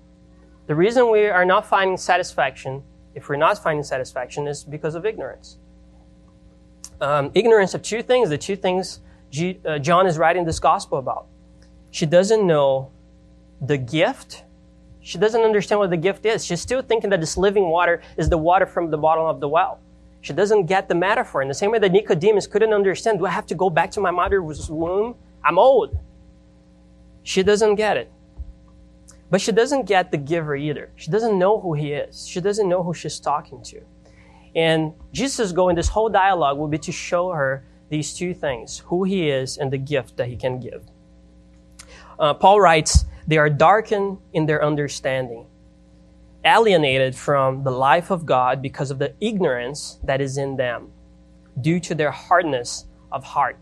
The 0.67 0.75
reason 0.75 1.11
we 1.11 1.25
are 1.25 1.43
not 1.43 1.65
finding 1.65 1.97
satisfaction, 1.97 2.81
if 3.13 3.27
we're 3.27 3.35
not 3.35 3.61
finding 3.61 3.83
satisfaction, 3.83 4.47
is 4.47 4.63
because 4.63 4.95
of 4.95 5.05
ignorance. 5.05 5.57
Um, 7.01 7.31
ignorance 7.33 7.73
of 7.73 7.81
two 7.81 8.01
things, 8.01 8.29
the 8.29 8.37
two 8.37 8.55
things 8.55 9.01
G, 9.31 9.59
uh, 9.65 9.79
John 9.79 10.07
is 10.07 10.17
writing 10.17 10.45
this 10.45 10.59
gospel 10.59 10.97
about. 10.97 11.27
She 11.89 12.05
doesn't 12.05 12.47
know 12.47 12.91
the 13.59 13.77
gift 13.77 14.45
she 15.01 15.17
doesn't 15.17 15.41
understand 15.41 15.79
what 15.79 15.89
the 15.89 15.97
gift 15.97 16.25
is. 16.25 16.45
She's 16.45 16.61
still 16.61 16.81
thinking 16.81 17.09
that 17.09 17.19
this 17.19 17.37
living 17.37 17.69
water 17.69 18.01
is 18.17 18.29
the 18.29 18.37
water 18.37 18.65
from 18.65 18.91
the 18.91 18.97
bottom 18.97 19.25
of 19.25 19.39
the 19.39 19.47
well. 19.47 19.79
She 20.21 20.33
doesn't 20.33 20.67
get 20.67 20.87
the 20.87 20.95
metaphor. 20.95 21.41
In 21.41 21.47
the 21.47 21.53
same 21.53 21.71
way 21.71 21.79
that 21.79 21.91
Nicodemus 21.91 22.45
couldn't 22.45 22.73
understand, 22.73 23.17
do 23.17 23.25
I 23.25 23.31
have 23.31 23.47
to 23.47 23.55
go 23.55 23.69
back 23.69 23.89
to 23.91 23.99
my 23.99 24.11
mother's 24.11 24.69
womb? 24.69 25.15
I'm 25.43 25.57
old. 25.57 25.97
She 27.23 27.41
doesn't 27.41 27.75
get 27.75 27.97
it. 27.97 28.11
But 29.31 29.41
she 29.41 29.51
doesn't 29.51 29.85
get 29.85 30.11
the 30.11 30.17
giver 30.17 30.55
either. 30.55 30.91
She 30.95 31.09
doesn't 31.09 31.39
know 31.39 31.59
who 31.59 31.73
he 31.73 31.93
is. 31.93 32.27
She 32.27 32.39
doesn't 32.39 32.69
know 32.69 32.83
who 32.83 32.93
she's 32.93 33.19
talking 33.19 33.63
to. 33.63 33.81
And 34.55 34.93
Jesus' 35.13 35.51
goal 35.51 35.69
in 35.69 35.75
this 35.75 35.87
whole 35.87 36.09
dialogue 36.09 36.57
will 36.57 36.67
be 36.67 36.77
to 36.79 36.91
show 36.91 37.31
her 37.31 37.65
these 37.89 38.13
two 38.13 38.33
things 38.33 38.79
who 38.85 39.03
he 39.03 39.29
is 39.29 39.57
and 39.57 39.71
the 39.71 39.77
gift 39.77 40.17
that 40.17 40.27
he 40.27 40.35
can 40.35 40.59
give. 40.59 40.83
Uh, 42.19 42.33
Paul 42.33 42.59
writes, 42.61 43.05
they 43.27 43.37
are 43.37 43.49
darkened 43.49 44.17
in 44.33 44.45
their 44.45 44.63
understanding, 44.63 45.45
alienated 46.43 47.15
from 47.15 47.63
the 47.63 47.71
life 47.71 48.09
of 48.11 48.25
God 48.25 48.61
because 48.61 48.91
of 48.91 48.99
the 48.99 49.13
ignorance 49.19 49.99
that 50.03 50.21
is 50.21 50.37
in 50.37 50.57
them, 50.57 50.89
due 51.59 51.79
to 51.79 51.95
their 51.95 52.11
hardness 52.11 52.85
of 53.11 53.23
heart. 53.23 53.57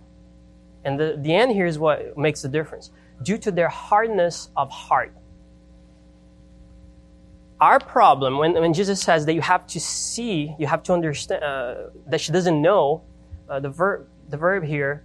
And 0.85 0.99
the, 0.99 1.17
the 1.19 1.33
end 1.33 1.51
here 1.51 1.65
is 1.65 1.77
what 1.77 2.17
makes 2.17 2.41
the 2.41 2.49
difference. 2.49 2.91
Due 3.23 3.37
to 3.39 3.51
their 3.51 3.67
hardness 3.67 4.49
of 4.55 4.69
heart. 4.69 5.13
Our 7.59 7.79
problem, 7.79 8.37
when, 8.37 8.53
when 8.53 8.73
Jesus 8.73 9.01
says 9.01 9.25
that 9.25 9.33
you 9.33 9.41
have 9.41 9.67
to 9.67 9.79
see, 9.81 10.55
you 10.57 10.65
have 10.67 10.81
to 10.83 10.93
understand, 10.93 11.43
uh, 11.43 11.75
that 12.07 12.21
she 12.21 12.31
doesn't 12.31 12.61
know, 12.61 13.01
uh, 13.49 13.59
the, 13.59 13.69
verb, 13.69 14.07
the 14.29 14.37
verb 14.37 14.63
here 14.63 15.03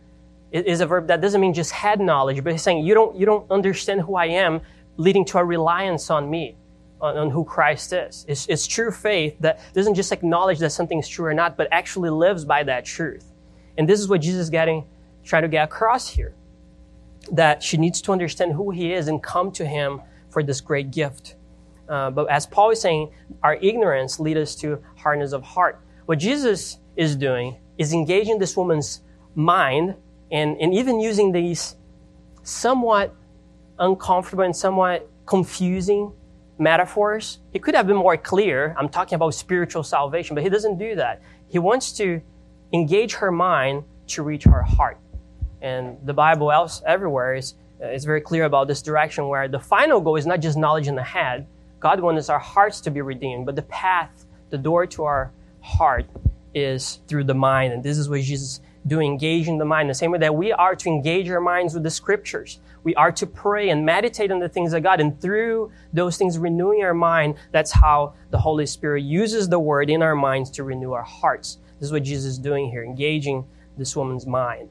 is 0.55 0.81
a 0.81 0.87
verb 0.87 1.09
that 1.09 1.21
doesn't 1.21 1.41
mean 1.41 1.53
just 1.53 1.73
head 1.73 2.01
knowledge, 2.01 2.45
but 2.45 2.53
he's 2.53 2.63
saying 2.63 2.87
you 2.87 2.95
don't, 2.95 3.17
you 3.19 3.27
don't 3.27 3.51
understand 3.51 4.03
who 4.03 4.15
I 4.15 4.27
am, 4.27 4.61
leading 4.97 5.25
to 5.27 5.39
a 5.39 5.45
reliance 5.45 6.11
on 6.11 6.31
me, 6.31 6.57
on, 7.01 7.17
on 7.17 7.31
who 7.31 7.45
Christ 7.45 7.93
is. 7.93 8.25
It's, 8.29 8.47
it's 8.47 8.67
true 8.67 8.93
faith 8.93 9.37
that 9.41 9.59
doesn't 9.75 9.95
just 9.95 10.13
acknowledge 10.13 10.61
that 10.61 10.71
something 10.71 11.01
is 11.01 11.09
true 11.09 11.27
or 11.27 11.35
not, 11.35 11.57
but 11.57 11.67
actually 11.73 12.11
lives 12.11 12.45
by 12.45 12.63
that 12.63 12.85
truth. 12.85 13.33
And 13.77 13.89
this 13.89 13.99
is 13.99 14.09
what 14.09 14.21
Jesus 14.21 14.43
is 14.43 14.51
getting, 14.51 14.85
trying 15.25 15.43
to 15.43 15.49
get 15.49 15.65
across 15.65 16.09
here. 16.09 16.35
That 17.33 17.63
she 17.63 17.77
needs 17.77 18.01
to 18.03 18.13
understand 18.13 18.53
who 18.53 18.71
he 18.71 18.93
is 18.93 19.09
and 19.09 19.21
come 19.21 19.51
to 19.53 19.67
him 19.67 20.03
for 20.29 20.45
this 20.45 20.61
great 20.61 20.93
gift. 20.93 21.35
Uh, 21.89 22.11
but 22.11 22.31
as 22.31 22.47
Paul 22.47 22.71
is 22.71 22.81
saying, 22.81 23.13
our 23.43 23.57
ignorance 23.57 24.21
leads 24.21 24.39
us 24.39 24.55
to 24.57 24.79
hardness 24.97 25.33
of 25.33 25.43
heart. 25.43 25.81
What 26.07 26.19
Jesus 26.19 26.79
is 26.97 27.17
doing 27.17 27.57
is 27.77 27.93
engaging 27.93 28.39
this 28.39 28.57
woman's 28.57 29.01
mind 29.35 29.97
and, 30.35 30.61
and 30.61 30.75
even 30.75 30.99
using 30.99 31.31
these 31.31 31.77
somewhat 32.43 33.15
uncomfortable 33.79 34.43
and 34.43 34.55
somewhat 34.55 35.09
confusing 35.27 36.13
metaphors. 36.59 37.39
He 37.53 37.61
could 37.61 37.77
have 37.77 37.87
been 37.87 37.97
more 37.97 38.17
clear. 38.17 38.75
I'm 38.77 38.89
talking 38.89 39.15
about 39.15 39.33
spiritual 39.35 39.85
salvation, 39.85 40.35
but 40.35 40.43
he 40.43 40.51
doesn't 40.51 40.77
do 40.77 40.97
that. 40.97 41.23
He 41.49 41.61
wants 41.61 41.93
to 41.93 42.21
engage 42.73 43.15
her 43.15 43.31
mind 43.31 43.85
to 44.09 44.25
reach 44.25 44.43
her 44.43 44.63
heart. 44.63 44.99
And 45.63 45.97
the 46.05 46.13
Bible 46.13 46.51
else 46.51 46.83
everywhere 46.85 47.37
is, 47.37 47.55
is 47.81 48.05
very 48.05 48.21
clear 48.21 48.45
about 48.45 48.67
this 48.67 48.83
direction 48.83 49.29
where 49.29 49.47
the 49.47 49.61
final 49.61 50.01
goal 50.01 50.17
is 50.17 50.27
not 50.27 50.41
just 50.41 50.59
knowledge 50.59 50.89
in 50.89 50.97
the 50.97 51.03
head. 51.05 51.47
God 51.79 52.01
wants 52.01 52.29
our 52.29 52.41
hearts 52.41 52.81
to 52.83 52.91
be 52.91 53.01
redeemed, 53.03 53.47
but 53.47 53.55
the 53.55 53.63
path, 53.63 54.27
the 54.51 54.59
door 54.59 54.85
to 54.89 55.05
our 55.05 55.31
heart 55.61 56.07
is 56.55 56.99
through 57.07 57.25
the 57.25 57.35
mind. 57.35 57.73
And 57.73 57.85
this 57.85 57.99
is 57.99 58.09
what 58.09 58.21
Jesus 58.23 58.61
do 58.87 59.01
engage 59.01 59.49
in 59.49 59.59
the 59.59 59.65
mind, 59.65 59.89
the 59.89 59.95
same 59.95 60.11
way 60.11 60.19
that 60.19 60.35
we 60.35 60.53
are 60.53 60.75
to 60.77 60.89
engage 60.89 61.31
our 61.31 61.41
minds 61.41 61.75
with 61.75 61.83
the 61.83 61.91
scriptures. 61.91 62.61
We 62.83 62.95
are 62.97 63.11
to 63.13 63.27
pray 63.27 63.71
and 63.71 63.85
meditate 63.85 64.31
on 64.31 64.41
the 64.41 64.49
things 64.49 64.75
of 64.75 64.83
God, 64.83 65.01
and 65.01 65.19
through 65.21 65.73
those 65.93 66.19
things 66.19 66.39
renewing 66.39 66.83
our 66.83 66.95
mind, 66.95 67.37
that's 67.51 67.73
how 67.73 68.15
the 68.31 68.39
Holy 68.39 68.67
Spirit 68.67 69.03
uses 69.03 69.49
the 69.49 69.59
word 69.59 69.89
in 69.89 70.03
our 70.03 70.15
minds 70.15 70.51
to 70.51 70.65
renew 70.65 70.93
our 70.93 71.03
hearts. 71.03 71.59
This 71.81 71.87
is 71.87 71.93
what 71.93 72.03
Jesus 72.03 72.27
is 72.27 72.39
doing 72.39 72.71
here, 72.71 72.85
engaging 72.85 73.47
this 73.79 73.97
woman's 73.97 74.27
mind. 74.27 74.69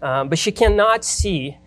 Um, 0.00 0.28
but 0.28 0.38
she 0.38 0.50
cannot 0.50 1.04
see 1.04 1.58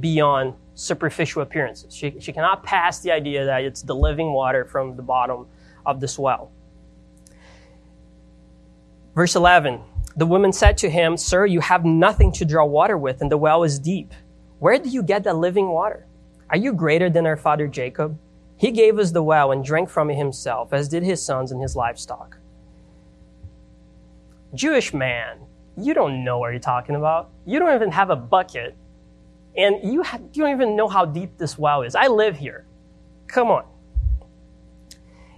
beyond 0.00 0.54
superficial 0.74 1.42
appearances. 1.42 1.94
She, 1.94 2.18
she 2.18 2.32
cannot 2.32 2.64
pass 2.64 3.00
the 3.00 3.12
idea 3.12 3.44
that 3.44 3.62
it's 3.62 3.82
the 3.82 3.94
living 3.94 4.32
water 4.32 4.64
from 4.64 4.96
the 4.96 5.02
bottom 5.02 5.46
of 5.84 6.00
this 6.00 6.18
well. 6.18 6.50
Verse 9.14 9.36
11 9.36 9.80
The 10.20 10.26
woman 10.26 10.52
said 10.52 10.76
to 10.76 10.90
him, 10.90 11.16
Sir, 11.16 11.46
you 11.46 11.60
have 11.60 11.86
nothing 11.86 12.30
to 12.32 12.44
draw 12.44 12.66
water 12.66 12.98
with, 12.98 13.22
and 13.22 13.32
the 13.32 13.38
well 13.38 13.64
is 13.64 13.78
deep. 13.78 14.12
Where 14.58 14.78
do 14.78 14.90
you 14.90 15.02
get 15.02 15.24
that 15.24 15.36
living 15.38 15.68
water? 15.68 16.04
Are 16.50 16.58
you 16.58 16.74
greater 16.74 17.08
than 17.08 17.24
our 17.24 17.38
father 17.38 17.66
Jacob? 17.66 18.18
He 18.58 18.70
gave 18.70 18.98
us 18.98 19.12
the 19.12 19.22
well 19.22 19.50
and 19.50 19.64
drank 19.64 19.88
from 19.88 20.10
it 20.10 20.16
himself, 20.16 20.74
as 20.74 20.88
did 20.88 21.04
his 21.04 21.24
sons 21.24 21.52
and 21.52 21.62
his 21.62 21.74
livestock. 21.74 22.36
Jewish 24.52 24.92
man, 24.92 25.38
you 25.78 25.94
don't 25.94 26.22
know 26.22 26.38
what 26.38 26.50
you're 26.50 26.60
talking 26.60 26.96
about. 26.96 27.30
You 27.46 27.58
don't 27.58 27.74
even 27.74 27.90
have 27.90 28.10
a 28.10 28.16
bucket, 28.16 28.76
and 29.56 29.76
you, 29.82 30.02
ha- 30.02 30.20
you 30.34 30.42
don't 30.44 30.52
even 30.52 30.76
know 30.76 30.88
how 30.88 31.06
deep 31.06 31.38
this 31.38 31.56
well 31.56 31.80
is. 31.80 31.94
I 31.94 32.08
live 32.08 32.36
here. 32.36 32.66
Come 33.26 33.50
on. 33.50 33.64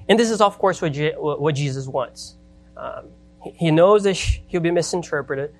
And 0.08 0.18
this 0.18 0.28
is, 0.28 0.40
of 0.40 0.58
course, 0.58 0.82
what, 0.82 0.92
Je- 0.92 1.14
what 1.14 1.54
Jesus 1.54 1.86
wants. 1.86 2.34
Um, 2.76 3.10
he 3.42 3.70
knows 3.70 4.04
that 4.04 4.14
he'll 4.14 4.60
be 4.60 4.70
misinterpreted, 4.70 5.54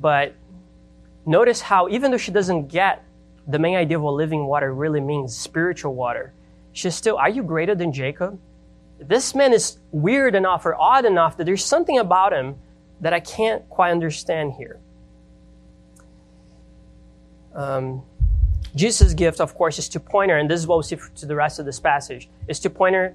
but 0.00 0.34
notice 1.26 1.60
how, 1.60 1.88
even 1.88 2.10
though 2.10 2.16
she 2.16 2.30
doesn't 2.32 2.68
get 2.68 3.04
the 3.46 3.58
main 3.58 3.76
idea 3.76 3.96
of 3.96 4.02
what 4.02 4.14
living 4.14 4.46
water 4.46 4.72
really 4.72 5.00
means, 5.00 5.36
spiritual 5.36 5.94
water, 5.94 6.32
she's 6.72 6.94
still, 6.94 7.16
are 7.16 7.28
you 7.28 7.42
greater 7.42 7.74
than 7.74 7.92
Jacob? 7.92 8.38
This 9.00 9.34
man 9.34 9.52
is 9.52 9.78
weird 9.90 10.34
enough 10.34 10.64
or 10.64 10.76
odd 10.80 11.04
enough 11.04 11.36
that 11.36 11.44
there's 11.44 11.64
something 11.64 11.98
about 11.98 12.32
him 12.32 12.56
that 13.00 13.12
I 13.12 13.18
can't 13.18 13.68
quite 13.68 13.90
understand 13.90 14.52
here. 14.52 14.78
Um, 17.52 18.02
Jesus' 18.74 19.12
gift, 19.12 19.40
of 19.40 19.54
course, 19.54 19.78
is 19.78 19.88
to 19.90 20.00
point 20.00 20.30
her, 20.30 20.38
and 20.38 20.48
this 20.48 20.60
is 20.60 20.66
what 20.66 20.78
we 20.78 20.84
see 20.84 20.96
to 21.16 21.26
the 21.26 21.34
rest 21.34 21.58
of 21.58 21.66
this 21.66 21.80
passage, 21.80 22.28
is 22.48 22.60
to 22.60 22.70
point 22.70 22.94
her 22.94 23.14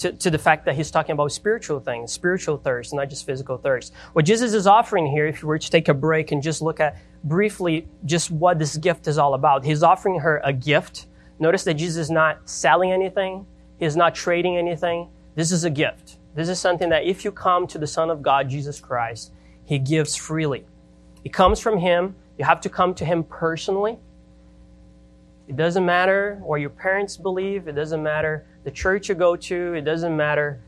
to, 0.00 0.12
to 0.12 0.30
the 0.30 0.38
fact 0.38 0.64
that 0.64 0.74
he's 0.74 0.90
talking 0.90 1.12
about 1.12 1.30
spiritual 1.32 1.78
things, 1.78 2.12
spiritual 2.12 2.56
thirst, 2.56 2.92
not 2.94 3.08
just 3.08 3.24
physical 3.26 3.58
thirst. 3.58 3.92
What 4.14 4.24
Jesus 4.24 4.54
is 4.54 4.66
offering 4.66 5.06
here, 5.06 5.26
if 5.26 5.42
you 5.42 5.48
were 5.48 5.58
to 5.58 5.70
take 5.70 5.88
a 5.88 5.94
break 5.94 6.32
and 6.32 6.42
just 6.42 6.62
look 6.62 6.80
at 6.80 6.96
briefly 7.24 7.86
just 8.04 8.30
what 8.30 8.58
this 8.58 8.76
gift 8.76 9.06
is 9.08 9.18
all 9.18 9.34
about, 9.34 9.64
he's 9.64 9.82
offering 9.82 10.20
her 10.20 10.40
a 10.42 10.52
gift. 10.52 11.06
Notice 11.38 11.64
that 11.64 11.74
Jesus 11.74 11.96
is 11.96 12.10
not 12.10 12.48
selling 12.48 12.92
anything, 12.92 13.46
he 13.78 13.84
is 13.84 13.96
not 13.96 14.14
trading 14.14 14.56
anything. 14.56 15.08
This 15.34 15.52
is 15.52 15.64
a 15.64 15.70
gift. 15.70 16.18
This 16.34 16.48
is 16.48 16.58
something 16.58 16.88
that 16.90 17.04
if 17.04 17.24
you 17.24 17.32
come 17.32 17.66
to 17.68 17.78
the 17.78 17.86
Son 17.86 18.10
of 18.10 18.22
God, 18.22 18.48
Jesus 18.48 18.80
Christ, 18.80 19.32
he 19.64 19.78
gives 19.78 20.16
freely. 20.16 20.64
It 21.24 21.32
comes 21.32 21.60
from 21.60 21.78
him. 21.78 22.14
You 22.38 22.44
have 22.44 22.60
to 22.62 22.68
come 22.68 22.94
to 22.94 23.04
him 23.04 23.24
personally. 23.24 23.98
It 25.50 25.56
doesn't 25.56 25.84
matter 25.84 26.38
what 26.44 26.60
your 26.60 26.70
parents 26.70 27.16
believe. 27.16 27.66
It 27.66 27.72
doesn't 27.72 28.00
matter 28.00 28.46
the 28.62 28.70
church 28.70 29.08
you 29.08 29.16
go 29.16 29.34
to. 29.34 29.74
It 29.74 29.80
doesn't 29.80 30.16
matter 30.16 30.60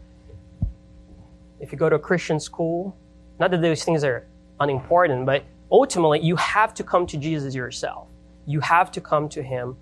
if 1.61 1.71
you 1.71 1.79
go 1.79 1.89
to 1.89 1.95
a 1.95 2.01
Christian 2.01 2.41
school. 2.41 2.97
Not 3.39 3.53
that 3.53 3.63
those 3.63 3.85
things 3.85 4.03
are 4.03 4.27
unimportant, 4.59 5.25
but 5.25 5.45
ultimately 5.71 6.19
you 6.19 6.35
have 6.35 6.75
to 6.75 6.83
come 6.83 7.07
to 7.07 7.17
Jesus 7.17 7.55
yourself. 7.55 8.09
You 8.45 8.59
have 8.59 8.91
to 8.91 9.01
come 9.01 9.29
to 9.29 9.41
him 9.41 9.77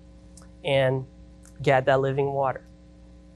and 0.63 1.07
get 1.63 1.85
that 1.85 1.99
living 1.99 2.31
water. 2.33 2.61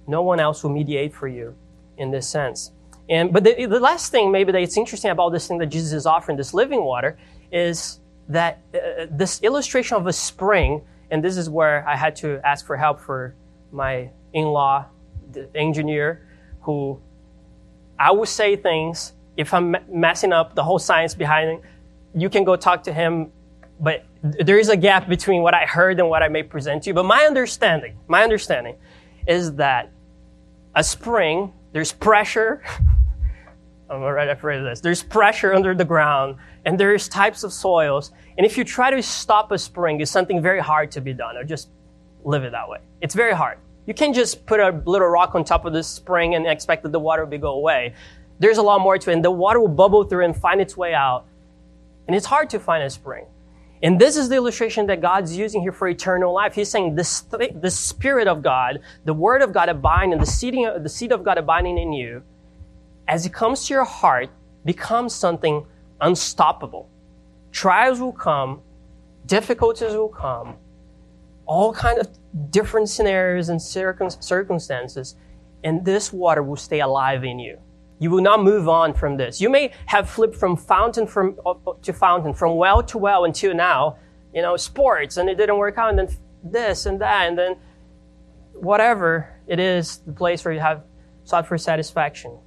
No 0.05 0.21
one 0.21 0.39
else 0.39 0.61
will 0.61 0.69
mediate 0.69 1.15
for 1.15 1.27
you 1.27 1.55
in 1.97 2.11
this 2.11 2.27
sense. 2.27 2.73
And 3.09 3.33
but 3.33 3.43
the, 3.43 3.65
the 3.65 3.79
last 3.79 4.11
thing 4.11 4.31
maybe 4.31 4.51
that 4.51 4.61
it's 4.61 4.77
interesting 4.77 5.09
about 5.09 5.29
this 5.29 5.47
thing 5.47 5.57
that 5.57 5.71
Jesus 5.71 5.93
is 5.93 6.05
offering, 6.05 6.37
this 6.37 6.53
living 6.53 6.83
water, 6.83 7.17
is 7.51 7.99
that 8.29 8.61
uh, 8.75 9.07
this 9.09 9.41
illustration 9.41 9.97
of 9.97 10.05
a 10.05 10.13
spring 10.13 10.83
and 11.11 11.23
this 11.23 11.37
is 11.37 11.49
where 11.49 11.87
I 11.87 11.95
had 11.95 12.15
to 12.17 12.39
ask 12.43 12.65
for 12.65 12.77
help 12.77 12.99
for 12.99 13.35
my 13.71 14.09
in-law, 14.33 14.85
the 15.31 15.49
engineer, 15.55 16.27
who 16.61 16.99
I 17.99 18.11
would 18.11 18.29
say 18.29 18.55
things. 18.55 19.13
If 19.37 19.53
I'm 19.53 19.75
messing 19.89 20.31
up 20.31 20.55
the 20.55 20.63
whole 20.63 20.79
science 20.79 21.13
behind 21.13 21.49
it, 21.49 21.61
you 22.13 22.29
can 22.29 22.43
go 22.43 22.55
talk 22.55 22.83
to 22.83 22.93
him. 22.93 23.31
But 23.79 24.05
there 24.21 24.57
is 24.57 24.69
a 24.69 24.77
gap 24.77 25.09
between 25.09 25.41
what 25.41 25.53
I 25.53 25.65
heard 25.65 25.99
and 25.99 26.09
what 26.09 26.23
I 26.23 26.29
may 26.29 26.43
present 26.43 26.83
to 26.83 26.89
you. 26.89 26.93
But 26.93 27.05
my 27.05 27.25
understanding, 27.25 27.97
my 28.07 28.23
understanding, 28.23 28.77
is 29.27 29.53
that 29.55 29.91
a 30.73 30.83
spring, 30.83 31.53
there's 31.73 31.91
pressure. 31.91 32.63
I'm 33.89 34.01
already 34.01 34.31
afraid 34.31 34.59
of 34.59 34.65
this. 34.65 34.79
There's 34.79 35.03
pressure 35.03 35.53
under 35.53 35.75
the 35.75 35.85
ground, 35.85 36.37
and 36.65 36.79
there's 36.79 37.07
types 37.07 37.43
of 37.43 37.53
soils. 37.53 38.11
And 38.37 38.45
if 38.45 38.57
you 38.57 38.63
try 38.63 38.91
to 38.91 39.01
stop 39.01 39.51
a 39.51 39.57
spring, 39.57 40.01
it's 40.01 40.11
something 40.11 40.41
very 40.41 40.59
hard 40.59 40.91
to 40.91 41.01
be 41.01 41.13
done, 41.13 41.37
or 41.37 41.43
just 41.43 41.69
live 42.23 42.43
it 42.43 42.51
that 42.51 42.67
way. 42.67 42.79
It's 43.01 43.15
very 43.15 43.33
hard. 43.33 43.59
You 43.85 43.93
can't 43.93 44.15
just 44.15 44.45
put 44.45 44.59
a 44.59 44.81
little 44.85 45.07
rock 45.07 45.35
on 45.35 45.43
top 45.43 45.65
of 45.65 45.73
this 45.73 45.87
spring 45.87 46.33
and 46.33 46.47
expect 46.47 46.83
that 46.83 46.91
the 46.91 46.99
water 46.99 47.23
will 47.25 47.37
go 47.37 47.53
away. 47.53 47.93
There's 48.39 48.57
a 48.57 48.63
lot 48.63 48.81
more 48.81 48.97
to 48.97 49.09
it, 49.11 49.13
and 49.13 49.23
the 49.23 49.31
water 49.31 49.59
will 49.59 49.67
bubble 49.67 50.03
through 50.03 50.25
and 50.25 50.35
find 50.35 50.59
its 50.59 50.75
way 50.75 50.93
out. 50.93 51.25
And 52.07 52.15
it's 52.15 52.25
hard 52.25 52.49
to 52.49 52.59
find 52.59 52.83
a 52.83 52.89
spring. 52.89 53.25
And 53.83 53.99
this 53.99 54.17
is 54.17 54.29
the 54.29 54.35
illustration 54.35 54.87
that 54.87 55.01
God's 55.01 55.37
using 55.37 55.61
here 55.61 55.71
for 55.71 55.87
eternal 55.87 56.33
life. 56.33 56.55
He's 56.55 56.69
saying 56.69 56.95
this, 56.95 57.21
the 57.21 57.69
Spirit 57.69 58.27
of 58.27 58.41
God, 58.41 58.79
the 59.03 59.13
Word 59.13 59.43
of 59.43 59.53
God 59.53 59.69
abiding, 59.69 60.17
the 60.17 60.25
seed, 60.25 60.55
the 60.55 60.89
seed 60.89 61.11
of 61.11 61.23
God 61.23 61.37
abiding 61.37 61.77
in 61.77 61.93
you, 61.93 62.23
as 63.07 63.25
it 63.25 63.33
comes 63.33 63.67
to 63.67 63.73
your 63.73 63.83
heart, 63.83 64.29
becomes 64.63 65.13
something 65.13 65.65
unstoppable. 66.01 66.89
Trials 67.51 67.99
will 67.99 68.11
come, 68.11 68.61
difficulties 69.25 69.93
will 69.93 70.09
come, 70.09 70.55
all 71.45 71.73
kind 71.73 71.99
of 71.99 72.07
different 72.51 72.89
scenarios 72.89 73.49
and 73.49 73.61
circumstances, 73.61 75.15
and 75.63 75.85
this 75.85 76.11
water 76.11 76.43
will 76.43 76.57
stay 76.57 76.81
alive 76.81 77.23
in 77.23 77.39
you. 77.39 77.57
You 77.99 78.11
will 78.11 78.21
not 78.21 78.43
move 78.43 78.67
on 78.67 78.93
from 78.93 79.15
this. 79.15 79.39
You 79.39 79.49
may 79.49 79.71
have 79.85 80.09
flipped 80.09 80.35
from 80.35 80.57
fountain 80.57 81.07
from, 81.07 81.39
uh, 81.45 81.51
uh, 81.51 81.73
to 81.81 81.93
fountain, 81.93 82.33
from 82.33 82.57
well 82.57 82.83
to 82.83 82.97
well 82.97 83.23
until 83.23 83.53
now, 83.53 83.97
you 84.33 84.41
know, 84.41 84.57
sports, 84.57 85.17
and 85.17 85.29
it 85.29 85.35
didn't 85.35 85.57
work 85.57 85.77
out, 85.77 85.89
and 85.89 85.99
then 85.99 86.09
this 86.43 86.85
and 86.85 86.99
that, 86.99 87.27
and 87.27 87.37
then 87.37 87.55
whatever 88.53 89.29
it 89.47 89.59
is, 89.59 89.99
the 89.99 90.11
place 90.11 90.43
where 90.43 90.53
you 90.53 90.59
have 90.59 90.83
sought 91.23 91.47
for 91.47 91.57
satisfaction 91.57 92.37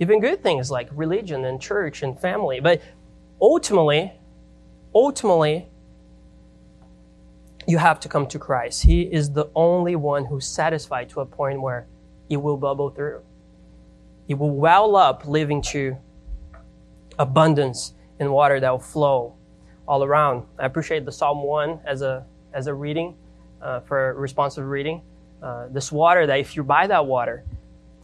even 0.00 0.20
good 0.20 0.42
things 0.42 0.70
like 0.70 0.88
religion 0.92 1.44
and 1.44 1.60
church 1.60 2.02
and 2.02 2.18
family. 2.18 2.60
But 2.60 2.80
ultimately, 3.40 4.12
ultimately, 4.94 5.68
you 7.66 7.78
have 7.78 8.00
to 8.00 8.08
come 8.08 8.26
to 8.28 8.38
Christ. 8.38 8.82
He 8.82 9.02
is 9.02 9.32
the 9.32 9.50
only 9.54 9.96
one 9.96 10.24
who's 10.24 10.46
satisfied 10.46 11.08
to 11.10 11.20
a 11.20 11.26
point 11.26 11.60
where 11.60 11.86
it 12.28 12.36
will 12.36 12.56
bubble 12.56 12.90
through. 12.90 13.22
It 14.28 14.38
will 14.38 14.50
well 14.50 14.96
up, 14.96 15.26
leading 15.26 15.62
to 15.62 15.96
abundance 17.18 17.94
in 18.20 18.30
water 18.30 18.60
that 18.60 18.70
will 18.70 18.78
flow 18.78 19.34
all 19.86 20.04
around. 20.04 20.44
I 20.58 20.66
appreciate 20.66 21.04
the 21.04 21.12
Psalm 21.12 21.42
1 21.42 21.80
as 21.84 22.02
a, 22.02 22.24
as 22.52 22.66
a 22.66 22.74
reading, 22.74 23.16
uh, 23.60 23.80
for 23.80 24.14
responsive 24.14 24.66
reading. 24.66 25.02
Uh, 25.42 25.68
this 25.70 25.90
water, 25.90 26.26
that 26.26 26.38
if 26.38 26.56
you 26.56 26.62
buy 26.62 26.86
that 26.86 27.06
water, 27.06 27.44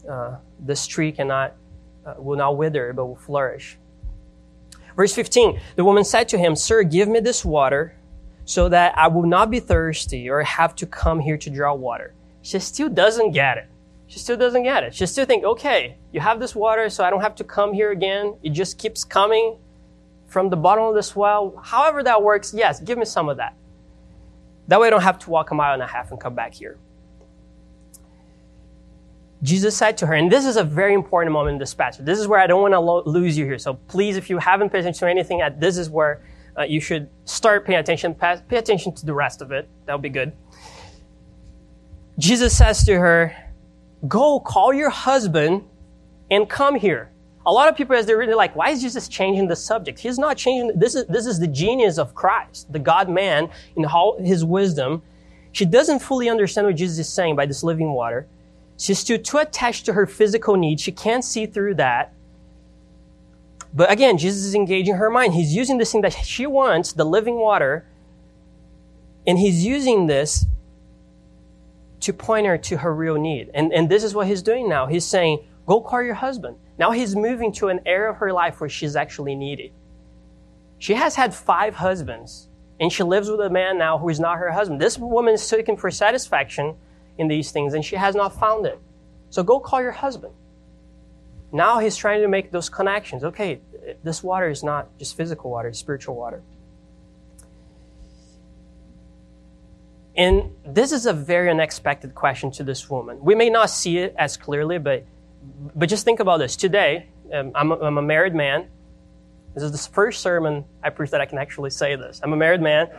uh, 0.08 0.36
this 0.60 0.86
tree 0.86 1.12
cannot 1.12 1.54
uh, 2.04 2.14
will 2.18 2.36
not 2.36 2.56
wither, 2.56 2.92
but 2.92 3.06
will 3.06 3.16
flourish. 3.16 3.78
Verse 4.96 5.14
15 5.14 5.60
The 5.76 5.84
woman 5.84 6.04
said 6.04 6.28
to 6.30 6.38
him, 6.38 6.56
Sir, 6.56 6.82
give 6.82 7.08
me 7.08 7.20
this 7.20 7.44
water 7.44 7.94
so 8.44 8.68
that 8.68 8.96
I 8.96 9.08
will 9.08 9.26
not 9.26 9.50
be 9.50 9.60
thirsty 9.60 10.28
or 10.28 10.42
have 10.42 10.74
to 10.76 10.86
come 10.86 11.20
here 11.20 11.38
to 11.38 11.50
draw 11.50 11.74
water. 11.74 12.14
She 12.42 12.58
still 12.58 12.88
doesn't 12.88 13.32
get 13.32 13.58
it. 13.58 13.68
She 14.06 14.18
still 14.18 14.36
doesn't 14.36 14.62
get 14.64 14.84
it. 14.84 14.94
She 14.94 15.06
still 15.06 15.24
think, 15.24 15.44
okay, 15.44 15.96
you 16.12 16.20
have 16.20 16.38
this 16.38 16.54
water, 16.54 16.90
so 16.90 17.04
I 17.04 17.10
don't 17.10 17.22
have 17.22 17.34
to 17.36 17.44
come 17.44 17.72
here 17.72 17.90
again. 17.90 18.34
It 18.42 18.50
just 18.50 18.78
keeps 18.78 19.02
coming 19.02 19.56
from 20.26 20.50
the 20.50 20.56
bottom 20.56 20.84
of 20.84 20.94
this 20.94 21.16
well. 21.16 21.58
However 21.62 22.02
that 22.02 22.22
works, 22.22 22.52
yes, 22.52 22.80
give 22.80 22.98
me 22.98 23.06
some 23.06 23.28
of 23.28 23.38
that. 23.38 23.56
That 24.68 24.80
way 24.80 24.88
I 24.88 24.90
don't 24.90 25.02
have 25.02 25.18
to 25.20 25.30
walk 25.30 25.50
a 25.50 25.54
mile 25.54 25.74
and 25.74 25.82
a 25.82 25.86
half 25.86 26.10
and 26.10 26.20
come 26.20 26.34
back 26.34 26.54
here. 26.54 26.78
Jesus 29.44 29.76
said 29.76 29.96
to 29.98 30.06
her, 30.06 30.14
and 30.14 30.32
this 30.32 30.46
is 30.46 30.56
a 30.56 30.64
very 30.64 30.94
important 30.94 31.32
moment 31.32 31.54
in 31.54 31.58
this 31.58 31.74
passage. 31.74 32.04
This 32.04 32.18
is 32.18 32.26
where 32.26 32.40
I 32.40 32.46
don't 32.46 32.62
want 32.62 32.72
to 32.72 32.80
lo- 32.80 33.02
lose 33.04 33.36
you 33.38 33.44
here. 33.44 33.58
So 33.58 33.74
please, 33.74 34.16
if 34.16 34.30
you 34.30 34.38
haven't 34.38 34.70
paid 34.70 34.80
attention 34.80 35.00
to 35.00 35.10
anything, 35.10 35.42
this 35.58 35.76
is 35.76 35.90
where 35.90 36.22
uh, 36.58 36.62
you 36.62 36.80
should 36.80 37.10
start 37.26 37.66
paying 37.66 37.78
attention. 37.78 38.14
Pay 38.14 38.56
attention 38.56 38.94
to 38.94 39.04
the 39.04 39.12
rest 39.12 39.42
of 39.42 39.52
it. 39.52 39.68
That 39.84 39.92
would 39.92 40.02
be 40.02 40.08
good. 40.08 40.32
Jesus 42.18 42.56
says 42.56 42.84
to 42.86 42.98
her, 42.98 43.36
Go 44.08 44.40
call 44.40 44.72
your 44.72 44.90
husband 44.90 45.64
and 46.30 46.48
come 46.48 46.74
here. 46.76 47.10
a 47.46 47.52
lot 47.52 47.68
of 47.68 47.76
people, 47.76 47.94
as 47.94 48.06
they're 48.06 48.16
really 48.16 48.34
like, 48.34 48.56
why 48.56 48.70
is 48.70 48.80
Jesus 48.80 49.08
changing 49.08 49.48
the 49.48 49.56
subject? 49.56 49.98
He's 49.98 50.18
not 50.18 50.36
changing. 50.38 50.78
This 50.78 50.94
is, 50.94 51.06
this 51.06 51.26
is 51.26 51.38
the 51.38 51.46
genius 51.46 51.98
of 51.98 52.14
Christ, 52.14 52.72
the 52.72 52.78
God 52.78 53.10
man 53.10 53.50
in 53.76 53.84
how 53.84 54.16
his 54.18 54.44
wisdom. 54.44 55.02
She 55.52 55.64
doesn't 55.66 56.00
fully 56.00 56.28
understand 56.30 56.66
what 56.66 56.76
Jesus 56.76 56.98
is 56.98 57.12
saying 57.12 57.36
by 57.36 57.46
this 57.46 57.62
living 57.62 57.92
water. 57.92 58.26
She's 58.78 59.04
too, 59.04 59.18
too 59.18 59.38
attached 59.38 59.86
to 59.86 59.92
her 59.92 60.06
physical 60.06 60.56
needs. 60.56 60.82
She 60.82 60.92
can't 60.92 61.24
see 61.24 61.46
through 61.46 61.74
that. 61.76 62.12
But 63.72 63.90
again, 63.90 64.18
Jesus 64.18 64.44
is 64.44 64.54
engaging 64.54 64.94
her 64.94 65.10
mind. 65.10 65.34
He's 65.34 65.54
using 65.54 65.78
this 65.78 65.92
thing 65.92 66.02
that 66.02 66.12
she 66.12 66.46
wants, 66.46 66.92
the 66.92 67.04
living 67.04 67.36
water, 67.36 67.86
and 69.26 69.38
he's 69.38 69.64
using 69.64 70.06
this 70.06 70.46
to 72.00 72.12
point 72.12 72.46
her 72.46 72.58
to 72.58 72.76
her 72.78 72.94
real 72.94 73.16
need. 73.16 73.50
And, 73.54 73.72
and 73.72 73.88
this 73.88 74.04
is 74.04 74.14
what 74.14 74.26
he's 74.26 74.42
doing 74.42 74.68
now. 74.68 74.86
He's 74.86 75.06
saying, 75.06 75.44
go 75.66 75.80
call 75.80 76.02
your 76.02 76.14
husband. 76.14 76.56
Now 76.78 76.90
he's 76.90 77.16
moving 77.16 77.52
to 77.54 77.68
an 77.68 77.80
area 77.86 78.10
of 78.10 78.16
her 78.16 78.32
life 78.32 78.60
where 78.60 78.68
she's 78.68 78.94
actually 78.94 79.34
needed. 79.34 79.72
She 80.78 80.94
has 80.94 81.16
had 81.16 81.34
five 81.34 81.76
husbands, 81.76 82.48
and 82.78 82.92
she 82.92 83.02
lives 83.02 83.30
with 83.30 83.40
a 83.40 83.50
man 83.50 83.78
now 83.78 83.96
who 83.98 84.08
is 84.08 84.20
not 84.20 84.38
her 84.38 84.52
husband. 84.52 84.80
This 84.80 84.98
woman 84.98 85.34
is 85.34 85.42
seeking 85.42 85.76
for 85.76 85.90
satisfaction 85.90 86.76
in 87.18 87.28
these 87.28 87.50
things, 87.50 87.74
and 87.74 87.84
she 87.84 87.96
has 87.96 88.14
not 88.14 88.38
found 88.38 88.66
it. 88.66 88.78
So 89.30 89.42
go 89.42 89.58
call 89.60 89.82
your 89.82 89.92
husband. 89.92 90.34
Now 91.52 91.78
he's 91.78 91.96
trying 91.96 92.20
to 92.22 92.28
make 92.28 92.50
those 92.50 92.68
connections. 92.68 93.22
Okay, 93.22 93.60
this 94.02 94.22
water 94.22 94.48
is 94.48 94.62
not 94.62 94.96
just 94.98 95.16
physical 95.16 95.50
water, 95.50 95.68
it's 95.68 95.78
spiritual 95.78 96.16
water. 96.16 96.42
And 100.16 100.52
this 100.64 100.92
is 100.92 101.06
a 101.06 101.12
very 101.12 101.50
unexpected 101.50 102.14
question 102.14 102.50
to 102.52 102.64
this 102.64 102.88
woman. 102.88 103.18
We 103.20 103.34
may 103.34 103.50
not 103.50 103.70
see 103.70 103.98
it 103.98 104.14
as 104.16 104.36
clearly, 104.36 104.78
but, 104.78 105.04
but 105.74 105.88
just 105.88 106.04
think 106.04 106.20
about 106.20 106.38
this. 106.38 106.54
Today, 106.54 107.08
um, 107.32 107.50
I'm, 107.54 107.72
a, 107.72 107.76
I'm 107.80 107.98
a 107.98 108.02
married 108.02 108.34
man. 108.34 108.68
This 109.54 109.64
is 109.64 109.72
the 109.72 109.92
first 109.92 110.20
sermon 110.20 110.64
I 110.82 110.90
preach 110.90 111.10
that 111.10 111.20
I 111.20 111.26
can 111.26 111.38
actually 111.38 111.70
say 111.70 111.96
this. 111.96 112.20
I'm 112.22 112.32
a 112.32 112.36
married 112.36 112.60
man, 112.60 112.90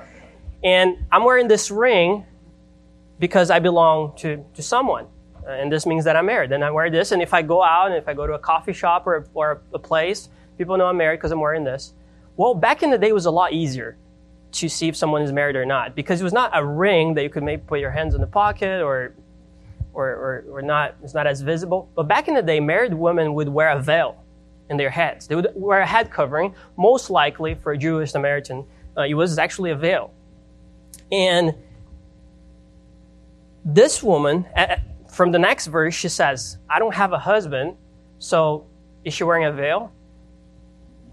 and 0.63 1.06
I'm 1.12 1.23
wearing 1.23 1.47
this 1.47 1.71
ring 1.71 2.25
because 3.19 3.49
I 3.49 3.60
belong 3.60 4.15
to, 4.17 4.43
to 4.54 4.62
someone. 4.62 5.08
Uh, 5.45 5.51
and 5.51 5.71
this 5.71 5.86
means 5.86 6.04
that 6.06 6.15
I'm 6.15 6.25
married. 6.25 6.51
And 6.51 6.63
I 6.63 6.71
wear 6.71 6.89
this, 6.89 7.12
and 7.12 7.21
if 7.21 7.34
I 7.34 7.41
go 7.41 7.63
out 7.63 7.88
and 7.88 7.95
if 7.95 8.08
I 8.08 8.13
go 8.13 8.25
to 8.25 8.34
a 8.34 8.39
coffee 8.39 8.73
shop 8.73 9.06
or, 9.06 9.28
or 9.34 9.62
a 9.73 9.80
place, 9.80 10.30
people 10.58 10.78
know 10.78 10.88
I'm 10.88 10.97
married 10.97 11.17
because 11.17 11.32
I'm 11.32 11.39
wearing 11.39 11.63
this. 11.63 11.93
Well, 12.38 12.54
back 12.54 12.84
in 12.84 12.89
the 12.89 12.97
day, 12.97 13.10
it 13.10 13.13
was 13.13 13.25
a 13.25 13.32
lot 13.32 13.54
easier 13.54 13.97
to 14.56 14.69
see 14.69 14.88
if 14.88 14.95
someone 14.95 15.21
is 15.21 15.32
married 15.32 15.56
or 15.56 15.65
not 15.65 15.95
because 15.95 16.21
it 16.21 16.23
was 16.23 16.34
not 16.34 16.49
a 16.54 16.65
ring 16.65 17.13
that 17.13 17.23
you 17.23 17.30
could 17.30 17.43
maybe 17.43 17.62
put 17.67 17.80
your 17.80 17.91
hands 17.91 18.15
in 18.15 18.21
the 18.21 18.28
pocket 18.28 18.82
or 18.82 19.13
or, 19.93 20.10
or, 20.10 20.45
or 20.49 20.62
not 20.62 20.95
it's 21.04 21.13
not 21.13 21.28
as 21.28 21.41
visible 21.41 21.89
but 21.95 22.04
back 22.04 22.28
in 22.28 22.34
the 22.34 22.41
day 22.41 22.60
married 22.60 22.93
women 22.93 23.34
would 23.34 23.49
wear 23.49 23.69
a 23.69 23.82
veil 23.82 24.23
in 24.69 24.78
their 24.78 24.89
heads 24.89 25.28
they 25.28 25.36
would 25.36 25.47
wear 25.56 25.82
a 25.82 25.86
head 25.86 26.10
covering 26.10 26.56
most 26.78 27.10
likely 27.10 27.54
for 27.56 27.73
a 27.73 27.78
jewish 27.78 28.15
american 28.15 28.65
uh, 28.97 29.01
it 29.01 29.13
was 29.13 29.38
actually 29.38 29.71
a 29.71 29.75
veil 29.75 30.12
and 31.12 31.54
this 33.65 34.01
woman 34.04 34.45
from 35.10 35.32
the 35.32 35.39
next 35.39 35.67
verse 35.67 35.93
she 35.93 36.08
says 36.08 36.58
i 36.69 36.80
don't 36.80 36.93
have 36.93 37.12
a 37.12 37.19
husband 37.19 37.75
so 38.19 38.65
is 39.04 39.13
she 39.13 39.23
wearing 39.23 39.45
a 39.45 39.51
veil 39.51 39.91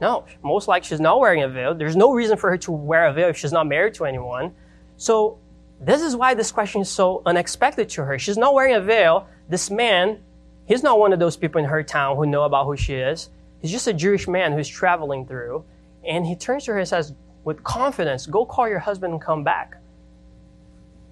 no, 0.03 0.25
most 0.43 0.67
likely 0.67 0.88
she's 0.88 1.01
not 1.01 1.21
wearing 1.21 1.45
a 1.45 1.49
veil. 1.49 1.77
There's 1.77 1.95
no 1.95 2.11
reason 2.11 2.37
for 2.37 2.51
her 2.51 2.59
to 2.59 2.73
wear 2.73 3.07
a 3.07 3.12
veil 3.12 3.29
if 3.29 3.37
she's 3.37 3.53
not 3.53 3.69
married 3.69 3.95
to 3.95 4.05
anyone. 4.05 4.53
So 4.97 5.38
this 5.81 6.03
is 6.03 6.17
why 6.17 6.35
this 6.35 6.51
question 6.51 6.81
is 6.81 6.88
so 6.88 7.23
unexpected 7.25 7.88
to 7.91 8.05
her. 8.05 8.19
She's 8.19 8.37
not 8.37 8.53
wearing 8.53 8.75
a 8.75 8.81
veil. 8.81 9.29
This 9.49 9.71
man, 9.71 10.19
he's 10.67 10.83
not 10.83 10.99
one 10.99 11.12
of 11.12 11.21
those 11.21 11.37
people 11.37 11.61
in 11.61 11.67
her 11.67 11.85
town 11.85 12.17
who 12.17 12.27
know 12.27 12.43
about 12.43 12.67
who 12.67 12.77
she 12.77 12.95
is. 12.95 13.31
He's 13.61 13.71
just 13.71 13.87
a 13.87 13.93
Jewish 13.93 14.27
man 14.27 14.53
who's 14.53 14.67
traveling 14.67 15.25
through. 15.25 15.65
And 16.05 16.27
he 16.27 16.35
turns 16.35 16.65
to 16.65 16.73
her 16.73 16.81
and 16.81 16.88
says, 16.88 17.15
with 17.45 17.62
confidence, 17.62 18.27
go 18.27 18.45
call 18.45 18.69
your 18.69 18.81
husband 18.81 19.12
and 19.12 19.23
come 19.23 19.45
back. 19.45 19.77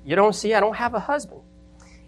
You 0.04 0.16
don't 0.16 0.34
see, 0.34 0.54
I 0.54 0.60
don't 0.60 0.76
have 0.76 0.94
a 0.94 1.00
husband. 1.00 1.40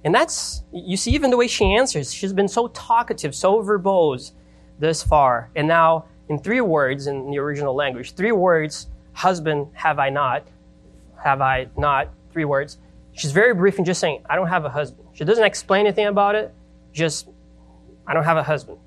And 0.04 0.14
that's, 0.14 0.62
you 0.72 0.96
see, 0.96 1.12
even 1.12 1.30
the 1.30 1.36
way 1.36 1.46
she 1.46 1.64
answers, 1.76 2.12
she's 2.12 2.32
been 2.32 2.48
so 2.48 2.68
talkative, 2.68 3.34
so 3.34 3.62
verbose 3.62 4.32
this 4.78 5.02
far. 5.02 5.50
And 5.54 5.68
now 5.68 6.06
in 6.28 6.38
three 6.38 6.60
words 6.60 7.06
in 7.06 7.30
the 7.30 7.38
original 7.38 7.74
language. 7.74 8.14
Three 8.14 8.32
words, 8.32 8.88
husband 9.12 9.68
have 9.74 9.98
I 9.98 10.08
not, 10.08 10.46
have 11.22 11.40
I 11.40 11.68
not, 11.76 12.08
three 12.32 12.44
words. 12.44 12.78
She's 13.12 13.32
very 13.32 13.54
brief 13.54 13.78
in 13.78 13.84
just 13.84 14.00
saying, 14.00 14.22
I 14.28 14.36
don't 14.36 14.48
have 14.48 14.64
a 14.64 14.70
husband. 14.70 15.06
She 15.12 15.24
doesn't 15.24 15.44
explain 15.44 15.86
anything 15.86 16.06
about 16.06 16.34
it, 16.34 16.54
just, 16.92 17.28
I 18.06 18.14
don't 18.14 18.24
have 18.24 18.38
a 18.38 18.42
husband. 18.42 18.78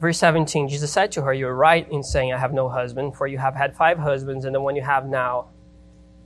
Verse 0.00 0.18
17, 0.18 0.68
Jesus 0.68 0.90
said 0.90 1.12
to 1.12 1.22
her, 1.22 1.32
You're 1.32 1.54
right 1.54 1.90
in 1.90 2.02
saying, 2.02 2.32
I 2.32 2.38
have 2.38 2.52
no 2.52 2.68
husband, 2.68 3.14
for 3.14 3.26
you 3.26 3.38
have 3.38 3.54
had 3.54 3.76
five 3.76 3.98
husbands, 3.98 4.44
and 4.44 4.54
the 4.54 4.60
one 4.60 4.74
you 4.74 4.82
have 4.82 5.06
now, 5.06 5.48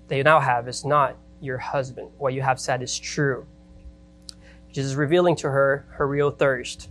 that 0.09 0.16
you 0.16 0.25
now 0.25 0.40
have, 0.40 0.68
is 0.68 0.85
not 0.85 1.16
your 1.40 1.59
husband. 1.59 2.11
What 2.18 2.35
you 2.35 2.42
have 2.42 2.59
said 2.59 2.83
is 2.83 2.99
true. 2.99 3.47
Jesus 4.73 4.90
is 4.90 4.97
revealing 4.97 5.37
to 5.37 5.51
her 5.51 5.87
her 5.90 6.07
real 6.07 6.31
thirst. 6.31 6.88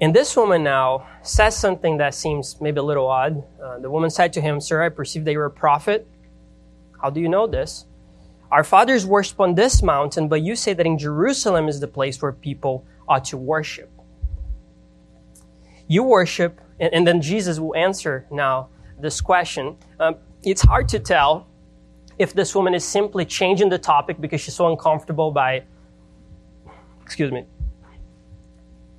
And 0.00 0.14
this 0.14 0.36
woman 0.36 0.62
now 0.62 1.06
says 1.22 1.56
something 1.56 1.96
that 1.98 2.14
seems 2.14 2.60
maybe 2.60 2.78
a 2.78 2.82
little 2.82 3.06
odd. 3.06 3.42
Uh, 3.62 3.78
the 3.78 3.90
woman 3.90 4.10
said 4.10 4.32
to 4.34 4.42
him, 4.42 4.60
Sir, 4.60 4.82
I 4.82 4.90
perceive 4.90 5.24
that 5.24 5.32
you're 5.32 5.46
a 5.46 5.50
prophet. 5.50 6.06
How 7.00 7.08
do 7.08 7.20
you 7.20 7.28
know 7.28 7.46
this? 7.46 7.86
Our 8.50 8.62
fathers 8.62 9.06
worship 9.06 9.40
on 9.40 9.54
this 9.54 9.82
mountain, 9.82 10.28
but 10.28 10.42
you 10.42 10.54
say 10.54 10.74
that 10.74 10.86
in 10.86 10.98
Jerusalem 10.98 11.66
is 11.66 11.80
the 11.80 11.88
place 11.88 12.20
where 12.20 12.32
people 12.32 12.84
ought 13.08 13.24
to 13.26 13.38
worship. 13.38 13.90
You 15.88 16.02
worship, 16.02 16.60
and, 16.78 16.92
and 16.92 17.06
then 17.06 17.22
Jesus 17.22 17.58
will 17.58 17.74
answer 17.74 18.26
now 18.30 18.68
this 19.00 19.20
question. 19.20 19.76
Um, 19.98 20.16
it's 20.46 20.62
hard 20.62 20.88
to 20.88 21.00
tell 21.00 21.48
if 22.18 22.32
this 22.32 22.54
woman 22.54 22.72
is 22.72 22.84
simply 22.84 23.24
changing 23.24 23.68
the 23.68 23.78
topic 23.78 24.20
because 24.20 24.40
she's 24.40 24.54
so 24.54 24.70
uncomfortable 24.70 25.32
by, 25.32 25.64
excuse 27.02 27.32
me, 27.32 27.44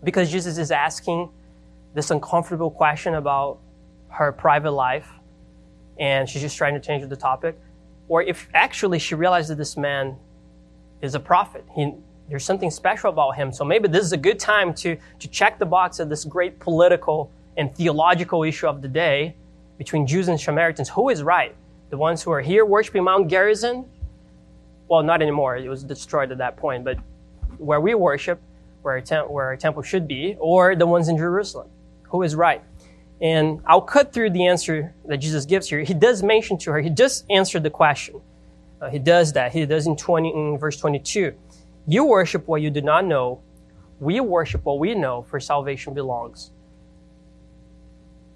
because 0.04 0.30
Jesus 0.30 0.58
is 0.58 0.72
asking 0.72 1.30
this 1.96 2.12
uncomfortable 2.12 2.70
question 2.70 3.16
about 3.16 3.60
her 4.10 4.34
private 4.34 4.72
life 4.72 5.10
and 5.98 6.30
she's 6.30 6.42
just 6.42 6.58
trying 6.58 6.74
to 6.74 6.82
change 6.82 7.08
the 7.08 7.16
topic. 7.16 7.58
Or 8.10 8.22
if 8.22 8.50
actually 8.54 9.00
she 9.00 9.16
realizes 9.16 9.50
that 9.50 9.56
this 9.56 9.78
man 9.78 10.18
is 11.02 11.16
a 11.16 11.20
prophet, 11.20 11.64
he, 11.74 11.94
there's 12.30 12.44
something 12.44 12.70
special 12.70 13.10
about 13.10 13.32
him. 13.32 13.54
So 13.54 13.64
maybe 13.64 13.88
this 13.88 14.04
is 14.04 14.12
a 14.12 14.18
good 14.18 14.38
time 14.38 14.74
to, 14.76 14.98
to 15.20 15.28
check 15.30 15.60
the 15.60 15.66
box 15.66 16.00
of 16.00 16.10
this 16.10 16.26
great 16.26 16.60
political 16.60 17.32
and 17.56 17.74
theological 17.74 18.44
issue 18.44 18.68
of 18.68 18.82
the 18.82 18.90
day 18.90 19.36
between 19.78 20.08
Jews 20.08 20.28
and 20.28 20.40
Samaritans. 20.40 20.90
Who 20.90 21.10
is 21.10 21.24
right? 21.24 21.56
The 21.90 21.98
ones 21.98 22.22
who 22.22 22.32
are 22.32 22.42
here 22.42 22.66
worshiping 22.66 23.04
Mount 23.04 23.30
Gerizim? 23.30 23.86
Well, 24.90 25.04
not 25.04 25.22
anymore. 25.22 25.58
It 25.58 25.70
was 25.70 25.84
destroyed 25.84 26.32
at 26.32 26.38
that 26.40 26.58
point. 26.58 26.84
But 26.84 26.98
where 27.58 27.80
we 27.82 27.94
worship, 27.94 28.42
where 28.82 28.98
a, 28.98 29.22
where 29.28 29.52
a 29.52 29.58
temple 29.58 29.84
should 29.84 30.08
be, 30.08 30.36
or 30.40 30.76
the 30.76 30.88
ones 30.88 31.08
in 31.08 31.18
Jerusalem? 31.18 31.70
Who 32.04 32.24
is 32.24 32.36
right? 32.36 32.63
And 33.22 33.62
I'll 33.66 33.82
cut 33.82 34.13
through 34.13 34.32
the 34.32 34.46
answer 34.46 34.94
that 35.06 35.18
Jesus 35.18 35.46
gives 35.46 35.68
here. 35.68 35.82
He 35.82 35.94
does 35.94 36.22
mention 36.22 36.58
to 36.60 36.72
her, 36.72 36.80
he 36.80 36.90
just 36.90 37.26
answered 37.30 37.63
the 37.63 37.70
question. 37.70 38.22
Uh, 38.80 38.90
he 38.90 39.00
does 39.00 39.34
that. 39.34 39.52
He 39.52 39.66
does 39.66 39.88
in 39.88 39.96
20, 39.96 40.30
in 40.30 40.58
verse 40.58 40.78
22. 40.78 41.34
You 41.88 42.06
worship 42.06 42.48
what 42.48 42.62
you 42.62 42.70
do 42.70 42.82
not 42.82 43.06
know. 43.06 43.42
We 44.00 44.20
worship 44.20 44.66
what 44.66 44.78
we 44.78 44.94
know, 44.94 45.24
for 45.24 45.40
salvation 45.40 45.96
belongs. 45.96 46.52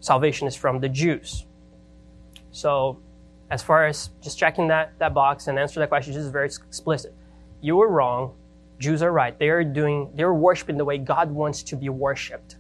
Salvation 0.02 0.48
is 0.48 0.56
from 0.56 0.80
the 0.80 0.90
Jews. 0.90 1.46
So, 2.52 3.00
as 3.50 3.64
far 3.64 3.86
as 3.86 4.10
just 4.22 4.38
checking 4.38 4.68
that, 4.68 4.94
that 5.00 5.14
box 5.14 5.48
and 5.48 5.58
answer 5.58 5.80
that 5.80 5.90
question, 5.90 6.12
Jesus 6.12 6.26
is 6.26 6.32
very 6.32 6.48
explicit. 6.48 7.14
You 7.62 7.78
were 7.78 7.88
wrong. 7.88 8.34
Jews 8.80 9.02
are 9.04 9.12
right. 9.12 9.38
They 9.38 9.50
are 9.50 9.64
doing, 9.64 10.10
they're 10.16 10.34
worshiping 10.34 10.78
the 10.78 10.86
way 10.86 10.98
God 10.98 11.32
wants 11.32 11.62
to 11.64 11.76
be 11.76 11.90
worshiped. 11.90 12.58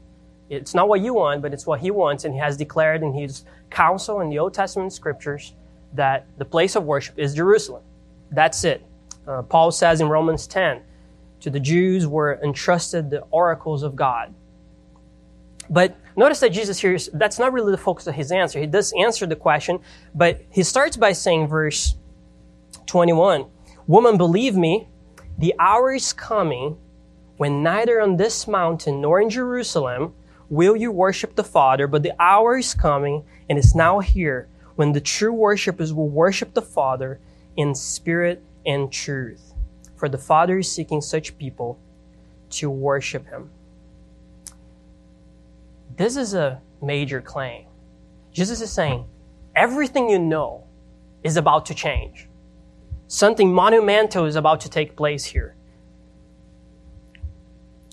It's 0.49 0.75
not 0.75 0.87
what 0.87 1.01
you 1.01 1.13
want, 1.13 1.41
but 1.41 1.53
it's 1.53 1.65
what 1.65 1.79
He 1.79 1.91
wants, 1.91 2.25
and 2.25 2.33
He 2.33 2.39
has 2.39 2.57
declared 2.57 3.01
in 3.01 3.13
His 3.13 3.43
counsel 3.69 4.21
in 4.21 4.29
the 4.29 4.37
Old 4.37 4.53
Testament 4.53 4.93
scriptures 4.93 5.53
that 5.93 6.27
the 6.37 6.45
place 6.45 6.75
of 6.75 6.83
worship 6.85 7.17
is 7.17 7.33
Jerusalem. 7.33 7.83
That's 8.31 8.63
it. 8.63 8.85
Uh, 9.27 9.41
Paul 9.41 9.71
says 9.71 10.01
in 10.01 10.09
Romans 10.09 10.47
10, 10.47 10.81
to 11.41 11.49
the 11.49 11.59
Jews 11.59 12.05
were 12.05 12.39
entrusted 12.43 13.09
the 13.09 13.21
oracles 13.31 13.81
of 13.81 13.95
God. 13.95 14.33
But 15.69 15.95
notice 16.15 16.39
that 16.39 16.49
Jesus 16.49 16.79
here, 16.79 16.97
that's 17.13 17.39
not 17.39 17.53
really 17.53 17.71
the 17.71 17.77
focus 17.77 18.07
of 18.07 18.15
his 18.15 18.31
answer. 18.31 18.59
He 18.59 18.67
does 18.67 18.93
answer 18.97 19.25
the 19.25 19.35
question, 19.35 19.79
but 20.13 20.41
he 20.49 20.63
starts 20.63 20.97
by 20.97 21.13
saying, 21.13 21.47
verse 21.47 21.95
21, 22.85 23.45
Woman, 23.87 24.17
believe 24.17 24.55
me, 24.55 24.87
the 25.37 25.53
hour 25.59 25.93
is 25.93 26.13
coming 26.13 26.77
when 27.37 27.63
neither 27.63 27.99
on 27.99 28.17
this 28.17 28.47
mountain 28.47 29.01
nor 29.01 29.19
in 29.19 29.29
Jerusalem 29.29 30.13
will 30.49 30.75
you 30.75 30.91
worship 30.91 31.35
the 31.35 31.43
Father, 31.43 31.87
but 31.87 32.03
the 32.03 32.13
hour 32.21 32.57
is 32.57 32.73
coming 32.73 33.23
and 33.49 33.57
is 33.57 33.73
now 33.73 33.99
here 33.99 34.47
when 34.75 34.91
the 34.91 35.01
true 35.01 35.33
worshippers 35.33 35.93
will 35.93 36.09
worship 36.09 36.53
the 36.53 36.61
Father 36.61 37.19
in 37.55 37.73
spirit 37.73 38.43
and 38.65 38.91
truth. 38.91 39.53
For 39.95 40.09
the 40.09 40.17
Father 40.17 40.59
is 40.59 40.71
seeking 40.71 41.01
such 41.01 41.37
people 41.37 41.79
to 42.51 42.69
worship 42.69 43.27
Him. 43.27 43.49
This 46.01 46.17
is 46.17 46.33
a 46.33 46.59
major 46.81 47.21
claim. 47.21 47.67
Jesus 48.33 48.59
is 48.59 48.71
saying, 48.71 49.05
everything 49.55 50.09
you 50.09 50.17
know 50.17 50.63
is 51.23 51.37
about 51.37 51.67
to 51.67 51.75
change. 51.75 52.27
Something 53.05 53.53
monumental 53.53 54.25
is 54.25 54.35
about 54.35 54.61
to 54.61 54.69
take 54.69 54.95
place 54.95 55.23
here. 55.23 55.55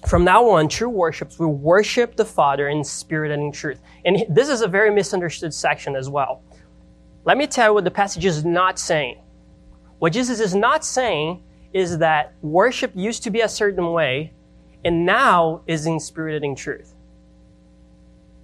From 0.07 0.25
now 0.25 0.49
on, 0.49 0.69
true 0.69 0.89
worship 0.89 1.39
will 1.39 1.53
worship 1.53 2.17
the 2.17 2.25
Father 2.25 2.71
in 2.71 2.83
spirit 2.83 3.31
and 3.31 3.43
in 3.43 3.53
truth. 3.53 3.83
And 4.07 4.25
this 4.31 4.49
is 4.49 4.63
a 4.63 4.69
very 4.69 4.91
misunderstood 4.91 5.53
section 5.53 5.95
as 5.95 6.09
well. 6.09 6.43
Let 7.27 7.37
me 7.37 7.47
tell 7.47 7.69
you 7.69 7.75
what 7.75 7.85
the 7.85 7.91
passage 7.91 8.25
is 8.25 8.43
not 8.43 8.79
saying. 8.79 9.21
What 9.99 10.15
Jesus 10.15 10.41
is 10.41 10.55
not 10.55 10.83
saying 10.83 11.43
is 11.75 11.99
that 11.99 12.33
worship 12.41 12.91
used 12.95 13.23
to 13.25 13.31
be 13.31 13.43
a 13.43 13.49
certain 13.51 13.93
way 13.93 14.33
and 14.83 15.05
now 15.05 15.61
is 15.67 15.85
in 15.85 16.01
spirit 16.01 16.37
and 16.37 16.45
in 16.47 16.55
truth. 16.57 16.95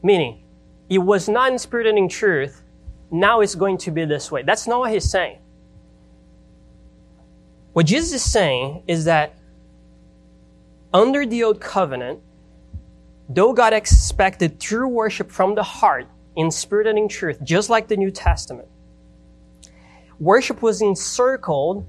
Meaning, 0.04 0.42
it 0.90 0.98
was 0.98 1.30
not 1.30 1.50
in 1.50 1.58
spirit 1.58 1.86
and 1.86 1.96
in 1.96 2.10
truth, 2.10 2.62
now 3.10 3.40
it's 3.40 3.54
going 3.54 3.78
to 3.78 3.90
be 3.90 4.04
this 4.04 4.30
way. 4.30 4.42
That's 4.42 4.66
not 4.66 4.80
what 4.80 4.92
he's 4.92 5.10
saying. 5.10 5.38
What 7.72 7.86
Jesus 7.86 8.12
is 8.12 8.30
saying 8.30 8.82
is 8.86 9.06
that 9.06 9.34
under 10.92 11.24
the 11.24 11.42
old 11.42 11.58
covenant, 11.58 12.20
though 13.30 13.54
God 13.54 13.72
expected 13.72 14.60
true 14.60 14.86
worship 14.86 15.30
from 15.30 15.54
the 15.54 15.62
heart 15.62 16.06
in 16.36 16.50
spirit 16.50 16.86
and 16.86 16.98
in 16.98 17.08
truth, 17.08 17.42
just 17.42 17.70
like 17.70 17.88
the 17.88 17.96
New 17.96 18.10
Testament, 18.10 18.68
worship 20.20 20.60
was 20.60 20.82
encircled 20.82 21.86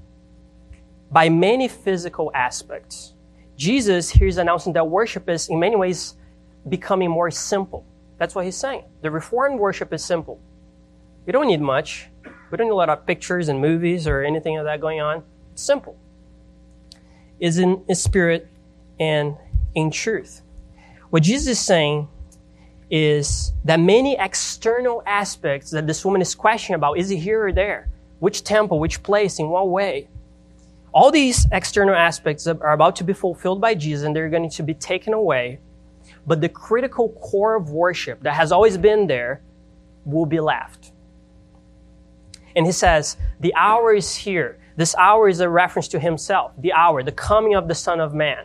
by 1.10 1.28
many 1.28 1.68
physical 1.68 2.30
aspects. 2.34 3.12
Jesus 3.58 4.08
here 4.08 4.26
is 4.26 4.38
announcing 4.38 4.72
that 4.72 4.88
worship 4.88 5.28
is, 5.28 5.50
in 5.50 5.60
many 5.60 5.76
ways, 5.76 6.14
becoming 6.66 7.10
more 7.10 7.30
simple. 7.30 7.84
That's 8.18 8.34
what 8.34 8.44
he's 8.44 8.56
saying. 8.56 8.84
The 9.02 9.10
Reformed 9.10 9.60
worship 9.60 9.92
is 9.92 10.04
simple. 10.04 10.40
We 11.26 11.32
don't 11.32 11.48
need 11.48 11.60
much. 11.60 12.08
We 12.50 12.56
don't 12.56 12.68
need 12.68 12.72
a 12.72 12.76
lot 12.76 12.88
of 12.88 13.06
pictures 13.06 13.48
and 13.48 13.60
movies 13.60 14.06
or 14.06 14.22
anything 14.22 14.56
of 14.58 14.64
that 14.64 14.80
going 14.80 15.00
on. 15.00 15.22
It's 15.52 15.62
simple. 15.62 15.96
Is 17.40 17.58
in, 17.58 17.84
in 17.88 17.94
spirit 17.94 18.48
and 18.98 19.36
in 19.74 19.90
truth. 19.90 20.42
What 21.10 21.22
Jesus 21.22 21.58
is 21.58 21.58
saying 21.58 22.08
is 22.90 23.52
that 23.64 23.80
many 23.80 24.16
external 24.18 25.02
aspects 25.06 25.70
that 25.70 25.86
this 25.86 26.04
woman 26.04 26.22
is 26.22 26.34
questioning 26.34 26.76
about, 26.76 26.98
is 26.98 27.10
it 27.10 27.16
here 27.16 27.46
or 27.46 27.52
there? 27.52 27.88
Which 28.20 28.44
temple, 28.44 28.78
which 28.78 29.02
place, 29.02 29.38
in 29.38 29.48
what 29.48 29.68
way? 29.68 30.08
All 30.92 31.10
these 31.10 31.46
external 31.52 31.94
aspects 31.94 32.46
are 32.46 32.72
about 32.72 32.96
to 32.96 33.04
be 33.04 33.12
fulfilled 33.12 33.60
by 33.60 33.74
Jesus 33.74 34.06
and 34.06 34.16
they're 34.16 34.30
going 34.30 34.48
to 34.48 34.62
be 34.62 34.72
taken 34.72 35.12
away. 35.12 35.58
But 36.26 36.40
the 36.40 36.48
critical 36.48 37.10
core 37.10 37.54
of 37.54 37.70
worship 37.70 38.22
that 38.22 38.34
has 38.34 38.50
always 38.52 38.76
been 38.76 39.06
there 39.06 39.40
will 40.04 40.26
be 40.26 40.40
left. 40.40 40.92
And 42.56 42.66
he 42.66 42.72
says, 42.72 43.16
the 43.40 43.54
hour 43.54 43.94
is 43.94 44.14
here. 44.16 44.58
This 44.76 44.94
hour 44.96 45.28
is 45.28 45.40
a 45.40 45.48
reference 45.48 45.88
to 45.88 46.00
himself. 46.00 46.52
The 46.58 46.72
hour, 46.72 47.02
the 47.02 47.12
coming 47.12 47.54
of 47.54 47.68
the 47.68 47.74
Son 47.74 48.00
of 48.00 48.14
Man 48.14 48.44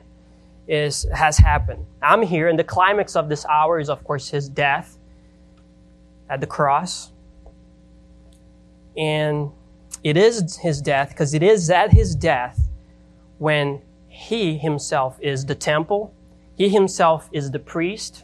is, 0.67 1.05
has 1.13 1.37
happened. 1.37 1.85
I'm 2.01 2.21
here, 2.21 2.47
and 2.47 2.59
the 2.59 2.63
climax 2.63 3.15
of 3.15 3.29
this 3.29 3.45
hour 3.45 3.79
is, 3.79 3.89
of 3.89 4.03
course, 4.03 4.29
his 4.29 4.47
death 4.47 4.97
at 6.29 6.39
the 6.39 6.47
cross. 6.47 7.11
And 8.97 9.51
it 10.03 10.17
is 10.17 10.57
his 10.57 10.81
death 10.81 11.09
because 11.09 11.33
it 11.33 11.43
is 11.43 11.69
at 11.69 11.91
his 11.91 12.15
death 12.15 12.67
when 13.37 13.81
he 14.07 14.57
himself 14.57 15.17
is 15.21 15.45
the 15.45 15.55
temple, 15.55 16.13
he 16.61 16.69
himself 16.69 17.27
is 17.31 17.49
the 17.49 17.57
priest, 17.57 18.23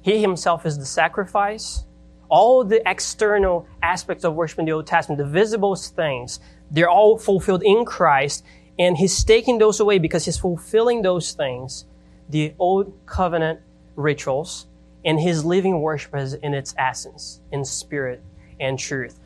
he 0.00 0.22
himself 0.22 0.64
is 0.64 0.78
the 0.78 0.86
sacrifice. 0.86 1.84
All 2.30 2.64
the 2.64 2.80
external 2.88 3.66
aspects 3.82 4.24
of 4.24 4.34
worship 4.34 4.60
in 4.60 4.64
the 4.64 4.72
Old 4.72 4.86
Testament, 4.86 5.18
the 5.18 5.26
visible 5.26 5.76
things, 5.76 6.40
they're 6.70 6.88
all 6.88 7.18
fulfilled 7.18 7.62
in 7.62 7.84
Christ, 7.84 8.46
and 8.78 8.96
he's 8.96 9.22
taking 9.22 9.58
those 9.58 9.78
away 9.78 9.98
because 9.98 10.24
he's 10.24 10.38
fulfilling 10.38 11.02
those 11.02 11.32
things, 11.32 11.84
the 12.30 12.54
Old 12.58 12.94
Covenant 13.04 13.60
rituals, 13.94 14.66
and 15.04 15.20
his 15.20 15.44
living 15.44 15.82
worship 15.82 16.14
in 16.14 16.54
its 16.54 16.74
essence, 16.78 17.42
in 17.52 17.62
spirit 17.66 18.22
and 18.58 18.78
truth. 18.78 19.20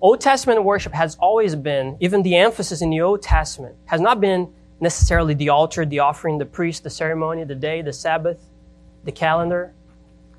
Old 0.00 0.20
Testament 0.20 0.64
worship 0.64 0.92
has 0.94 1.14
always 1.20 1.54
been, 1.54 1.98
even 2.00 2.24
the 2.24 2.34
emphasis 2.34 2.82
in 2.82 2.90
the 2.90 3.00
Old 3.00 3.22
Testament, 3.22 3.76
has 3.84 4.00
not 4.00 4.20
been 4.20 4.52
necessarily 4.80 5.34
the 5.34 5.50
altar, 5.50 5.84
the 5.84 5.98
offering, 5.98 6.38
the 6.38 6.46
priest, 6.46 6.82
the 6.82 6.90
ceremony, 6.90 7.44
the 7.44 7.54
day, 7.54 7.82
the 7.82 7.92
Sabbath, 7.92 8.48
the 9.04 9.12
calendar. 9.12 9.72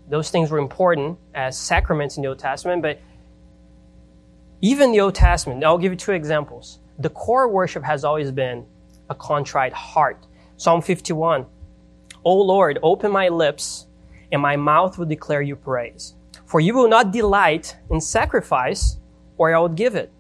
Those 0.09 0.29
things 0.29 0.51
were 0.51 0.57
important 0.57 1.17
as 1.33 1.57
sacraments 1.57 2.17
in 2.17 2.23
the 2.23 2.29
Old 2.29 2.39
Testament, 2.39 2.81
but 2.81 2.99
even 4.61 4.91
the 4.91 4.99
Old 4.99 5.15
Testament, 5.15 5.63
I'll 5.63 5.77
give 5.77 5.91
you 5.91 5.97
two 5.97 6.11
examples. 6.11 6.79
The 6.99 7.09
core 7.09 7.47
worship 7.47 7.83
has 7.83 8.03
always 8.03 8.31
been 8.31 8.65
a 9.09 9.15
contrite 9.15 9.73
heart. 9.73 10.25
Psalm 10.57 10.81
51 10.81 11.45
O 12.23 12.37
Lord, 12.37 12.77
open 12.83 13.11
my 13.11 13.29
lips, 13.29 13.87
and 14.31 14.41
my 14.41 14.55
mouth 14.55 14.97
will 14.97 15.07
declare 15.07 15.41
your 15.41 15.55
praise. 15.55 16.13
For 16.45 16.59
you 16.59 16.75
will 16.75 16.87
not 16.87 17.11
delight 17.11 17.75
in 17.89 17.99
sacrifice 17.99 18.97
or 19.37 19.55
I 19.55 19.59
would 19.59 19.75
give 19.75 19.95
it. 19.95 20.11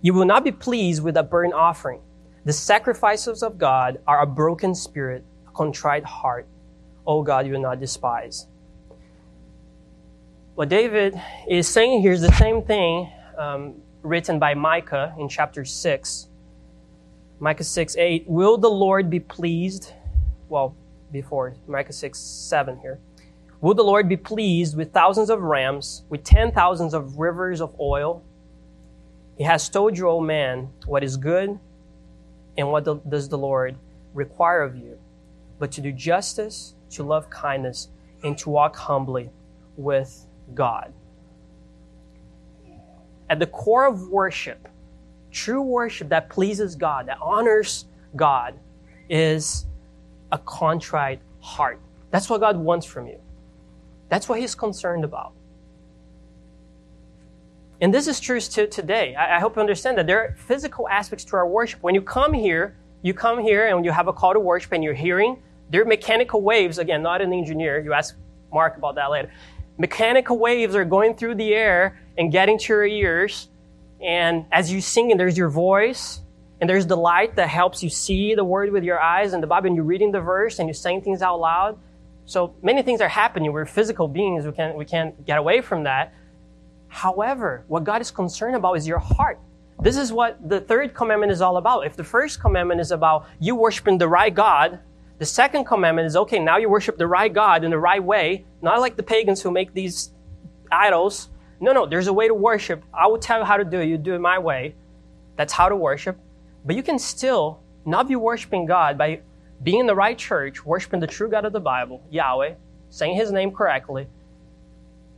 You 0.00 0.14
will 0.14 0.26
not 0.26 0.44
be 0.44 0.52
pleased 0.52 1.02
with 1.02 1.16
a 1.16 1.22
burnt 1.22 1.54
offering. 1.54 2.00
The 2.44 2.52
sacrifices 2.52 3.42
of 3.42 3.56
God 3.56 4.00
are 4.06 4.20
a 4.20 4.26
broken 4.26 4.74
spirit, 4.74 5.24
a 5.48 5.50
contrite 5.52 6.04
heart. 6.04 6.46
Oh 7.06 7.22
God, 7.22 7.46
you 7.46 7.54
will 7.54 7.62
not 7.62 7.80
despise. 7.80 8.46
What 10.54 10.68
David 10.68 11.18
is 11.48 11.66
saying 11.66 12.02
here 12.02 12.12
is 12.12 12.20
the 12.20 12.32
same 12.32 12.62
thing 12.62 13.10
um, 13.38 13.76
written 14.02 14.38
by 14.38 14.52
Micah 14.52 15.14
in 15.18 15.26
chapter 15.26 15.64
6. 15.64 16.28
Micah 17.40 17.64
6 17.64 17.96
8. 17.96 18.28
Will 18.28 18.58
the 18.58 18.68
Lord 18.68 19.08
be 19.08 19.20
pleased? 19.20 19.92
Well, 20.50 20.76
before 21.10 21.54
Micah 21.66 21.94
6 21.94 22.18
7 22.18 22.78
here. 22.80 23.00
Will 23.62 23.74
the 23.74 23.82
Lord 23.82 24.06
be 24.06 24.18
pleased 24.18 24.76
with 24.76 24.92
thousands 24.92 25.30
of 25.30 25.40
rams, 25.40 26.02
with 26.10 26.22
ten 26.22 26.52
thousands 26.52 26.92
of 26.92 27.18
rivers 27.18 27.62
of 27.62 27.74
oil? 27.80 28.22
He 29.38 29.44
has 29.44 29.70
told 29.70 29.96
you, 29.96 30.10
O 30.10 30.20
man, 30.20 30.68
what 30.84 31.02
is 31.02 31.16
good 31.16 31.58
and 32.56 32.70
what 32.70 33.08
does 33.08 33.28
the 33.28 33.38
Lord 33.38 33.76
require 34.12 34.62
of 34.62 34.76
you, 34.76 34.98
but 35.58 35.72
to 35.72 35.80
do 35.80 35.92
justice, 35.92 36.74
to 36.90 37.02
love 37.02 37.28
kindness, 37.30 37.88
and 38.22 38.38
to 38.38 38.50
walk 38.50 38.76
humbly 38.76 39.30
with 39.76 40.26
God. 40.54 40.92
At 43.28 43.38
the 43.38 43.46
core 43.46 43.86
of 43.86 44.08
worship, 44.08 44.68
true 45.30 45.62
worship 45.62 46.08
that 46.10 46.30
pleases 46.30 46.76
God, 46.76 47.06
that 47.06 47.18
honors 47.20 47.86
God, 48.16 48.54
is 49.08 49.66
a 50.30 50.38
contrite 50.38 51.20
heart. 51.40 51.80
That's 52.10 52.30
what 52.30 52.40
God 52.40 52.56
wants 52.56 52.86
from 52.86 53.06
you. 53.06 53.18
That's 54.08 54.28
what 54.28 54.38
He's 54.38 54.54
concerned 54.54 55.04
about. 55.04 55.32
And 57.84 57.92
this 57.92 58.08
is 58.08 58.18
true 58.18 58.40
to 58.40 58.66
today. 58.66 59.14
I, 59.14 59.36
I 59.36 59.40
hope 59.40 59.56
you 59.56 59.60
understand 59.60 59.98
that 59.98 60.06
there 60.06 60.18
are 60.18 60.34
physical 60.38 60.88
aspects 60.88 61.22
to 61.26 61.36
our 61.36 61.46
worship. 61.46 61.82
When 61.82 61.94
you 61.94 62.00
come 62.00 62.32
here, 62.32 62.74
you 63.02 63.12
come 63.12 63.38
here 63.38 63.66
and 63.66 63.84
you 63.84 63.90
have 63.90 64.08
a 64.08 64.12
call 64.14 64.32
to 64.32 64.40
worship 64.40 64.72
and 64.72 64.82
you're 64.82 64.94
hearing, 64.94 65.42
there 65.68 65.82
are 65.82 65.84
mechanical 65.84 66.40
waves. 66.40 66.78
Again, 66.78 67.02
not 67.02 67.20
an 67.20 67.34
engineer. 67.34 67.78
You 67.78 67.92
ask 67.92 68.16
Mark 68.50 68.78
about 68.78 68.94
that 68.94 69.10
later. 69.10 69.30
Mechanical 69.76 70.38
waves 70.38 70.74
are 70.74 70.86
going 70.86 71.14
through 71.14 71.34
the 71.34 71.52
air 71.52 72.00
and 72.16 72.32
getting 72.32 72.58
to 72.58 72.72
your 72.72 72.86
ears. 72.86 73.50
And 74.00 74.46
as 74.50 74.72
you 74.72 74.80
sing, 74.80 75.10
and 75.10 75.20
there's 75.20 75.36
your 75.36 75.50
voice, 75.50 76.22
and 76.62 76.70
there's 76.70 76.86
the 76.86 76.96
light 76.96 77.36
that 77.36 77.50
helps 77.50 77.82
you 77.82 77.90
see 77.90 78.34
the 78.34 78.44
word 78.44 78.72
with 78.72 78.84
your 78.84 78.98
eyes 78.98 79.34
and 79.34 79.42
the 79.42 79.46
Bible, 79.46 79.66
and 79.66 79.76
you're 79.76 79.84
reading 79.84 80.10
the 80.10 80.22
verse 80.22 80.58
and 80.58 80.66
you're 80.70 80.72
saying 80.72 81.02
things 81.02 81.20
out 81.20 81.38
loud. 81.38 81.78
So 82.24 82.54
many 82.62 82.80
things 82.80 83.02
are 83.02 83.08
happening. 83.08 83.52
We're 83.52 83.66
physical 83.66 84.08
beings. 84.08 84.46
We 84.46 84.52
can't, 84.52 84.74
we 84.74 84.86
can't 84.86 85.26
get 85.26 85.36
away 85.36 85.60
from 85.60 85.82
that. 85.82 86.14
However, 86.94 87.64
what 87.66 87.82
God 87.82 88.00
is 88.00 88.12
concerned 88.12 88.54
about 88.54 88.74
is 88.74 88.86
your 88.86 89.00
heart. 89.00 89.40
This 89.80 89.96
is 89.96 90.12
what 90.12 90.38
the 90.48 90.60
third 90.60 90.94
commandment 90.94 91.32
is 91.32 91.40
all 91.40 91.56
about. 91.56 91.84
If 91.84 91.96
the 91.96 92.04
first 92.04 92.40
commandment 92.40 92.80
is 92.80 92.92
about 92.92 93.26
you 93.40 93.56
worshiping 93.56 93.98
the 93.98 94.06
right 94.06 94.32
God, 94.32 94.78
the 95.18 95.26
second 95.26 95.64
commandment 95.64 96.06
is 96.06 96.14
okay, 96.14 96.38
now 96.38 96.56
you 96.56 96.68
worship 96.68 96.96
the 96.96 97.08
right 97.08 97.32
God 97.32 97.64
in 97.64 97.72
the 97.72 97.78
right 97.80 98.02
way, 98.02 98.44
not 98.62 98.78
like 98.78 98.94
the 98.94 99.02
pagans 99.02 99.42
who 99.42 99.50
make 99.50 99.74
these 99.74 100.12
idols. 100.70 101.30
No, 101.58 101.72
no, 101.72 101.84
there's 101.84 102.06
a 102.06 102.12
way 102.12 102.28
to 102.28 102.34
worship. 102.34 102.84
I 102.94 103.08
will 103.08 103.18
tell 103.18 103.40
you 103.40 103.44
how 103.44 103.56
to 103.56 103.64
do 103.64 103.80
it. 103.80 103.86
You 103.86 103.98
do 103.98 104.14
it 104.14 104.20
my 104.20 104.38
way. 104.38 104.76
That's 105.34 105.52
how 105.52 105.68
to 105.68 105.74
worship. 105.74 106.16
But 106.64 106.76
you 106.76 106.82
can 106.84 107.00
still 107.00 107.58
not 107.84 108.06
be 108.06 108.14
worshiping 108.14 108.66
God 108.66 108.96
by 108.96 109.20
being 109.64 109.80
in 109.80 109.86
the 109.86 109.96
right 109.96 110.16
church, 110.16 110.64
worshiping 110.64 111.00
the 111.00 111.08
true 111.08 111.28
God 111.28 111.44
of 111.44 111.52
the 111.52 111.60
Bible, 111.60 112.04
Yahweh, 112.12 112.54
saying 112.90 113.16
his 113.16 113.32
name 113.32 113.50
correctly, 113.50 114.06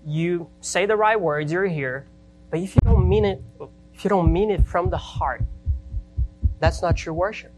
you 0.06 0.48
say 0.60 0.86
the 0.86 0.96
right 0.96 1.20
words, 1.20 1.50
you're 1.50 1.66
here, 1.66 2.06
but 2.50 2.60
if 2.60 2.74
you 2.74 2.80
don't 2.84 3.08
mean 3.08 3.24
it, 3.24 3.42
if 3.92 4.04
you 4.04 4.08
don't 4.08 4.32
mean 4.32 4.50
it 4.50 4.64
from 4.64 4.88
the 4.88 4.96
heart, 4.96 5.42
that's 6.60 6.80
not 6.80 6.96
true 6.96 7.12
worship. 7.12 7.52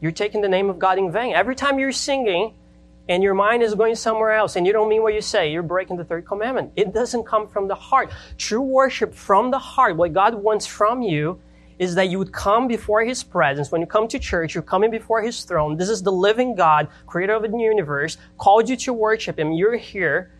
you're 0.00 0.12
taking 0.12 0.40
the 0.40 0.48
name 0.48 0.68
of 0.68 0.78
God 0.78 0.98
in 0.98 1.10
vain. 1.10 1.34
Every 1.34 1.54
time 1.54 1.78
you're 1.78 1.92
singing 1.92 2.54
and 3.08 3.22
your 3.22 3.34
mind 3.34 3.62
is 3.62 3.74
going 3.74 3.94
somewhere 3.94 4.32
else 4.32 4.56
and 4.56 4.66
you 4.66 4.72
don't 4.72 4.88
mean 4.88 5.02
what 5.02 5.14
you 5.14 5.20
say, 5.20 5.50
you're 5.50 5.62
breaking 5.62 5.96
the 5.96 6.04
third 6.04 6.26
commandment. 6.26 6.72
It 6.76 6.92
doesn't 6.92 7.24
come 7.24 7.48
from 7.48 7.68
the 7.68 7.74
heart. 7.74 8.10
True 8.36 8.60
worship 8.60 9.14
from 9.14 9.50
the 9.50 9.58
heart, 9.58 9.96
what 9.96 10.12
God 10.12 10.34
wants 10.34 10.66
from 10.66 11.02
you 11.02 11.40
is 11.78 11.94
that 11.94 12.08
you 12.08 12.18
would 12.18 12.32
come 12.32 12.66
before 12.66 13.04
His 13.04 13.22
presence. 13.22 13.70
When 13.70 13.80
you 13.80 13.86
come 13.86 14.08
to 14.08 14.18
church, 14.18 14.54
you're 14.54 14.62
coming 14.62 14.90
before 14.90 15.22
His 15.22 15.44
throne. 15.44 15.76
This 15.76 15.90
is 15.90 16.02
the 16.02 16.12
living 16.12 16.54
God, 16.54 16.88
creator 17.06 17.34
of 17.34 17.42
the 17.42 17.58
universe, 17.58 18.16
called 18.38 18.68
you 18.68 18.76
to 18.76 18.92
worship 18.92 19.38
Him. 19.38 19.52
You're 19.52 19.76
here. 19.76 20.32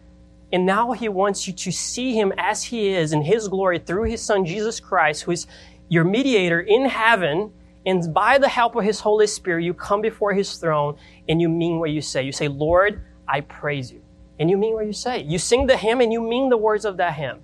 And 0.52 0.64
now 0.64 0.92
He 0.92 1.08
wants 1.08 1.46
you 1.46 1.52
to 1.54 1.72
see 1.72 2.14
Him 2.14 2.32
as 2.38 2.62
He 2.64 2.88
is 2.88 3.12
in 3.12 3.22
His 3.22 3.48
glory 3.48 3.78
through 3.78 4.04
His 4.04 4.22
Son, 4.22 4.44
Jesus 4.44 4.80
Christ, 4.80 5.22
who 5.22 5.32
is 5.32 5.46
your 5.88 6.04
mediator 6.04 6.60
in 6.60 6.86
heaven. 6.86 7.52
And 7.84 8.12
by 8.12 8.38
the 8.38 8.48
help 8.48 8.76
of 8.76 8.84
His 8.84 9.00
Holy 9.00 9.26
Spirit, 9.26 9.64
you 9.64 9.74
come 9.74 10.00
before 10.00 10.32
His 10.34 10.56
throne 10.56 10.96
and 11.28 11.40
you 11.40 11.48
mean 11.48 11.78
what 11.78 11.90
you 11.90 12.00
say. 12.00 12.22
You 12.22 12.32
say, 12.32 12.48
Lord, 12.48 13.02
I 13.28 13.40
praise 13.40 13.90
you. 13.92 14.02
And 14.38 14.50
you 14.50 14.56
mean 14.56 14.74
what 14.74 14.86
you 14.86 14.92
say. 14.92 15.22
You 15.22 15.38
sing 15.38 15.66
the 15.66 15.76
hymn 15.76 16.00
and 16.00 16.12
you 16.12 16.20
mean 16.20 16.48
the 16.50 16.56
words 16.56 16.84
of 16.84 16.98
that 16.98 17.14
hymn. 17.14 17.40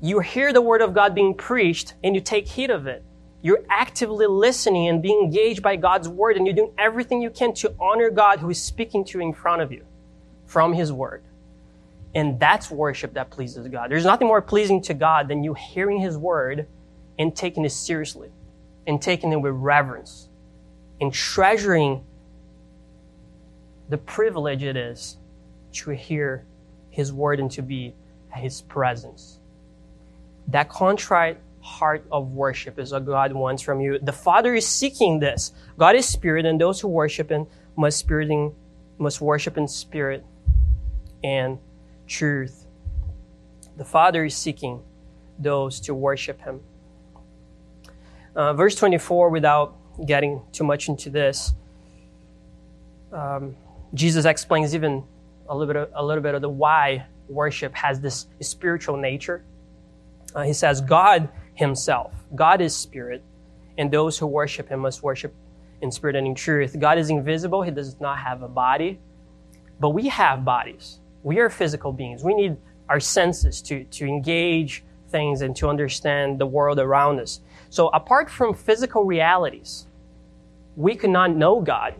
You 0.00 0.20
hear 0.20 0.52
the 0.52 0.60
word 0.60 0.82
of 0.82 0.94
God 0.94 1.14
being 1.14 1.34
preached 1.34 1.94
and 2.02 2.14
you 2.14 2.20
take 2.20 2.48
heed 2.48 2.70
of 2.70 2.86
it. 2.86 3.04
You're 3.40 3.64
actively 3.70 4.26
listening 4.26 4.88
and 4.88 5.00
being 5.00 5.20
engaged 5.22 5.62
by 5.62 5.76
God's 5.76 6.08
word, 6.08 6.36
and 6.36 6.44
you're 6.44 6.56
doing 6.56 6.72
everything 6.76 7.22
you 7.22 7.30
can 7.30 7.54
to 7.54 7.72
honor 7.78 8.10
God 8.10 8.40
who 8.40 8.50
is 8.50 8.60
speaking 8.60 9.04
to 9.04 9.18
you 9.18 9.24
in 9.24 9.32
front 9.32 9.62
of 9.62 9.70
you 9.70 9.84
from 10.46 10.72
his 10.72 10.92
word. 10.92 11.22
And 12.18 12.40
that's 12.40 12.68
worship 12.68 13.14
that 13.14 13.30
pleases 13.30 13.68
God. 13.68 13.92
There's 13.92 14.04
nothing 14.04 14.26
more 14.26 14.42
pleasing 14.42 14.82
to 14.82 14.94
God 14.94 15.28
than 15.28 15.44
you 15.44 15.54
hearing 15.54 16.00
his 16.00 16.18
word 16.18 16.66
and 17.16 17.34
taking 17.34 17.64
it 17.64 17.70
seriously 17.70 18.28
and 18.88 19.00
taking 19.00 19.30
it 19.32 19.36
with 19.36 19.52
reverence 19.52 20.28
and 21.00 21.14
treasuring 21.14 22.04
the 23.88 23.98
privilege 23.98 24.64
it 24.64 24.76
is 24.76 25.16
to 25.74 25.90
hear 25.90 26.44
his 26.90 27.12
word 27.12 27.38
and 27.38 27.52
to 27.52 27.62
be 27.62 27.94
at 28.34 28.40
his 28.40 28.62
presence. 28.62 29.38
That 30.48 30.68
contrite 30.68 31.38
heart 31.60 32.04
of 32.10 32.32
worship 32.32 32.80
is 32.80 32.90
what 32.90 33.06
God 33.06 33.32
wants 33.32 33.62
from 33.62 33.80
you. 33.80 34.00
The 34.00 34.10
Father 34.10 34.56
is 34.56 34.66
seeking 34.66 35.20
this. 35.20 35.52
God 35.78 35.94
is 35.94 36.08
spirit, 36.08 36.46
and 36.46 36.60
those 36.60 36.80
who 36.80 36.88
worship 36.88 37.30
Him 37.30 37.46
must, 37.76 38.10
must 38.98 39.20
worship 39.20 39.56
in 39.56 39.68
spirit 39.68 40.24
and 41.22 41.58
truth. 42.08 42.66
The 43.76 43.84
Father 43.84 44.24
is 44.24 44.36
seeking 44.36 44.82
those 45.38 45.80
to 45.80 45.94
worship 45.94 46.40
Him. 46.40 46.60
Uh, 48.34 48.52
verse 48.54 48.74
24, 48.74 49.30
without 49.30 49.76
getting 50.06 50.42
too 50.52 50.64
much 50.64 50.88
into 50.88 51.10
this, 51.10 51.54
um, 53.12 53.56
Jesus 53.94 54.24
explains 54.24 54.74
even 54.74 55.04
a 55.48 55.56
little 55.56 55.72
bit 55.72 55.82
of, 55.82 55.90
a 55.94 56.04
little 56.04 56.22
bit 56.22 56.34
of 56.34 56.42
the 56.42 56.48
why 56.48 57.06
worship 57.28 57.74
has 57.74 58.00
this 58.00 58.26
spiritual 58.40 58.96
nature. 58.96 59.44
Uh, 60.34 60.42
he 60.42 60.52
says, 60.52 60.80
God 60.80 61.28
himself. 61.54 62.12
God 62.34 62.60
is 62.60 62.74
spirit, 62.76 63.22
and 63.78 63.90
those 63.90 64.18
who 64.18 64.26
worship 64.26 64.68
him 64.68 64.80
must 64.80 65.02
worship 65.02 65.34
in 65.80 65.90
spirit 65.90 66.16
and 66.16 66.26
in 66.26 66.34
truth. 66.34 66.78
God 66.78 66.98
is 66.98 67.10
invisible, 67.10 67.62
he 67.62 67.70
does 67.70 68.00
not 68.00 68.18
have 68.18 68.42
a 68.42 68.48
body, 68.48 68.98
but 69.80 69.90
we 69.90 70.08
have 70.08 70.44
bodies. 70.44 71.00
We 71.28 71.40
are 71.40 71.50
physical 71.50 71.92
beings. 71.92 72.24
We 72.24 72.32
need 72.32 72.56
our 72.88 73.00
senses 73.00 73.60
to, 73.60 73.84
to 73.84 74.06
engage 74.06 74.82
things 75.10 75.42
and 75.42 75.54
to 75.56 75.68
understand 75.68 76.38
the 76.38 76.46
world 76.46 76.78
around 76.78 77.20
us. 77.20 77.40
So, 77.68 77.88
apart 77.88 78.30
from 78.30 78.54
physical 78.54 79.04
realities, 79.04 79.86
we 80.74 80.94
cannot 80.94 81.36
know 81.36 81.60
God. 81.60 81.96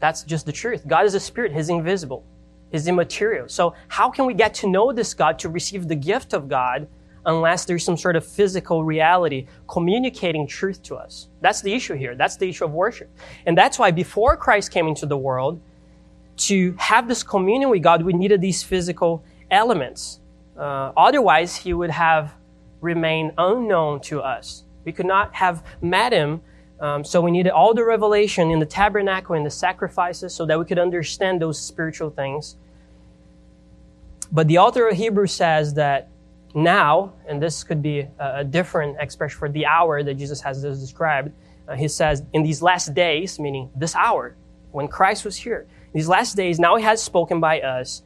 That's 0.00 0.24
just 0.24 0.44
the 0.44 0.50
truth. 0.50 0.88
God 0.88 1.06
is 1.06 1.14
a 1.14 1.20
spirit, 1.20 1.52
He's 1.52 1.68
invisible, 1.68 2.24
He's 2.72 2.88
immaterial. 2.88 3.48
So, 3.48 3.76
how 3.86 4.10
can 4.10 4.26
we 4.26 4.34
get 4.34 4.54
to 4.54 4.68
know 4.68 4.92
this 4.92 5.14
God, 5.14 5.38
to 5.38 5.48
receive 5.48 5.86
the 5.86 5.94
gift 5.94 6.32
of 6.32 6.48
God, 6.48 6.88
unless 7.26 7.64
there's 7.64 7.84
some 7.84 7.96
sort 7.96 8.16
of 8.16 8.26
physical 8.26 8.82
reality 8.82 9.46
communicating 9.68 10.48
truth 10.48 10.82
to 10.82 10.96
us. 10.96 11.28
That's 11.42 11.60
the 11.60 11.74
issue 11.74 11.94
here. 11.94 12.16
That's 12.16 12.36
the 12.36 12.48
issue 12.48 12.64
of 12.64 12.72
worship. 12.72 13.08
And 13.46 13.56
that's 13.56 13.78
why 13.78 13.90
before 13.90 14.36
Christ 14.36 14.72
came 14.72 14.88
into 14.88 15.06
the 15.06 15.16
world, 15.16 15.60
to 16.38 16.74
have 16.78 17.08
this 17.08 17.22
communion 17.22 17.70
with 17.70 17.82
God, 17.82 18.02
we 18.02 18.12
needed 18.12 18.40
these 18.40 18.62
physical 18.62 19.24
elements. 19.50 20.20
Uh, 20.56 20.92
otherwise, 20.96 21.56
he 21.56 21.72
would 21.72 21.90
have 21.90 22.34
remained 22.80 23.32
unknown 23.38 24.00
to 24.00 24.20
us. 24.20 24.64
We 24.84 24.92
could 24.92 25.06
not 25.06 25.34
have 25.34 25.64
met 25.82 26.12
him. 26.12 26.40
Um, 26.80 27.04
so 27.04 27.20
we 27.20 27.30
needed 27.32 27.50
all 27.50 27.74
the 27.74 27.84
revelation 27.84 28.50
in 28.50 28.60
the 28.60 28.66
tabernacle 28.66 29.34
and 29.34 29.44
the 29.44 29.50
sacrifices 29.50 30.34
so 30.34 30.46
that 30.46 30.58
we 30.58 30.64
could 30.64 30.78
understand 30.78 31.42
those 31.42 31.60
spiritual 31.60 32.10
things. 32.10 32.56
But 34.30 34.46
the 34.46 34.58
author 34.58 34.88
of 34.88 34.96
Hebrews 34.96 35.32
says 35.32 35.74
that 35.74 36.08
now, 36.54 37.14
and 37.26 37.42
this 37.42 37.64
could 37.64 37.82
be 37.82 38.06
a, 38.18 38.44
different 38.44 38.96
expression 39.00 39.38
for 39.38 39.48
the 39.48 39.66
hour 39.66 40.02
that 40.02 40.14
Jesus 40.14 40.40
has 40.40 40.62
described, 40.62 41.32
uh, 41.66 41.74
he 41.74 41.88
says, 41.88 42.22
in 42.32 42.42
these 42.42 42.62
last 42.62 42.94
days, 42.94 43.38
meaning 43.38 43.70
this 43.76 43.94
hour, 43.94 44.36
when 44.70 44.88
Christ 44.88 45.24
was 45.24 45.36
here, 45.36 45.66
these 45.92 46.08
last 46.08 46.36
days, 46.36 46.58
now 46.58 46.76
he 46.76 46.82
has 46.84 47.02
spoken 47.02 47.40
by 47.40 47.60
us, 47.60 48.02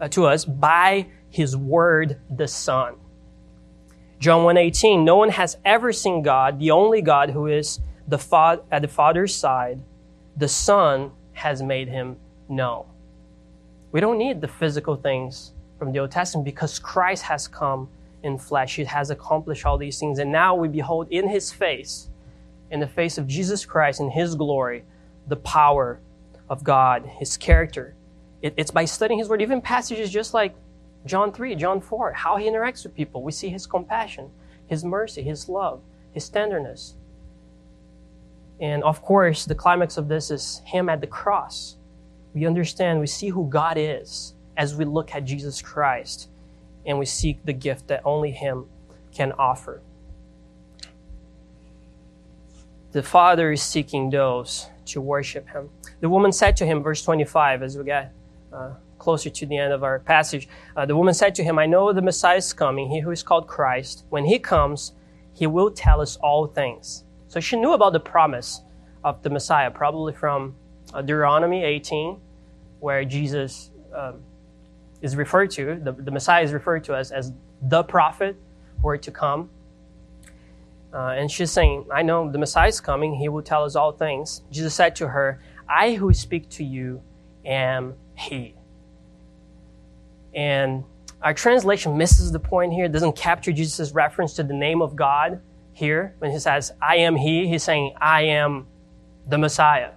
uh, 0.00 0.08
to 0.08 0.26
us 0.26 0.44
by 0.44 1.06
his 1.28 1.56
word, 1.56 2.18
the 2.28 2.48
Son. 2.48 2.96
John 4.18 4.44
1.18, 4.44 5.04
no 5.04 5.16
one 5.16 5.30
has 5.30 5.56
ever 5.64 5.92
seen 5.92 6.22
God, 6.22 6.58
the 6.58 6.72
only 6.72 7.00
God 7.00 7.30
who 7.30 7.46
is 7.46 7.80
the 8.06 8.18
fa- 8.18 8.60
at 8.70 8.82
the 8.82 8.88
Father's 8.88 9.34
side. 9.34 9.80
The 10.36 10.48
Son 10.48 11.12
has 11.32 11.62
made 11.62 11.88
him 11.88 12.16
known. 12.48 12.84
We 13.92 14.00
don't 14.00 14.18
need 14.18 14.40
the 14.40 14.48
physical 14.48 14.96
things 14.96 15.52
from 15.78 15.92
the 15.92 16.00
Old 16.00 16.10
Testament 16.10 16.44
because 16.44 16.78
Christ 16.78 17.22
has 17.22 17.48
come 17.48 17.88
in 18.22 18.36
flesh. 18.36 18.76
He 18.76 18.84
has 18.84 19.10
accomplished 19.10 19.64
all 19.64 19.78
these 19.78 19.98
things. 19.98 20.18
And 20.18 20.30
now 20.30 20.54
we 20.54 20.68
behold 20.68 21.08
in 21.10 21.28
his 21.28 21.50
face, 21.50 22.08
in 22.70 22.80
the 22.80 22.86
face 22.86 23.16
of 23.16 23.26
Jesus 23.26 23.64
Christ 23.64 24.00
in 24.00 24.10
his 24.10 24.34
glory, 24.34 24.84
the 25.28 25.36
power 25.36 26.00
of 26.50 26.62
God, 26.62 27.06
his 27.18 27.38
character. 27.38 27.94
It, 28.42 28.52
it's 28.58 28.70
by 28.70 28.84
studying 28.84 29.18
his 29.18 29.30
word, 29.30 29.40
even 29.40 29.62
passages 29.62 30.10
just 30.10 30.34
like 30.34 30.54
John 31.06 31.32
3, 31.32 31.54
John 31.54 31.80
4, 31.80 32.12
how 32.12 32.36
he 32.36 32.46
interacts 32.46 32.84
with 32.84 32.94
people. 32.94 33.22
We 33.22 33.32
see 33.32 33.48
his 33.48 33.66
compassion, 33.66 34.30
his 34.66 34.84
mercy, 34.84 35.22
his 35.22 35.48
love, 35.48 35.80
his 36.12 36.28
tenderness. 36.28 36.94
And 38.60 38.84
of 38.84 39.00
course, 39.00 39.46
the 39.46 39.54
climax 39.54 39.96
of 39.96 40.08
this 40.08 40.30
is 40.30 40.60
him 40.66 40.90
at 40.90 41.00
the 41.00 41.06
cross. 41.06 41.76
We 42.34 42.44
understand, 42.44 43.00
we 43.00 43.06
see 43.06 43.30
who 43.30 43.48
God 43.48 43.76
is 43.78 44.34
as 44.56 44.74
we 44.74 44.84
look 44.84 45.14
at 45.14 45.24
Jesus 45.24 45.62
Christ 45.62 46.28
and 46.86 46.98
we 46.98 47.06
seek 47.06 47.44
the 47.44 47.52
gift 47.52 47.88
that 47.88 48.02
only 48.04 48.30
Him 48.30 48.66
can 49.12 49.32
offer. 49.32 49.80
The 52.92 53.02
Father 53.02 53.52
is 53.52 53.62
seeking 53.62 54.10
those 54.10 54.66
to 54.90 55.00
worship 55.00 55.48
Him. 55.48 55.70
The 56.00 56.08
woman 56.08 56.32
said 56.32 56.56
to 56.56 56.66
him, 56.66 56.82
verse 56.82 57.02
25, 57.02 57.62
as 57.62 57.76
we 57.76 57.84
get 57.84 58.12
uh, 58.52 58.72
closer 58.98 59.30
to 59.30 59.46
the 59.46 59.56
end 59.56 59.72
of 59.72 59.84
our 59.84 59.98
passage, 59.98 60.48
uh, 60.76 60.86
the 60.86 60.96
woman 60.96 61.14
said 61.14 61.34
to 61.36 61.44
him, 61.44 61.58
I 61.58 61.66
know 61.66 61.92
the 61.92 62.02
Messiah 62.02 62.36
is 62.36 62.52
coming, 62.52 62.90
he 62.90 63.00
who 63.00 63.10
is 63.10 63.22
called 63.22 63.46
Christ. 63.46 64.04
When 64.08 64.24
he 64.24 64.38
comes, 64.38 64.92
he 65.34 65.46
will 65.46 65.70
tell 65.70 66.00
us 66.00 66.16
all 66.16 66.46
things. 66.46 67.04
So 67.28 67.38
she 67.38 67.56
knew 67.56 67.72
about 67.72 67.92
the 67.92 68.00
promise 68.00 68.62
of 69.04 69.22
the 69.22 69.30
Messiah, 69.30 69.70
probably 69.70 70.12
from 70.12 70.54
uh, 70.92 71.02
Deuteronomy 71.02 71.64
18, 71.64 72.18
where 72.80 73.04
Jesus 73.04 73.70
um, 73.94 74.22
is 75.02 75.16
referred 75.16 75.50
to, 75.52 75.80
the, 75.82 75.92
the 75.92 76.10
Messiah 76.10 76.42
is 76.42 76.52
referred 76.52 76.84
to 76.84 76.94
as, 76.94 77.12
as 77.12 77.32
the 77.62 77.82
prophet 77.82 78.36
who 78.82 78.96
to 78.96 79.10
come. 79.10 79.50
Uh, 80.92 81.14
and 81.16 81.30
she's 81.30 81.50
saying, 81.50 81.86
I 81.92 82.02
know 82.02 82.30
the 82.30 82.38
Messiah 82.38 82.68
is 82.68 82.80
coming. 82.80 83.14
He 83.14 83.28
will 83.28 83.42
tell 83.42 83.64
us 83.64 83.76
all 83.76 83.92
things. 83.92 84.42
Jesus 84.50 84.74
said 84.74 84.96
to 84.96 85.08
her, 85.08 85.40
I 85.68 85.94
who 85.94 86.12
speak 86.12 86.48
to 86.50 86.64
you 86.64 87.02
am 87.44 87.94
he. 88.16 88.54
And 90.34 90.84
our 91.22 91.34
translation 91.34 91.96
misses 91.96 92.32
the 92.32 92.40
point 92.40 92.72
here. 92.72 92.88
Doesn't 92.88 93.16
capture 93.16 93.52
Jesus' 93.52 93.92
reference 93.92 94.34
to 94.34 94.42
the 94.42 94.54
name 94.54 94.82
of 94.82 94.96
God 94.96 95.40
here. 95.72 96.14
When 96.18 96.30
he 96.30 96.38
says, 96.38 96.72
I 96.82 96.96
am 96.96 97.14
he, 97.16 97.46
he's 97.46 97.62
saying, 97.62 97.94
I 98.00 98.22
am 98.22 98.66
the 99.28 99.38
Messiah. 99.38 99.92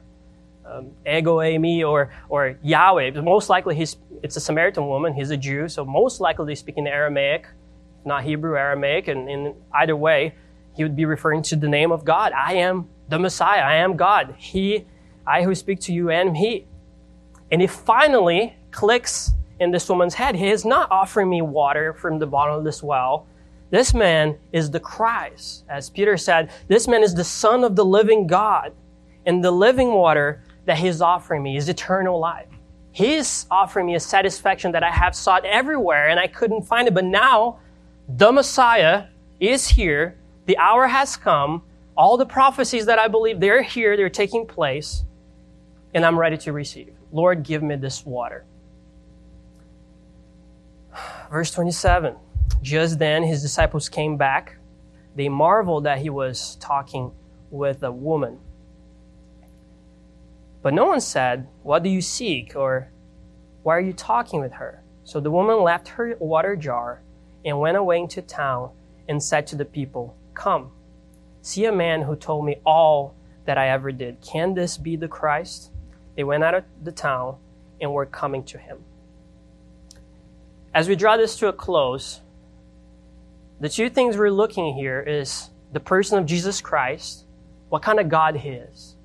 Um, 0.66 0.92
ego 1.06 1.38
eimi 1.38 1.88
or, 1.88 2.12
or 2.30 2.58
Yahweh. 2.62 3.20
Most 3.22 3.50
likely 3.50 3.76
he's 3.76 3.98
it's 4.24 4.38
a 4.38 4.40
Samaritan 4.40 4.88
woman. 4.88 5.14
He's 5.14 5.32
a 5.32 5.38
Jew, 5.38 5.68
so 5.68 5.84
most 5.84 6.22
likely 6.22 6.46
they 6.46 6.56
speak 6.56 6.78
in 6.78 6.88
Aramaic, 6.88 7.48
not 8.06 8.24
Hebrew, 8.24 8.58
Aramaic. 8.58 9.10
And 9.10 9.30
in 9.30 9.54
either 9.74 9.98
way, 9.98 10.36
he 10.76 10.84
would 10.84 10.96
be 10.96 11.06
referring 11.06 11.42
to 11.44 11.56
the 11.56 11.68
name 11.68 11.92
of 11.92 12.04
God. 12.04 12.34
I 12.34 12.54
am 12.56 12.90
the 13.10 13.20
Messiah. 13.20 13.62
I 13.62 13.76
am 13.76 13.96
God. 13.96 14.36
He, 14.38 14.86
I 15.26 15.44
who 15.44 15.54
speak 15.56 15.80
to 15.82 15.94
you 15.94 16.10
am 16.10 16.34
He. 16.34 16.66
And 17.52 17.62
it 17.62 17.70
finally 17.70 18.56
clicks 18.72 19.32
in 19.60 19.72
this 19.72 19.88
woman's 19.88 20.16
head. 20.16 20.36
He 20.36 20.50
is 20.50 20.66
not 20.66 20.92
offering 20.92 21.30
me 21.30 21.42
water 21.42 21.94
from 21.94 22.20
the 22.20 22.26
bottom 22.26 22.56
of 22.56 22.64
this 22.64 22.82
well. 22.82 23.28
This 23.70 23.94
man 23.94 24.38
is 24.52 24.72
the 24.72 24.80
Christ. 24.80 25.64
As 25.70 25.90
Peter 25.90 26.18
said, 26.18 26.52
this 26.68 26.88
man 26.88 27.04
is 27.04 27.14
the 27.14 27.24
Son 27.24 27.64
of 27.64 27.76
the 27.76 27.86
living 27.86 28.28
God. 28.28 28.74
And 29.26 29.44
the 29.44 29.52
living 29.52 29.94
water 29.94 30.44
that 30.66 30.78
He's 30.78 31.02
offering 31.02 31.44
me 31.44 31.58
is 31.58 31.70
eternal 31.70 32.20
life. 32.20 32.48
He's 32.92 33.48
offering 33.50 33.88
me 33.88 33.96
a 33.96 34.00
satisfaction 34.00 34.72
that 34.74 34.84
I 34.84 34.92
have 34.92 35.16
sought 35.16 35.46
everywhere 35.46 36.10
and 36.10 36.20
I 36.20 36.28
couldn't 36.28 36.64
find 36.64 36.88
it. 36.88 36.94
But 36.94 37.06
now, 37.06 37.60
the 38.08 38.32
Messiah 38.32 39.06
is 39.40 39.68
here. 39.68 40.18
The 40.46 40.58
hour 40.58 40.88
has 40.88 41.16
come. 41.18 41.64
All 41.96 42.18
the 42.18 42.26
prophecies 42.26 42.88
that 42.88 42.98
I 42.98 43.08
believe, 43.08 43.40
they're 43.40 43.62
here, 43.62 43.96
they're 43.96 44.10
taking 44.10 44.48
place, 44.48 45.04
and 45.94 46.04
I'm 46.04 46.18
ready 46.18 46.38
to 46.38 46.52
receive. 46.52 46.94
Lord, 47.12 47.44
give 47.44 47.62
me 47.62 47.76
this 47.76 48.04
water. 48.04 48.46
Verse 51.30 51.52
27 51.52 52.16
Just 52.62 52.98
then 52.98 53.24
his 53.24 53.42
disciples 53.42 53.90
came 53.90 54.18
back. 54.18 54.58
They 55.16 55.30
marveled 55.30 55.84
that 55.84 56.00
he 56.00 56.10
was 56.10 56.56
talking 56.56 57.12
with 57.52 57.84
a 57.84 57.92
woman. 57.92 58.40
But 60.64 60.74
no 60.74 60.86
one 60.86 61.02
said, 61.02 61.48
What 61.62 61.84
do 61.84 61.90
you 61.90 62.02
seek? 62.02 62.56
or 62.56 62.90
Why 63.62 63.76
are 63.78 63.82
you 63.82 63.94
talking 63.94 64.40
with 64.40 64.54
her? 64.54 64.82
So 65.04 65.20
the 65.20 65.32
woman 65.32 65.62
left 65.62 65.90
her 65.90 66.16
water 66.20 66.56
jar 66.56 67.02
and 67.46 67.60
went 67.60 67.78
away 67.78 68.00
into 68.00 68.22
town 68.22 68.72
and 69.08 69.22
said 69.22 69.46
to 69.48 69.56
the 69.56 69.66
people, 69.66 70.16
Come, 70.34 70.72
see 71.42 71.66
a 71.66 71.72
man 71.72 72.02
who 72.02 72.16
told 72.16 72.46
me 72.46 72.58
all 72.66 73.16
that 73.46 73.58
I 73.58 73.70
ever 73.70 73.92
did. 73.92 74.22
Can 74.22 74.54
this 74.54 74.78
be 74.78 74.96
the 74.96 75.08
Christ? 75.08 75.72
They 76.16 76.24
went 76.24 76.44
out 76.44 76.54
of 76.56 76.64
the 76.84 76.92
town 76.92 77.38
and 77.82 77.92
were 77.92 78.06
coming 78.06 78.44
to 78.46 78.58
him. 78.58 78.84
As 80.74 80.88
we 80.88 80.96
draw 80.96 81.18
this 81.18 81.36
to 81.38 81.48
a 81.48 81.54
close, 81.54 82.22
the 83.60 83.70
two 83.70 83.90
things 83.90 84.18
we're 84.18 84.32
looking 84.32 84.74
here 84.74 85.02
is 85.02 85.50
the 85.72 85.80
person 85.80 86.18
of 86.18 86.26
Jesus 86.26 86.62
Christ, 86.62 87.26
what 87.70 87.82
kind 87.82 88.00
of 88.00 88.10
God 88.10 88.38
he 88.38 88.50
is, 88.50 88.96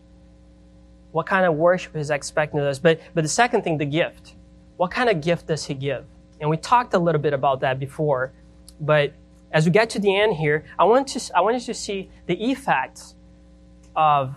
what 1.13 1.27
kind 1.27 1.47
of 1.47 1.55
worship 1.55 1.97
he's 1.97 2.11
expecting 2.11 2.61
of 2.61 2.67
us. 2.67 2.79
But, 2.79 3.01
but 3.15 3.23
the 3.23 3.29
second 3.29 3.63
thing, 3.63 3.79
the 3.79 3.87
gift. 3.87 4.35
What 4.77 4.91
kind 4.91 5.09
of 5.09 5.21
gift 5.21 5.49
does 5.49 5.65
he 5.65 5.75
give? 5.75 6.05
And 6.41 6.49
we 6.49 6.57
talked 6.57 6.95
a 6.95 6.99
little 6.99 7.21
bit 7.21 7.33
about 7.33 7.61
that 7.61 7.81
before, 7.81 8.33
but 8.81 9.13
as 9.53 9.65
we 9.65 9.71
get 9.71 9.91
to 9.91 9.99
the 9.99 10.15
end 10.15 10.35
here, 10.35 10.65
I 10.79 10.85
want, 10.85 11.09
to, 11.09 11.37
I 11.37 11.41
want 11.41 11.55
you 11.57 11.61
to 11.61 11.75
see 11.75 12.11
the 12.27 12.51
effects 12.51 13.15
of 13.97 14.35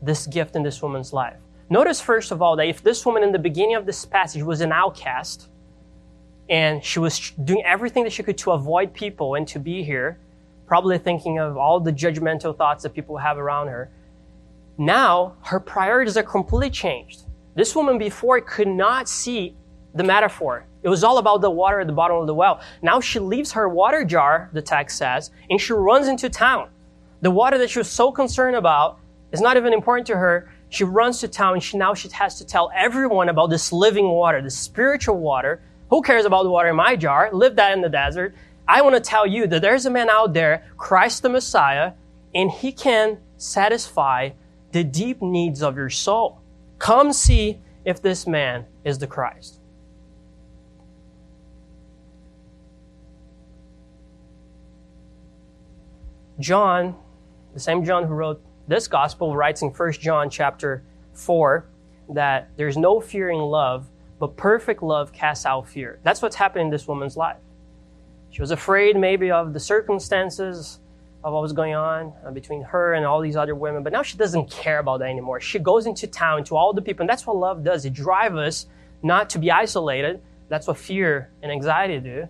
this 0.00 0.26
gift 0.26 0.54
in 0.56 0.62
this 0.62 0.80
woman's 0.80 1.12
life. 1.12 1.36
Notice, 1.70 2.00
first 2.00 2.30
of 2.30 2.40
all, 2.40 2.56
that 2.56 2.66
if 2.66 2.82
this 2.82 3.04
woman 3.04 3.22
in 3.22 3.32
the 3.32 3.38
beginning 3.38 3.74
of 3.76 3.84
this 3.84 4.04
passage 4.04 4.42
was 4.42 4.60
an 4.60 4.72
outcast, 4.72 5.48
and 6.48 6.82
she 6.82 6.98
was 6.98 7.32
doing 7.44 7.62
everything 7.64 8.04
that 8.04 8.12
she 8.12 8.22
could 8.22 8.38
to 8.38 8.52
avoid 8.52 8.94
people 8.94 9.34
and 9.34 9.46
to 9.48 9.58
be 9.58 9.82
here, 9.82 10.18
probably 10.66 10.98
thinking 10.98 11.38
of 11.38 11.56
all 11.56 11.80
the 11.80 11.92
judgmental 11.92 12.56
thoughts 12.56 12.82
that 12.84 12.94
people 12.94 13.18
have 13.18 13.38
around 13.38 13.68
her. 13.68 13.90
Now, 14.78 15.36
her 15.42 15.60
priorities 15.60 16.16
are 16.16 16.22
completely 16.22 16.70
changed. 16.70 17.22
This 17.54 17.74
woman 17.74 17.98
before 17.98 18.40
could 18.40 18.68
not 18.68 19.08
see 19.08 19.56
the 19.94 20.04
metaphor. 20.04 20.64
It 20.82 20.88
was 20.88 21.02
all 21.02 21.18
about 21.18 21.40
the 21.40 21.50
water 21.50 21.80
at 21.80 21.86
the 21.86 21.92
bottom 21.92 22.16
of 22.16 22.26
the 22.26 22.34
well. 22.34 22.60
Now 22.82 23.00
she 23.00 23.18
leaves 23.18 23.52
her 23.52 23.68
water 23.68 24.04
jar, 24.04 24.48
the 24.52 24.62
text 24.62 24.98
says, 24.98 25.30
and 25.50 25.60
she 25.60 25.72
runs 25.72 26.08
into 26.08 26.28
town. 26.28 26.68
The 27.20 27.30
water 27.30 27.58
that 27.58 27.70
she 27.70 27.80
was 27.80 27.90
so 27.90 28.12
concerned 28.12 28.54
about 28.56 28.98
is 29.32 29.40
not 29.40 29.56
even 29.56 29.72
important 29.72 30.06
to 30.08 30.16
her. 30.16 30.50
She 30.68 30.84
runs 30.84 31.20
to 31.20 31.28
town 31.28 31.54
and 31.54 31.62
she 31.62 31.76
now 31.76 31.94
she 31.94 32.08
has 32.10 32.38
to 32.38 32.46
tell 32.46 32.70
everyone 32.74 33.28
about 33.28 33.50
this 33.50 33.72
living 33.72 34.08
water, 34.08 34.40
the 34.40 34.50
spiritual 34.50 35.18
water. 35.18 35.60
Who 35.90 36.02
cares 36.02 36.24
about 36.24 36.44
the 36.44 36.50
water 36.50 36.68
in 36.68 36.76
my 36.76 36.94
jar? 36.94 37.30
Live 37.32 37.56
that 37.56 37.72
in 37.72 37.80
the 37.80 37.88
desert. 37.88 38.34
I 38.68 38.82
want 38.82 38.94
to 38.94 39.00
tell 39.00 39.26
you 39.26 39.46
that 39.46 39.62
there's 39.62 39.86
a 39.86 39.90
man 39.90 40.10
out 40.10 40.34
there, 40.34 40.64
Christ 40.76 41.22
the 41.22 41.30
Messiah, 41.30 41.92
and 42.34 42.50
he 42.50 42.70
can 42.70 43.18
satisfy 43.38 44.30
the 44.72 44.84
deep 44.84 45.22
needs 45.22 45.62
of 45.62 45.76
your 45.76 45.88
soul. 45.88 46.42
Come 46.78 47.12
see 47.12 47.60
if 47.86 48.02
this 48.02 48.26
man 48.26 48.66
is 48.84 48.98
the 48.98 49.06
Christ. 49.06 49.57
John, 56.40 56.94
the 57.54 57.60
same 57.60 57.84
John 57.84 58.04
who 58.04 58.14
wrote 58.14 58.42
this 58.68 58.86
gospel, 58.86 59.34
writes 59.36 59.62
in 59.62 59.70
1 59.70 59.92
John 59.92 60.30
chapter 60.30 60.84
4 61.14 61.66
that 62.10 62.50
there's 62.56 62.76
no 62.76 63.00
fear 63.00 63.30
in 63.30 63.38
love, 63.38 63.88
but 64.18 64.36
perfect 64.36 64.82
love 64.82 65.12
casts 65.12 65.44
out 65.44 65.68
fear. 65.68 65.98
That's 66.02 66.22
what's 66.22 66.36
happening 66.36 66.66
in 66.66 66.70
this 66.70 66.86
woman's 66.86 67.16
life. 67.16 67.38
She 68.30 68.40
was 68.40 68.50
afraid 68.50 68.96
maybe 68.96 69.30
of 69.30 69.52
the 69.52 69.60
circumstances 69.60 70.80
of 71.24 71.32
what 71.32 71.42
was 71.42 71.52
going 71.52 71.74
on 71.74 72.12
uh, 72.24 72.30
between 72.30 72.62
her 72.62 72.94
and 72.94 73.04
all 73.04 73.20
these 73.20 73.36
other 73.36 73.54
women, 73.54 73.82
but 73.82 73.92
now 73.92 74.02
she 74.02 74.16
doesn't 74.16 74.50
care 74.50 74.78
about 74.78 75.00
that 75.00 75.08
anymore. 75.08 75.40
She 75.40 75.58
goes 75.58 75.86
into 75.86 76.06
town 76.06 76.44
to 76.44 76.56
all 76.56 76.72
the 76.72 76.82
people, 76.82 77.02
and 77.02 77.10
that's 77.10 77.26
what 77.26 77.36
love 77.36 77.64
does. 77.64 77.84
It 77.84 77.92
drives 77.92 78.36
us 78.36 78.66
not 79.02 79.30
to 79.30 79.38
be 79.38 79.50
isolated. 79.50 80.20
That's 80.48 80.66
what 80.66 80.78
fear 80.78 81.30
and 81.42 81.50
anxiety 81.50 81.98
do. 81.98 82.28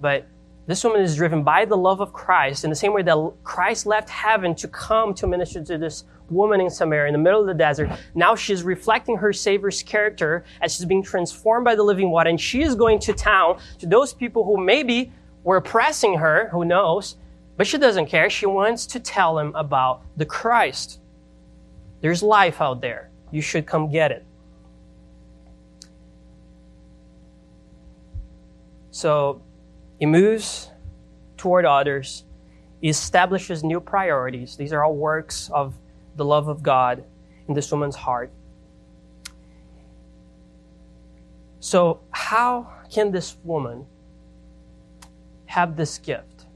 But 0.00 0.26
this 0.70 0.84
woman 0.84 1.00
is 1.00 1.16
driven 1.16 1.42
by 1.42 1.64
the 1.64 1.76
love 1.76 2.00
of 2.00 2.12
Christ 2.12 2.64
in 2.64 2.70
the 2.70 2.76
same 2.76 2.92
way 2.92 3.02
that 3.02 3.32
Christ 3.42 3.86
left 3.86 4.08
heaven 4.08 4.54
to 4.54 4.68
come 4.68 5.14
to 5.14 5.26
minister 5.26 5.64
to 5.64 5.78
this 5.78 6.04
woman 6.28 6.60
in 6.60 6.70
Samaria 6.70 7.08
in 7.08 7.12
the 7.12 7.18
middle 7.18 7.40
of 7.40 7.46
the 7.48 7.54
desert. 7.54 7.90
Now 8.14 8.36
she's 8.36 8.62
reflecting 8.62 9.16
her 9.16 9.32
Savior's 9.32 9.82
character 9.82 10.44
as 10.60 10.76
she's 10.76 10.84
being 10.84 11.02
transformed 11.02 11.64
by 11.64 11.74
the 11.74 11.82
living 11.82 12.10
water. 12.10 12.30
And 12.30 12.40
she 12.40 12.62
is 12.62 12.76
going 12.76 13.00
to 13.00 13.12
town 13.12 13.58
to 13.78 13.86
those 13.86 14.12
people 14.12 14.44
who 14.44 14.64
maybe 14.64 15.12
were 15.42 15.56
oppressing 15.56 16.18
her, 16.18 16.48
who 16.50 16.64
knows, 16.64 17.16
but 17.56 17.66
she 17.66 17.76
doesn't 17.76 18.06
care. 18.06 18.30
She 18.30 18.46
wants 18.46 18.86
to 18.86 19.00
tell 19.00 19.34
them 19.34 19.52
about 19.56 20.02
the 20.16 20.24
Christ. 20.24 21.00
There's 22.00 22.22
life 22.22 22.60
out 22.60 22.80
there. 22.80 23.10
You 23.32 23.42
should 23.42 23.66
come 23.66 23.90
get 23.90 24.12
it. 24.12 24.24
So 28.92 29.42
he 30.00 30.06
moves 30.06 30.70
toward 31.36 31.66
others. 31.66 32.24
He 32.80 32.88
establishes 32.88 33.62
new 33.62 33.80
priorities. 33.80 34.56
These 34.56 34.72
are 34.72 34.82
all 34.82 34.96
works 34.96 35.50
of 35.50 35.78
the 36.16 36.24
love 36.24 36.48
of 36.48 36.62
God 36.62 37.04
in 37.46 37.54
this 37.54 37.70
woman's 37.70 37.96
heart. 37.96 38.32
So, 41.60 42.00
how 42.10 42.72
can 42.90 43.12
this 43.12 43.36
woman 43.44 43.84
have 45.44 45.76
this 45.76 45.98
gift? 45.98 46.46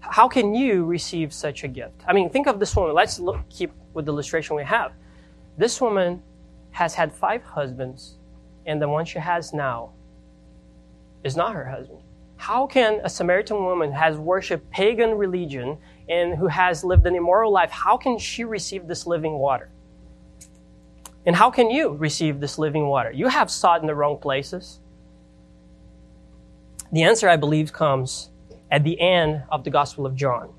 How 0.00 0.28
can 0.28 0.54
you 0.54 0.84
receive 0.84 1.32
such 1.32 1.64
a 1.64 1.68
gift? 1.68 2.02
I 2.06 2.12
mean, 2.12 2.28
think 2.28 2.46
of 2.46 2.60
this 2.60 2.76
woman. 2.76 2.94
Let's 2.94 3.18
look, 3.18 3.40
keep 3.48 3.72
with 3.94 4.04
the 4.04 4.12
illustration 4.12 4.54
we 4.54 4.64
have. 4.64 4.92
This 5.56 5.80
woman 5.80 6.22
has 6.72 6.94
had 6.94 7.10
five 7.10 7.42
husbands, 7.42 8.18
and 8.66 8.82
the 8.82 8.88
one 8.88 9.06
she 9.06 9.18
has 9.18 9.54
now 9.54 9.92
is 11.24 11.36
not 11.36 11.54
her 11.54 11.64
husband 11.64 12.02
how 12.40 12.66
can 12.66 13.02
a 13.04 13.08
Samaritan 13.10 13.66
woman 13.66 13.92
who 13.92 13.98
has 13.98 14.16
worshiped 14.16 14.70
pagan 14.70 15.10
religion 15.10 15.76
and 16.08 16.34
who 16.34 16.46
has 16.46 16.82
lived 16.82 17.06
an 17.06 17.14
immoral 17.14 17.52
life, 17.52 17.70
how 17.70 17.98
can 17.98 18.16
she 18.16 18.44
receive 18.44 18.88
this 18.88 19.06
living 19.06 19.34
water? 19.34 19.68
And 21.26 21.36
how 21.36 21.50
can 21.50 21.68
you 21.70 21.92
receive 21.92 22.40
this 22.40 22.58
living 22.58 22.86
water? 22.86 23.12
You 23.12 23.28
have 23.28 23.50
sought 23.50 23.82
in 23.82 23.86
the 23.86 23.94
wrong 23.94 24.16
places. 24.16 24.80
The 26.90 27.02
answer, 27.02 27.28
I 27.28 27.36
believe, 27.36 27.74
comes 27.74 28.30
at 28.70 28.84
the 28.84 28.98
end 28.98 29.42
of 29.50 29.64
the 29.64 29.70
Gospel 29.70 30.06
of 30.06 30.16
John. 30.16 30.50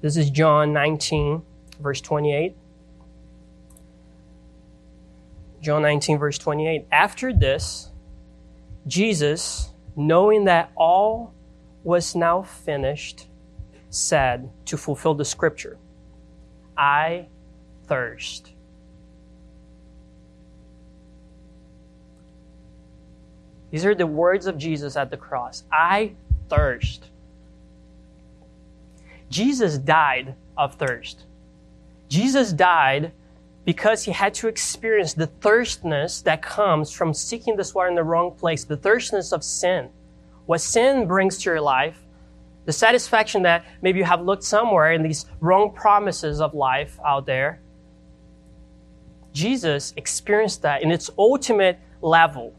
This 0.00 0.16
is 0.16 0.30
John 0.30 0.72
19, 0.72 1.42
verse 1.80 2.00
28. 2.00 2.56
John 5.60 5.82
19, 5.82 6.16
verse 6.16 6.38
28. 6.38 6.86
After 6.90 7.30
this, 7.34 7.90
Jesus 8.86 9.68
knowing 9.96 10.44
that 10.44 10.70
all 10.76 11.32
was 11.82 12.14
now 12.14 12.42
finished, 12.42 13.26
said 13.90 14.50
to 14.66 14.76
fulfill 14.76 15.14
the 15.14 15.24
scripture, 15.24 15.78
I 16.76 17.26
thirst. 17.86 18.52
These 23.70 23.84
are 23.84 23.94
the 23.94 24.06
words 24.06 24.46
of 24.46 24.58
Jesus 24.58 24.96
at 24.96 25.10
the 25.10 25.16
cross. 25.16 25.64
I 25.72 26.14
thirst. 26.48 27.08
Jesus 29.28 29.78
died 29.78 30.34
of 30.56 30.74
thirst. 30.74 31.24
Jesus 32.08 32.52
died 32.52 33.12
because 33.66 34.04
he 34.04 34.12
had 34.12 34.32
to 34.32 34.46
experience 34.46 35.12
the 35.12 35.26
thirstness 35.26 36.22
that 36.22 36.40
comes 36.40 36.92
from 36.92 37.12
seeking 37.12 37.56
this 37.56 37.74
water 37.74 37.88
in 37.88 37.96
the 37.96 38.04
wrong 38.04 38.30
place, 38.30 38.62
the 38.62 38.76
thirstness 38.76 39.32
of 39.32 39.42
sin. 39.42 39.90
What 40.46 40.60
sin 40.60 41.08
brings 41.08 41.36
to 41.38 41.50
your 41.50 41.60
life, 41.60 41.98
the 42.64 42.72
satisfaction 42.72 43.42
that 43.42 43.66
maybe 43.82 43.98
you 43.98 44.04
have 44.04 44.22
looked 44.22 44.44
somewhere 44.44 44.92
in 44.92 45.02
these 45.02 45.26
wrong 45.40 45.72
promises 45.72 46.40
of 46.40 46.54
life 46.54 47.00
out 47.04 47.26
there. 47.26 47.60
Jesus 49.32 49.92
experienced 49.96 50.62
that 50.62 50.82
in 50.82 50.92
its 50.92 51.10
ultimate 51.18 51.80
level. 52.00 52.54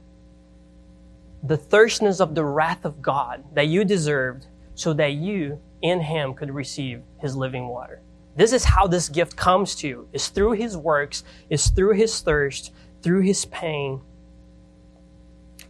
The 1.41 1.57
thirstiness 1.57 2.19
of 2.19 2.35
the 2.35 2.43
wrath 2.43 2.83
of 2.83 3.01
God 3.01 3.45
that 3.53 3.67
you 3.67 3.85
deserved 3.85 4.47
so 4.75 4.91
that 4.93 5.13
you 5.13 5.61
in 5.81 6.01
him 6.01 6.33
could 6.33 6.53
receive 6.53 7.01
his 7.21 7.33
living 7.33 7.69
water. 7.69 8.01
This 8.37 8.53
is 8.53 8.63
how 8.63 8.85
this 8.85 9.09
gift 9.09 9.35
comes 9.35 9.73
to 9.75 9.87
you. 9.87 10.07
It's 10.13 10.27
through 10.27 10.51
his 10.51 10.77
works, 10.77 11.23
it's 11.49 11.71
through 11.71 11.93
his 11.93 12.21
thirst, 12.21 12.71
through 13.01 13.21
his 13.21 13.45
pain 13.45 14.01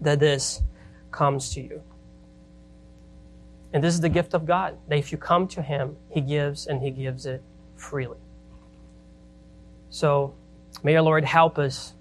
that 0.01 0.19
this 0.19 0.61
comes 1.09 1.53
to 1.53 1.61
you. 1.61 1.81
And 3.71 3.81
this 3.81 3.93
is 3.93 4.01
the 4.01 4.09
gift 4.09 4.33
of 4.33 4.45
God 4.45 4.77
that 4.89 4.97
if 4.97 5.13
you 5.13 5.17
come 5.17 5.47
to 5.49 5.61
him, 5.61 5.95
he 6.09 6.19
gives 6.19 6.67
and 6.67 6.81
he 6.81 6.91
gives 6.91 7.25
it 7.25 7.41
freely. 7.77 8.17
So 9.89 10.35
may 10.83 10.95
our 10.97 11.01
Lord 11.01 11.23
help 11.23 11.57
us 11.57 11.93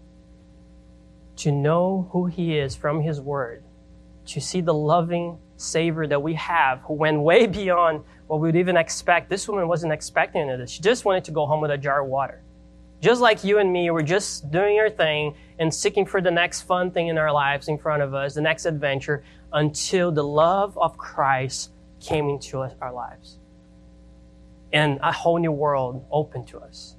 to 1.37 1.53
know 1.53 2.09
who 2.11 2.27
he 2.27 2.59
is 2.59 2.75
from 2.75 3.03
his 3.03 3.21
word, 3.21 3.63
to 4.27 4.41
see 4.41 4.61
the 4.61 4.75
loving 4.75 5.39
Savior 5.57 6.07
that 6.07 6.23
we 6.23 6.35
have 6.35 6.81
who 6.81 6.95
went 6.95 7.21
way 7.21 7.47
beyond 7.47 8.05
what 8.27 8.41
we 8.41 8.49
would 8.49 8.57
even 8.57 8.77
expect. 8.77 9.31
This 9.31 9.49
woman 9.49 9.69
wasn't 9.69 9.93
expecting 9.93 10.47
this. 10.47 10.71
She 10.71 10.83
just 10.83 11.05
wanted 11.05 11.25
to 11.25 11.31
go 11.31 11.47
home 11.47 11.61
with 11.61 11.71
a 11.71 11.79
jar 11.79 12.03
of 12.03 12.09
water. 12.09 12.43
Just 13.01 13.21
like 13.21 13.45
you 13.45 13.59
and 13.59 13.73
me, 13.73 13.91
we're 13.91 14.03
just 14.03 14.51
doing 14.51 14.79
our 14.79 14.89
thing 14.89 15.35
and 15.59 15.73
seeking 15.73 16.07
for 16.07 16.21
the 16.21 16.31
next 16.31 16.63
fun 16.63 16.91
thing 16.91 17.09
in 17.09 17.19
our 17.19 17.33
lives 17.33 17.69
in 17.69 17.79
front 17.79 18.03
of 18.03 18.15
us, 18.15 18.35
the 18.35 18.41
next 18.41 18.67
adventure, 18.67 19.23
until 19.53 20.11
the 20.11 20.25
love 20.25 20.77
of 20.79 20.97
Christ 20.97 21.71
came 22.01 22.29
into 22.29 22.63
our 22.81 22.93
lives. 22.93 23.39
And 24.73 24.99
a 25.03 25.13
whole 25.13 25.39
new 25.39 25.53
world 25.53 26.05
opened 26.11 26.49
to 26.49 26.59
us. 26.59 26.97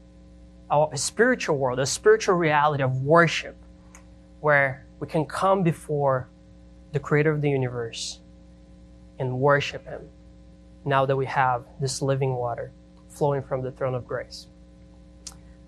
A 0.70 0.98
spiritual 0.98 1.58
world, 1.58 1.80
a 1.80 1.86
spiritual 1.86 2.36
reality 2.36 2.84
of 2.84 3.04
worship, 3.04 3.56
where 4.42 4.86
we 5.00 5.08
can 5.08 5.26
come 5.26 5.64
before 5.64 6.30
the 6.92 7.00
creator 7.00 7.32
of 7.32 7.42
the 7.42 7.50
universe 7.50 8.20
and 9.20 9.40
worship 9.40 9.86
him 9.86 10.10
now 10.86 11.06
that 11.06 11.16
we 11.16 11.26
have 11.26 11.66
this 11.80 12.02
living 12.02 12.36
water 12.36 12.72
flowing 13.10 13.42
from 13.42 13.62
the 13.62 13.72
throne 13.72 13.96
of 13.96 14.08
grace. 14.08 14.48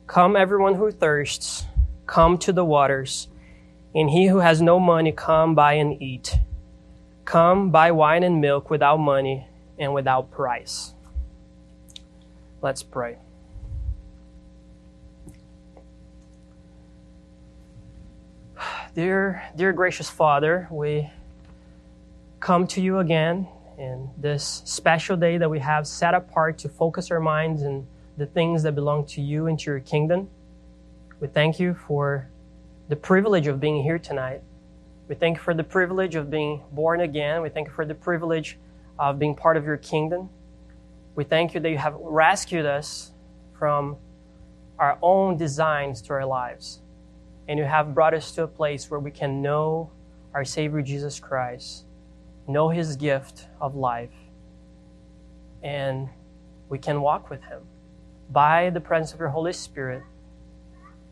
Come, 0.07 0.35
everyone 0.35 0.75
who 0.75 0.91
thirsts, 0.91 1.65
come 2.07 2.37
to 2.39 2.51
the 2.51 2.65
waters, 2.65 3.27
and 3.93 4.09
he 4.09 4.27
who 4.27 4.39
has 4.39 4.61
no 4.61 4.79
money, 4.79 5.11
come 5.11 5.55
buy 5.55 5.73
and 5.73 6.01
eat. 6.01 6.35
Come 7.25 7.69
buy 7.69 7.91
wine 7.91 8.23
and 8.23 8.41
milk 8.41 8.69
without 8.69 8.97
money 8.97 9.47
and 9.77 9.93
without 9.93 10.31
price. 10.31 10.93
Let's 12.61 12.81
pray. 12.81 13.17
Dear, 18.95 19.43
dear 19.55 19.71
gracious 19.71 20.09
Father, 20.09 20.67
we 20.71 21.09
come 22.39 22.67
to 22.67 22.81
you 22.81 22.99
again 22.99 23.47
in 23.77 24.09
this 24.17 24.61
special 24.65 25.17
day 25.17 25.37
that 25.37 25.49
we 25.49 25.59
have 25.59 25.87
set 25.87 26.13
apart 26.13 26.57
to 26.59 26.69
focus 26.69 27.11
our 27.11 27.19
minds 27.19 27.61
and 27.61 27.85
the 28.17 28.25
things 28.25 28.63
that 28.63 28.75
belong 28.75 29.05
to 29.05 29.21
you 29.21 29.47
and 29.47 29.59
to 29.59 29.71
your 29.71 29.79
kingdom. 29.79 30.29
We 31.19 31.27
thank 31.27 31.59
you 31.59 31.73
for 31.73 32.29
the 32.87 32.95
privilege 32.95 33.47
of 33.47 33.59
being 33.59 33.83
here 33.83 33.99
tonight. 33.99 34.41
We 35.07 35.15
thank 35.15 35.37
you 35.37 35.43
for 35.43 35.53
the 35.53 35.63
privilege 35.63 36.15
of 36.15 36.29
being 36.29 36.61
born 36.71 37.01
again. 37.01 37.41
We 37.41 37.49
thank 37.49 37.67
you 37.67 37.73
for 37.73 37.85
the 37.85 37.95
privilege 37.95 38.57
of 38.97 39.19
being 39.19 39.35
part 39.35 39.57
of 39.57 39.65
your 39.65 39.77
kingdom. 39.77 40.29
We 41.15 41.23
thank 41.23 41.53
you 41.53 41.59
that 41.59 41.69
you 41.69 41.77
have 41.77 41.95
rescued 41.99 42.65
us 42.65 43.11
from 43.57 43.97
our 44.77 44.97
own 45.01 45.35
designs 45.35 46.01
to 46.03 46.13
our 46.13 46.25
lives. 46.25 46.81
And 47.47 47.57
you 47.57 47.65
have 47.65 47.93
brought 47.93 48.13
us 48.13 48.31
to 48.33 48.43
a 48.43 48.47
place 48.47 48.89
where 48.89 48.99
we 48.99 49.11
can 49.11 49.41
know 49.41 49.91
our 50.33 50.45
Savior 50.45 50.81
Jesus 50.81 51.19
Christ 51.19 51.85
know 52.49 52.69
His 52.69 52.95
gift 52.95 53.47
of 53.61 53.75
life, 53.75 54.09
and 55.63 56.09
we 56.67 56.77
can 56.77 57.01
walk 57.01 57.29
with 57.29 57.43
Him. 57.43 57.61
By 58.31 58.69
the 58.69 58.81
presence 58.81 59.13
of 59.13 59.19
your 59.19 59.29
Holy 59.29 59.53
Spirit, 59.53 60.03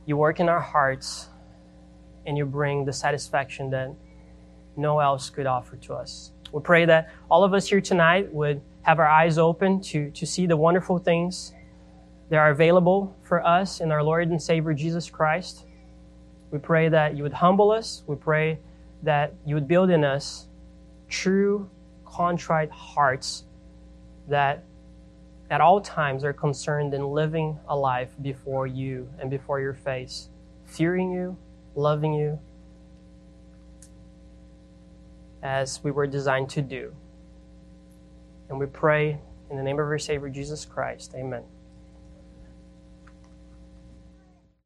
you 0.06 0.18
work 0.18 0.40
in 0.40 0.50
our 0.50 0.60
hearts 0.60 1.30
and 2.26 2.38
you 2.38 2.46
bring 2.46 2.86
the 2.86 2.94
satisfaction 2.94 3.70
that 3.70 3.94
no 4.76 5.00
else 5.00 5.30
could 5.30 5.46
offer 5.46 5.78
to 5.78 5.94
us. 5.94 6.32
We 6.52 6.62
pray 6.62 6.86
that 6.86 7.10
all 7.30 7.44
of 7.44 7.54
us 7.54 7.68
here 7.68 7.82
tonight 7.82 8.32
would 8.34 8.62
have 8.84 9.00
our 9.00 9.08
eyes 9.08 9.38
open 9.38 9.82
to, 9.82 10.12
to 10.12 10.26
see 10.26 10.46
the 10.46 10.56
wonderful 10.56 10.98
things 10.98 11.54
that 12.30 12.38
are 12.38 12.52
available 12.52 13.16
for 13.24 13.46
us 13.46 13.80
in 13.80 13.92
our 13.92 14.04
Lord 14.04 14.30
and 14.30 14.42
Savior 14.42 14.74
Jesus 14.74 15.10
Christ. 15.10 15.66
We 16.52 16.60
pray 16.60 16.90
that 16.90 17.16
you 17.16 17.24
would 17.24 17.34
humble 17.34 17.72
us. 17.72 18.04
We 18.08 18.16
pray 18.16 18.60
that 19.04 19.34
you 19.46 19.56
would 19.56 19.68
build 19.68 19.90
in 19.90 20.04
us 20.04 20.47
true, 21.10 21.70
contrite 22.06 22.72
hearts 22.72 23.44
that 24.28 24.64
at 25.50 25.62
all 25.62 25.80
times 25.80 26.24
are 26.24 26.34
concerned 26.34 26.94
in 26.94 27.04
living 27.04 27.58
a 27.68 27.76
life 27.76 28.10
before 28.22 28.68
you 28.68 29.10
and 29.20 29.30
before 29.30 29.60
your 29.60 29.74
face, 29.74 30.30
fearing 30.66 31.12
you, 31.12 31.38
loving 31.76 32.14
you, 32.14 32.40
as 35.42 35.82
we 35.84 35.92
were 35.92 36.08
designed 36.08 36.50
to 36.50 36.62
do. 36.62 36.94
And 38.50 38.60
we 38.60 38.66
pray 38.66 39.20
in 39.50 39.58
the 39.58 39.64
name 39.64 39.80
of 39.80 39.86
our 39.86 40.00
Savior 40.00 40.30
Jesus 40.30 40.66
Christ. 40.66 41.14
Amen. 41.16 41.44